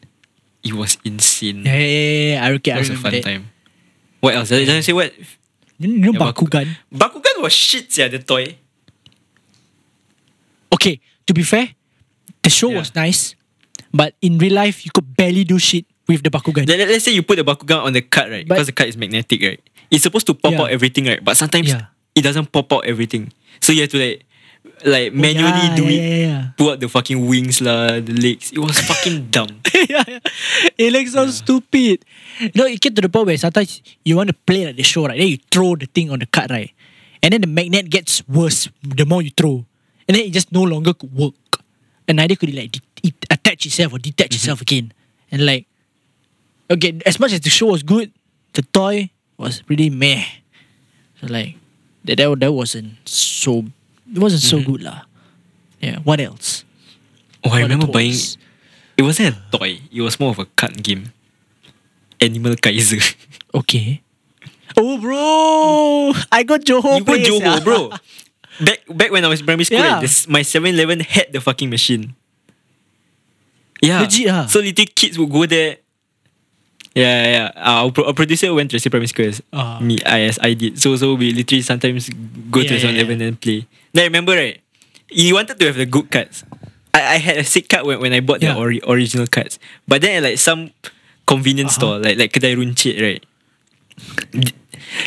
It 0.64 0.72
was 0.74 0.97
insane. 1.05 1.64
Yeah, 1.64 1.76
yeah, 1.76 1.87
yeah, 1.87 2.33
yeah. 2.35 2.47
I 2.47 2.53
okay, 2.59 2.70
It 2.72 2.74
I 2.74 2.79
was 2.79 2.89
a 2.89 2.93
remember 2.93 3.11
fun 3.11 3.12
that. 3.12 3.24
time. 3.24 3.43
What 4.20 4.35
else? 4.35 4.49
Did 4.49 4.68
I 4.68 4.81
say 4.81 4.93
what? 4.93 5.12
You 5.79 5.89
know 5.99 6.12
Yeah, 6.12 6.18
Bakugan? 6.18 6.68
Bakugan 6.93 7.37
was 7.43 7.53
shit, 7.53 7.97
yeah, 7.99 8.09
the 8.09 8.18
toy. 8.18 8.57
Okay, 10.73 11.01
to 11.27 11.33
be 11.35 11.43
fair, 11.43 11.73
the 12.43 12.51
show 12.51 12.71
Yeah. 12.71 12.79
was 12.85 12.95
nice, 12.95 13.35
but 13.93 14.14
in 14.21 14.39
real 14.39 14.55
life, 14.55 14.85
you 14.85 14.91
could 14.93 15.16
barely 15.16 15.45
do 15.45 15.59
shit 15.59 15.87
with 16.07 16.23
the 16.23 16.31
Bakugan. 16.31 16.69
Let, 16.69 16.79
let- 16.79 16.89
let's 16.89 17.05
say 17.05 17.12
you 17.12 17.23
put 17.23 17.37
the 17.37 17.45
Bakugan 17.45 17.85
on 17.85 17.93
the 17.93 18.03
card, 18.03 18.31
right? 18.31 18.47
But- 18.47 18.55
because 18.57 18.66
the 18.69 18.77
card 18.77 18.89
is 18.89 18.97
magnetic, 18.97 19.41
right? 19.43 19.61
It's 19.91 20.03
supposed 20.05 20.27
to 20.29 20.35
pop 20.35 20.53
Yeah. 20.53 20.62
out 20.62 20.71
everything, 20.71 21.07
right? 21.07 21.23
But 21.25 21.37
sometimes 21.37 21.69
Yeah. 21.73 21.87
it 22.14 22.23
doesn't 22.23 22.53
pop 22.53 22.73
out 22.73 22.85
everything. 22.85 23.33
So 23.61 23.73
you 23.73 23.83
have 23.83 23.91
to 23.91 23.99
like 23.99 24.25
like 24.85 25.11
Oh, 25.12 25.16
manually 25.16 25.64
yeah, 25.73 25.75
do 25.75 25.85
it. 25.89 26.57
Pull 26.59 26.71
out 26.71 26.79
the 26.81 26.89
fucking 26.89 27.27
wings 27.27 27.59
lah, 27.64 27.99
the 27.99 28.12
legs. 28.12 28.53
It 28.53 28.59
was 28.61 28.79
fucking 28.79 29.29
dumb. 29.35 29.49
yeah, 29.75 30.05
yeah. 30.07 30.19
It 30.77 30.93
looks 30.93 31.12
so 31.16 31.27
stupid. 31.31 32.05
You 32.39 32.51
know, 32.55 32.66
it 32.66 32.79
get 32.81 32.95
to 32.95 33.03
the 33.03 33.09
point 33.09 33.27
where 33.27 33.39
sometimes 33.39 33.81
you 34.05 34.14
want 34.16 34.29
to 34.29 34.37
play 34.47 34.66
like 34.66 34.77
the 34.77 34.83
show, 34.85 35.07
right? 35.07 35.16
Then 35.19 35.29
you 35.35 35.39
throw 35.51 35.75
the 35.75 35.87
thing 35.87 36.11
on 36.11 36.19
the 36.21 36.27
card, 36.27 36.51
right? 36.51 36.71
And 37.23 37.33
then 37.33 37.41
the 37.41 37.51
magnet 37.51 37.89
gets 37.91 38.23
worse 38.29 38.69
the 38.83 39.07
more 39.07 39.23
you 39.23 39.31
throw. 39.35 39.64
And 40.09 40.17
then 40.17 40.25
it 40.25 40.33
just 40.33 40.51
no 40.51 40.63
longer 40.63 40.95
could 40.95 41.13
work. 41.15 41.61
And 42.09 42.17
neither 42.17 42.35
could 42.35 42.49
it 42.49 42.57
like 42.57 42.73
de- 42.73 42.81
it 43.05 43.15
attach 43.31 43.67
itself 43.67 43.93
or 43.93 43.99
detach 43.99 44.29
mm-hmm. 44.29 44.35
itself 44.37 44.61
again. 44.63 44.93
And 45.31 45.45
like, 45.45 45.67
okay, 46.71 46.99
as 47.05 47.21
much 47.21 47.33
as 47.33 47.41
the 47.41 47.51
show 47.51 47.67
was 47.67 47.83
good, 47.83 48.11
the 48.55 48.63
toy 48.63 49.11
was 49.37 49.61
pretty 49.61 49.91
meh. 49.91 50.25
So 51.21 51.27
like, 51.29 51.57
that 52.05 52.17
that, 52.17 52.41
that 52.41 52.53
wasn't 52.53 52.97
so, 53.07 53.65
it 54.11 54.19
wasn't 54.19 54.43
so 54.43 54.59
mm-hmm. 54.59 54.73
good 54.73 54.83
lah. 54.83 55.03
Yeah, 55.81 55.99
what 56.01 56.21
else? 56.21 56.65
Oh, 57.45 57.51
I 57.51 57.61
remember 57.61 57.87
buying. 57.87 58.17
It 58.97 59.03
wasn't 59.03 59.37
a 59.37 59.57
toy. 59.57 59.79
It 59.93 60.03
was 60.03 60.19
more 60.19 60.31
of 60.31 60.39
a 60.41 60.47
card 60.47 60.83
game. 60.83 61.13
Animal 62.21 62.57
Kaiser. 62.57 62.99
Okay. 63.55 64.03
Oh, 64.77 65.01
bro! 65.01 66.13
I 66.31 66.43
got 66.43 66.61
Johor. 66.61 66.99
you 66.99 67.05
go 67.05 67.13
place, 67.15 67.29
Johor, 67.29 67.41
yeah. 67.41 67.61
bro. 67.65 67.91
Back 68.61 68.81
back 68.91 69.11
when 69.13 69.25
I 69.25 69.29
was 69.29 69.41
in 69.41 69.47
primary 69.47 69.65
school, 69.65 69.79
Yeah. 69.79 70.01
this, 70.01 70.27
my 70.27 70.41
7-Eleven 70.43 71.01
had 71.01 71.33
the 71.33 71.41
fucking 71.41 71.71
machine. 71.71 72.15
Yeah. 73.81 74.01
Legit 74.03 74.27
ah? 74.29 74.47
So 74.51 74.59
little 74.59 74.87
kids 74.95 75.19
would 75.19 75.31
go 75.31 75.47
there. 75.47 75.79
Yeah, 76.95 77.15
yeah, 77.23 77.31
yeah. 77.31 77.49
Uh, 77.55 77.87
our, 77.87 78.07
our 78.11 78.15
producer 78.15 78.51
went 78.53 78.71
to 78.75 78.79
the 78.79 78.91
primary 78.91 79.07
school 79.07 79.27
as 79.31 79.39
Ah. 79.53 79.79
me, 79.79 79.99
I, 80.05 80.27
as 80.27 80.39
I 80.43 80.55
did. 80.59 80.81
So 80.83 80.97
so 80.99 81.15
we 81.15 81.31
literally 81.31 81.63
sometimes 81.63 82.11
go 82.51 82.63
to 82.63 82.75
Yeah, 82.75 82.81
the 82.83 82.99
7-Eleven 82.99 83.23
and 83.23 83.41
play. 83.41 83.67
Now 83.95 84.03
remember 84.03 84.35
right, 84.35 84.59
you 85.11 85.35
wanted 85.35 85.59
to 85.61 85.67
have 85.71 85.77
the 85.79 85.87
good 85.87 86.11
cards. 86.11 86.43
I, 86.93 87.15
I 87.15 87.19
had 87.23 87.39
a 87.39 87.45
sick 87.47 87.69
card 87.71 87.87
when, 87.87 88.01
when 88.01 88.13
I 88.13 88.19
bought 88.19 88.41
the 88.41 88.51
ori- 88.57 88.83
original 88.83 89.29
cards. 89.31 89.59
But 89.87 90.03
then 90.03 90.19
at 90.25 90.29
like 90.35 90.39
some 90.43 90.75
convenience 91.31 91.79
Uh-huh. 91.79 92.03
store, 92.03 92.03
like 92.03 92.19
like 92.19 92.33
Kedai 92.35 92.59
Runcit, 92.59 92.99
right? 92.99 93.23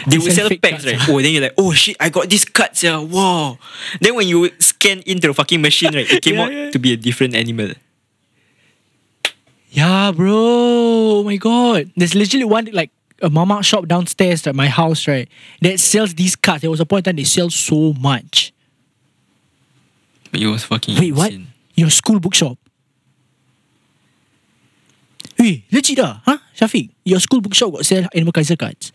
They 0.07 0.17
They 0.17 0.23
would 0.23 0.31
sell 0.33 0.49
packs, 0.61 0.85
right? 0.85 0.97
Oh, 1.09 1.21
then 1.21 1.33
you're 1.33 1.41
like, 1.41 1.53
oh 1.57 1.71
shit, 1.73 1.97
I 1.99 2.09
got 2.09 2.29
these 2.29 2.45
cards, 2.45 2.83
yeah. 2.83 2.97
Wow. 2.99 3.57
Then 3.99 4.15
when 4.15 4.27
you 4.27 4.49
scan 4.59 5.01
into 5.05 5.27
the 5.27 5.33
fucking 5.33 5.61
machine, 5.61 5.93
right, 5.93 6.09
it 6.09 6.21
came 6.21 6.35
Yeah, 6.35 6.43
out 6.43 6.53
yeah. 6.53 6.71
to 6.71 6.79
be 6.79 6.93
a 6.93 6.97
different 6.97 7.35
animal. 7.35 7.71
Yeah, 9.69 10.11
bro. 10.11 10.31
Oh 10.35 11.23
my 11.23 11.37
god. 11.37 11.91
There's 11.95 12.13
literally 12.13 12.43
one 12.45 12.65
like 12.73 12.91
a 13.21 13.29
mama 13.29 13.63
shop 13.63 13.87
downstairs 13.87 14.45
at 14.47 14.55
my 14.55 14.67
house, 14.67 15.07
right? 15.07 15.29
That 15.61 15.79
sells 15.79 16.13
these 16.13 16.35
cards. 16.35 16.61
There 16.61 16.69
was 16.71 16.79
a 16.81 16.85
point 16.85 17.07
in 17.07 17.11
time 17.11 17.15
they 17.17 17.23
sell 17.23 17.49
so 17.49 17.93
much. 17.93 18.51
But 20.31 20.41
it 20.41 20.47
was 20.47 20.63
fucking 20.63 20.99
Wait, 20.99 21.13
what? 21.13 21.31
insane. 21.31 21.47
Your 21.75 21.89
school 21.89 22.19
bookshop. 22.19 22.57
Wait, 25.39 25.63
legit 25.71 25.99
ah? 25.99 26.21
Huh? 26.25 26.37
Shafiq, 26.55 26.89
your 27.05 27.19
school 27.19 27.41
bookshop 27.41 27.71
got 27.71 27.85
sell 27.85 28.05
Animal 28.13 28.31
Kaiser 28.33 28.55
cards. 28.55 28.91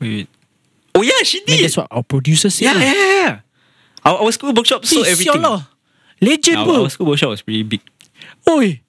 Wait. 0.00 0.28
Oh 0.94 1.02
yeah, 1.02 1.22
she 1.24 1.40
did. 1.44 1.60
that's 1.64 1.76
what 1.76 1.88
our 1.90 2.02
producer 2.02 2.50
said. 2.50 2.64
yeah, 2.66 2.72
lah. 2.74 2.80
yeah, 2.80 2.94
yeah. 2.94 3.34
Our, 4.04 4.16
our 4.26 4.32
school 4.32 4.52
bookshop 4.52 4.84
sold 4.86 5.06
Eh, 5.06 5.10
everything. 5.10 5.32
sial 5.34 5.42
lah. 5.42 5.60
Legend 6.20 6.56
Our, 6.58 6.64
bro. 6.64 6.82
our 6.84 6.90
school 6.90 7.06
bookshop 7.10 7.30
was 7.34 7.42
pretty 7.42 7.62
big. 7.64 7.80
Oi. 8.48 8.80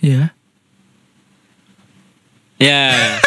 Yeah. 0.00 0.28
Yeah. 2.58 3.20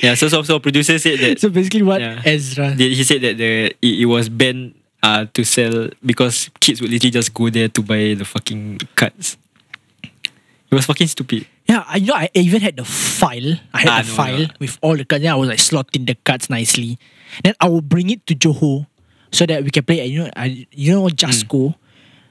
yeah, 0.00 0.14
so 0.20 0.28
so 0.28 0.42
so 0.42 0.58
producer 0.58 0.96
said 0.98 1.18
that 1.20 1.40
So 1.40 1.50
basically 1.50 1.82
what 1.82 2.00
Yeah. 2.00 2.22
Ezra 2.24 2.72
he 2.72 3.04
said 3.04 3.20
that 3.20 3.36
the 3.36 3.74
it, 3.82 3.94
it 4.00 4.06
was 4.08 4.28
banned 4.32 4.74
uh, 5.02 5.26
to 5.36 5.44
sell 5.44 5.90
because 6.00 6.48
kids 6.60 6.80
would 6.80 6.88
literally 6.90 7.10
just 7.12 7.34
go 7.34 7.50
there 7.50 7.68
to 7.68 7.82
buy 7.82 8.14
the 8.16 8.24
fucking 8.24 8.80
cards. 8.96 9.36
It 10.04 10.72
was 10.74 10.86
fucking 10.86 11.08
stupid. 11.08 11.44
Yeah, 11.66 11.84
I 11.88 11.96
you 11.96 12.06
know 12.12 12.14
I 12.14 12.28
even 12.34 12.60
had 12.60 12.76
the 12.76 12.84
file. 12.84 13.56
I 13.72 13.80
had 13.80 13.88
Ah, 13.88 14.02
the 14.02 14.08
no, 14.08 14.14
file 14.14 14.38
no. 14.44 14.54
with 14.60 14.78
all 14.82 14.96
the 14.96 15.04
cards. 15.04 15.22
Then 15.24 15.32
I 15.32 15.36
was 15.36 15.48
like 15.48 15.58
slotting 15.64 16.06
the 16.06 16.14
cards 16.14 16.50
nicely. 16.50 16.98
Then 17.42 17.54
I 17.60 17.68
will 17.68 17.80
bring 17.80 18.10
it 18.10 18.26
to 18.28 18.34
Johor 18.34 18.86
so 19.32 19.46
that 19.46 19.64
we 19.64 19.70
can 19.70 19.82
play. 19.84 20.04
You 20.04 20.24
know, 20.24 20.30
I 20.36 20.66
you 20.72 20.92
know 20.92 21.08
Jusco, 21.08 21.74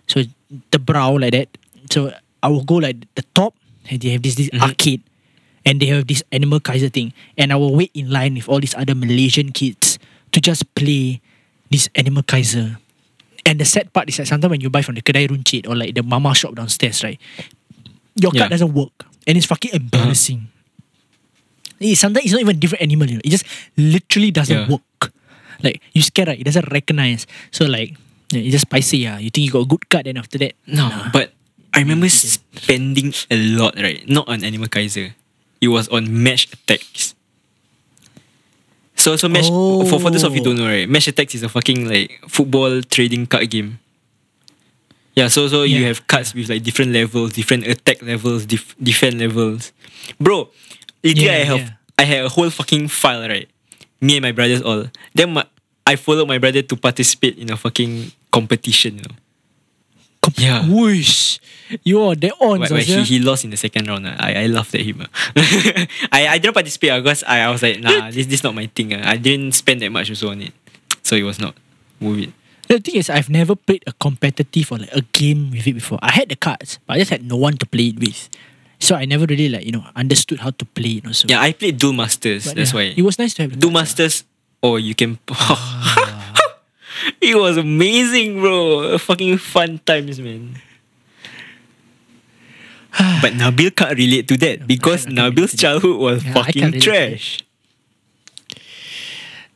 so 0.07 0.21
the 0.69 0.77
brow 0.79 1.17
like 1.17 1.34
that. 1.34 1.49
So 1.89 2.13
I 2.43 2.47
will 2.49 2.63
go 2.63 2.75
like 2.77 3.01
the 3.15 3.23
top, 3.34 3.55
and 3.89 3.97
they 4.01 4.09
have 4.13 4.21
this 4.21 4.36
this 4.36 4.49
Mm-hmm. 4.53 4.63
arcade, 4.69 5.01
and 5.65 5.81
they 5.81 5.88
have 5.89 6.05
this 6.05 6.21
Animal 6.31 6.59
Kaiser 6.61 6.89
thing, 6.93 7.09
and 7.38 7.49
I 7.51 7.55
will 7.57 7.73
wait 7.73 7.89
in 7.97 8.11
line 8.13 8.36
with 8.38 8.45
all 8.47 8.59
these 8.61 8.75
other 8.77 8.93
Malaysian 8.93 9.49
kids 9.51 9.97
to 10.31 10.38
just 10.41 10.61
play 10.77 11.21
this 11.73 11.89
Animal 11.97 12.21
Kaiser. 12.21 12.77
And 13.49 13.57
the 13.59 13.65
sad 13.65 13.91
part 13.91 14.07
is 14.13 14.17
that 14.21 14.27
sometimes 14.29 14.51
when 14.51 14.61
you 14.61 14.69
buy 14.69 14.84
from 14.86 14.93
the 14.95 15.01
Kedai 15.01 15.25
Runcit 15.27 15.67
or 15.67 15.73
like 15.75 15.95
the 15.97 16.03
mama 16.05 16.34
shop 16.38 16.53
downstairs, 16.55 17.03
right? 17.03 17.19
Your 18.15 18.29
card 18.31 18.47
Yeah. 18.47 18.61
doesn't 18.61 18.73
work. 18.77 18.93
And 19.28 19.38
it's 19.38 19.45
fucking 19.47 19.71
embarrassing. 19.74 20.47
Eh, 21.82 21.95
Sometimes 21.95 22.26
it's 22.26 22.34
not 22.34 22.41
even 22.41 22.55
a 22.55 22.59
different 22.59 22.82
animal, 22.84 23.07
you 23.07 23.15
know. 23.17 23.26
It 23.26 23.30
just 23.32 23.45
literally 23.78 24.32
doesn't 24.32 24.55
Yeah. 24.55 24.69
work. 24.69 25.11
Like 25.63 25.82
you 25.93 26.01
scared, 26.01 26.28
right? 26.28 26.39
It 26.39 26.43
doesn't 26.43 26.67
recognize. 26.71 27.26
So 27.51 27.65
like 27.65 27.95
yeah, 28.32 28.41
it's 28.41 28.51
just 28.51 28.67
spicy, 28.67 28.99
yeah. 29.07 29.17
You 29.19 29.30
think 29.30 29.45
you 29.45 29.51
got 29.51 29.63
a 29.63 29.69
good 29.69 29.88
card, 29.89 30.05
then 30.05 30.17
after 30.17 30.38
that. 30.39 30.55
No, 30.67 30.89
nah. 30.89 31.09
but 31.11 31.32
I 31.74 31.80
remember 31.80 32.09
spending 32.09 33.13
a 33.32 33.38
lot, 33.55 33.76
right? 33.80 34.03
Not 34.07 34.28
on 34.28 34.43
Animal 34.43 34.67
Kaiser. 34.67 35.15
It 35.61 35.69
was 35.69 35.88
on 35.89 36.11
Match 36.11 36.49
Attax. 36.51 37.15
So 38.95 39.15
so 39.15 39.28
Match 39.28 39.47
for, 39.47 39.99
for 39.99 40.09
those 40.11 40.24
of 40.24 40.36
you 40.36 40.43
don't 40.43 40.55
know, 40.57 40.67
right? 40.67 40.88
Match 40.88 41.07
Attax 41.07 41.36
is 41.36 41.43
a 41.43 41.49
fucking 41.49 41.88
like 41.88 42.19
football 42.28 42.82
trading 42.84 43.26
card 43.26 43.49
game. 43.49 43.80
Yeah, 45.16 45.28
so 45.28 45.47
so 45.47 45.61
you 45.64 45.86
have 45.86 46.07
cards 46.07 46.34
with 46.34 46.49
like 46.49 46.64
different 46.64 46.91
levels, 46.91 47.34
different 47.34 47.68
attack 47.68 48.01
levels, 48.01 48.45
dif- 48.45 48.76
defense 48.82 49.16
levels. 49.16 49.72
Bro, 50.20 50.49
Yeah, 51.03 51.34
I 51.34 51.43
have 51.45 51.59
yeah. 51.59 51.70
I 51.99 52.03
had 52.03 52.26
a 52.26 52.30
whole 52.30 52.49
fucking 52.49 52.88
file, 52.89 53.22
right? 53.30 53.47
Me 54.01 54.18
and 54.18 54.24
my 54.24 54.32
brothers 54.32 54.61
all. 54.64 54.86
Then 55.14 55.34
my, 55.34 55.45
I 55.86 55.95
followed 55.97 56.28
my 56.28 56.39
brother 56.39 56.61
to 56.64 56.76
participate 56.76 57.38
in 57.38 57.51
a 57.51 57.57
fucking 57.57 58.11
competition, 58.32 58.97
you 58.97 59.03
know. 59.05 59.16
Com- 60.24 60.34
Yeah. 60.38 60.66
Whoosh. 60.68 61.38
You 61.84 62.01
are 62.03 62.16
the 62.16 62.32
on, 62.41 62.59
But, 62.59 62.70
but 62.70 62.84
he, 62.84 63.03
he 63.03 63.20
lost 63.20 63.43
in 63.45 63.51
the 63.51 63.57
second 63.57 63.88
round. 63.88 64.07
ah. 64.07 64.16
I, 64.18 64.43
I 64.43 64.45
laughed 64.47 64.74
at 64.74 64.82
him. 64.82 65.03
ah. 65.05 65.09
I, 66.11 66.28
I 66.28 66.38
didn't 66.39 66.53
participate 66.55 66.89
ah, 66.91 66.97
because 66.99 67.24
I, 67.24 67.39
I 67.45 67.49
was 67.51 67.61
like, 67.61 67.80
nah, 67.80 68.09
this 68.09 68.26
this 68.26 68.43
not 68.43 68.55
my 68.55 68.66
thing. 68.74 68.93
ah. 68.95 69.01
I 69.05 69.18
didn't 69.18 69.53
spend 69.53 69.82
that 69.82 69.91
much 69.91 70.09
also 70.09 70.32
on 70.32 70.41
it. 70.41 70.53
So 71.03 71.16
it 71.16 71.24
was 71.24 71.39
not 71.39 71.53
worth 72.01 72.20
it. 72.28 72.34
The 72.68 72.80
thing 72.80 72.95
is, 72.95 73.09
I've 73.09 73.30
never 73.30 73.55
played 73.55 73.84
a 73.88 73.93
competitive 73.93 74.72
or 74.72 74.78
like 74.80 74.93
a 74.95 75.01
game 75.11 75.51
with 75.51 75.68
it 75.68 75.74
before. 75.74 75.99
I 76.01 76.11
had 76.11 76.30
the 76.30 76.36
cards, 76.36 76.80
but 76.88 76.95
I 76.95 76.99
just 76.99 77.11
had 77.11 77.24
no 77.24 77.36
one 77.36 77.57
to 77.57 77.66
play 77.66 77.88
it 77.91 77.99
with. 77.99 78.30
So 78.80 78.95
I 78.95 79.05
never 79.05 79.26
really 79.26 79.47
like 79.49 79.66
you 79.66 79.72
know 79.72 79.84
understood 79.95 80.39
how 80.39 80.51
to 80.51 80.66
play 80.66 80.99
it. 81.03 81.05
Also. 81.07 81.28
Yeah, 81.28 81.41
I 81.41 81.51
played 81.53 81.78
Duel 81.78 81.93
Masters. 81.93 82.47
But 82.47 82.55
that's 82.55 82.72
yeah, 82.72 82.80
why. 82.80 82.93
it 82.95 83.01
was 83.03 83.20
nice 83.20 83.34
to 83.36 83.43
have 83.43 83.51
the 83.51 83.57
Duel 83.57 83.72
cards. 83.72 83.91
Masters, 83.95 84.24
or 84.61 84.80
you 84.80 84.95
can. 84.95 85.20
it 87.22 87.36
was 87.36 87.57
amazing, 87.57 88.39
bro. 88.39 88.97
Fucking 88.97 89.38
fun 89.38 89.80
times, 89.86 90.20
man. 90.20 90.55
but 93.22 93.34
Nabil 93.34 93.76
can't 93.76 93.97
relate 93.97 94.28
to 94.28 94.38
that 94.38 94.68
because 94.68 95.07
I 95.07 95.11
Nabil's 95.11 95.55
childhood 95.55 95.97
was 95.99 96.24
Yeah, 96.24 96.34
fucking 96.34 96.61
can't 96.61 96.74
relate 96.76 96.84
to 96.84 96.91
that. 96.91 97.07
trash. 97.09 97.39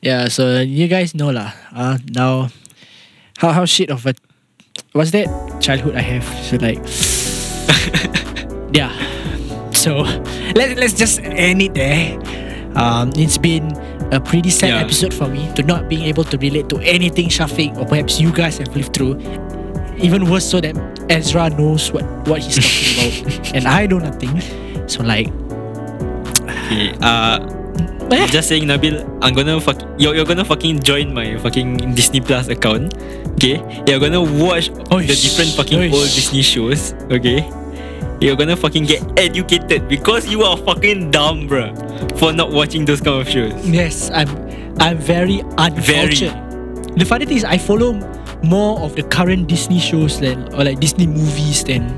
Yeah, 0.01 0.27
so 0.29 0.61
you 0.61 0.87
guys 0.87 1.13
know 1.15 1.29
lah. 1.31 1.51
Uh, 1.73 1.97
now, 2.13 2.49
how 3.37 3.51
how 3.51 3.65
shit 3.65 3.89
of 3.89 4.05
a 4.05 4.13
what's 4.93 5.11
that 5.11 5.27
childhood 5.61 5.95
I 5.95 6.01
have? 6.01 6.25
So 6.45 6.57
like, 6.57 6.77
yeah. 8.73 8.91
So 9.71 9.99
let's 10.55 10.79
let's 10.79 10.93
just 10.93 11.19
end 11.21 11.61
it 11.61 11.73
there. 11.73 12.17
Um, 12.75 13.11
it's 13.15 13.37
been 13.37 13.71
a 14.13 14.19
pretty 14.19 14.49
sad 14.49 14.69
Yeah. 14.69 14.81
episode 14.85 15.13
for 15.13 15.27
me 15.27 15.51
to 15.55 15.63
not 15.63 15.89
being 15.89 16.03
able 16.03 16.23
to 16.25 16.37
relate 16.37 16.69
to 16.69 16.77
anything 16.79 17.27
Shafiq 17.29 17.75
or 17.77 17.85
perhaps 17.85 18.19
you 18.19 18.31
guys 18.31 18.57
have 18.57 18.75
lived 18.75 18.93
through. 18.93 19.17
Even 19.97 20.29
worse, 20.29 20.45
so 20.45 20.61
that 20.61 20.77
Ezra 21.09 21.49
knows 21.49 21.91
what 21.91 22.05
what 22.27 22.41
he's 22.41 22.57
talking 22.61 23.25
about, 23.25 23.55
and 23.55 23.67
I 23.67 23.87
know 23.87 23.97
nothing. 23.99 24.41
So 24.87 25.01
like, 25.03 25.27
Okay, 26.67 26.93
uh, 27.01 27.39
Eh? 28.11 28.27
Just 28.27 28.47
saying, 28.49 28.63
Nabil, 28.63 29.03
I'm 29.21 29.33
gonna 29.33 29.59
fuck. 29.59 29.81
You're, 29.97 30.15
you're 30.15 30.25
gonna 30.25 30.45
fucking 30.45 30.79
join 30.81 31.13
my 31.13 31.37
fucking 31.37 31.93
Disney 31.93 32.21
Plus 32.21 32.47
account. 32.47 32.95
Okay, 33.35 33.59
you're 33.85 33.99
gonna 33.99 34.21
watch 34.21 34.69
Oish, 34.89 35.07
the 35.07 35.15
different 35.15 35.51
fucking 35.53 35.79
oish. 35.79 35.93
old 35.93 36.09
Disney 36.15 36.41
shows. 36.41 36.93
Okay, 37.11 37.43
you're 38.21 38.35
gonna 38.35 38.55
fucking 38.55 38.85
get 38.85 39.03
educated 39.19 39.87
because 39.87 40.27
you 40.27 40.41
are 40.43 40.57
fucking 40.57 41.11
dumb, 41.11 41.47
bruh, 41.47 41.69
for 42.17 42.31
not 42.31 42.51
watching 42.51 42.85
those 42.85 43.01
kind 43.01 43.21
of 43.21 43.27
shows. 43.29 43.53
Yes, 43.67 44.09
I'm 44.13 44.29
I'm 44.79 44.97
very 44.97 45.41
uncultured. 45.57 46.33
The 46.95 47.05
funny 47.05 47.25
thing 47.25 47.37
is 47.37 47.43
I 47.43 47.57
follow 47.57 47.93
more 48.41 48.79
of 48.79 48.95
the 48.95 49.03
current 49.03 49.47
Disney 49.47 49.79
shows 49.79 50.19
than 50.19 50.47
or 50.55 50.63
like 50.63 50.79
Disney 50.79 51.07
movies 51.07 51.63
than 51.63 51.91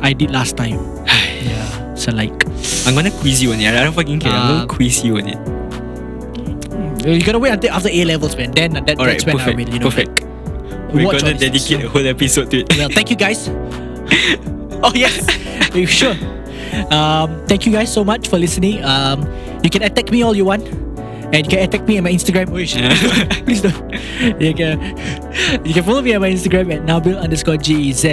I 0.00 0.12
did 0.14 0.30
last 0.30 0.56
time. 0.56 0.80
yeah. 1.44 1.94
So 1.94 2.10
like 2.10 2.41
I'm 2.86 2.94
gonna 2.94 3.10
quiz 3.10 3.42
you 3.42 3.52
on 3.52 3.60
it. 3.60 3.72
I 3.74 3.82
don't 3.84 3.92
fucking 3.94 4.20
care. 4.20 4.32
I'm 4.32 4.42
Uh, 4.42 4.54
gonna 4.64 4.66
quiz 4.66 5.04
you 5.04 5.16
on 5.18 5.28
it. 5.28 5.38
you 7.06 7.22
gotta 7.24 7.38
wait 7.38 7.50
until 7.52 7.70
after 7.72 7.88
A 7.90 8.04
levels, 8.04 8.36
man. 8.36 8.50
Then 8.52 8.72
that, 8.74 8.98
All 8.98 9.06
right, 9.06 9.12
that's 9.18 9.24
when 9.26 9.38
perfect, 9.38 9.58
I 9.58 9.64
will, 9.64 9.72
you 9.74 9.78
know, 9.80 9.90
perfect. 9.90 10.24
We're 10.92 11.10
gonna 11.10 11.34
dedicate 11.34 11.84
a 11.84 11.88
whole 11.88 12.06
episode 12.06 12.50
to 12.50 12.60
it. 12.60 12.76
Well, 12.76 12.88
thank 12.90 13.10
you 13.10 13.16
guys. 13.16 13.48
oh 14.84 14.92
yes, 14.94 15.24
sure. 15.88 16.14
Um, 16.90 17.44
thank 17.46 17.66
you 17.66 17.72
guys 17.72 17.92
so 17.92 18.04
much 18.04 18.28
for 18.28 18.38
listening. 18.38 18.82
Um, 18.84 19.24
you 19.62 19.70
can 19.70 19.82
attack 19.82 20.10
me 20.10 20.22
all 20.22 20.34
you 20.36 20.44
want, 20.44 20.64
and 21.32 21.46
you 21.46 21.50
can 21.50 21.60
attack 21.66 21.88
me 21.88 21.98
on 21.98 22.04
my 22.04 22.12
Instagram. 22.12 22.48
Oh. 22.52 23.44
Please 23.44 23.62
don't. 23.62 24.40
You 24.40 24.54
can 24.54 24.80
you 25.64 25.72
can 25.74 25.82
follow 25.82 26.02
me 26.02 26.14
on 26.14 26.20
my 26.20 26.30
Instagram 26.30 26.72
at 26.72 26.84
nabil 26.84 27.18
underscore 27.18 27.56
gez. 27.56 28.04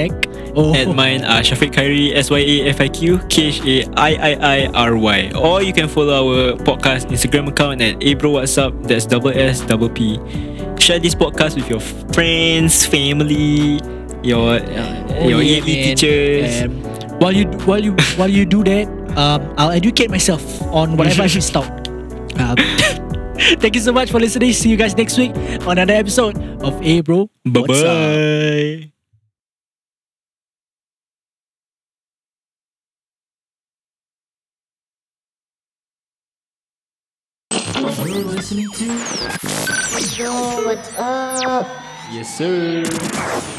Oh, 0.55 0.73
At 0.73 0.95
mine, 0.95 1.23
uh, 1.23 1.45
Shafiq 1.45 1.71
Khairi, 1.71 2.15
S 2.15 2.31
Y 2.31 2.39
A 2.39 2.69
F 2.69 2.81
I 2.81 2.89
Q 2.89 3.19
K 3.29 3.53
H 3.53 3.61
A 3.61 3.85
I 3.97 4.09
I 4.09 4.31
I 4.41 4.57
R 4.73 4.97
Y. 4.97 5.31
Or 5.37 5.61
you 5.61 5.73
can 5.73 5.87
follow 5.87 6.15
our 6.15 6.57
podcast 6.57 7.11
Instagram 7.13 7.49
account 7.49 7.81
at 7.81 8.01
Abro 8.01 8.41
WhatsApp. 8.41 8.73
That's 8.87 9.05
double 9.05 9.29
S 9.29 9.61
double 9.61 9.89
P. 9.89 10.17
Share 10.79 10.97
this 10.97 11.13
podcast 11.13 11.55
with 11.55 11.69
your 11.69 11.79
friends, 12.15 12.85
family, 12.85 13.77
your 14.23 14.57
uh, 14.57 15.27
your 15.27 15.43
yeah, 15.43 15.61
teachers. 15.61 16.63
Um, 16.63 16.81
while 17.19 17.31
you 17.31 17.45
while 17.67 17.83
you 17.83 17.93
while 18.15 18.31
you 18.31 18.45
do 18.45 18.63
that, 18.63 18.87
um, 19.17 19.53
I'll 19.57 19.71
educate 19.71 20.09
myself 20.09 20.41
on 20.73 20.97
whatever 20.97 21.23
I 21.23 21.27
missed 21.35 21.55
out. 21.55 21.87
Um, 22.39 22.57
thank 23.59 23.75
you 23.75 23.81
so 23.81 23.91
much 23.91 24.11
for 24.11 24.19
listening. 24.19 24.53
See 24.53 24.69
you 24.69 24.77
guys 24.77 24.95
next 24.95 25.17
week 25.17 25.35
on 25.65 25.77
another 25.77 25.93
episode 25.93 26.37
of 26.63 26.81
A 26.81 27.01
Bro. 27.01 27.29
bye 27.45 27.61
bye. 27.61 28.91
You're 37.51 38.23
listening 38.25 38.69
to 38.71 38.85
Yo, 40.21 40.65
what's 40.65 40.91
up? 40.97 41.67
Yes 42.11 42.37
Sir. 42.37 43.58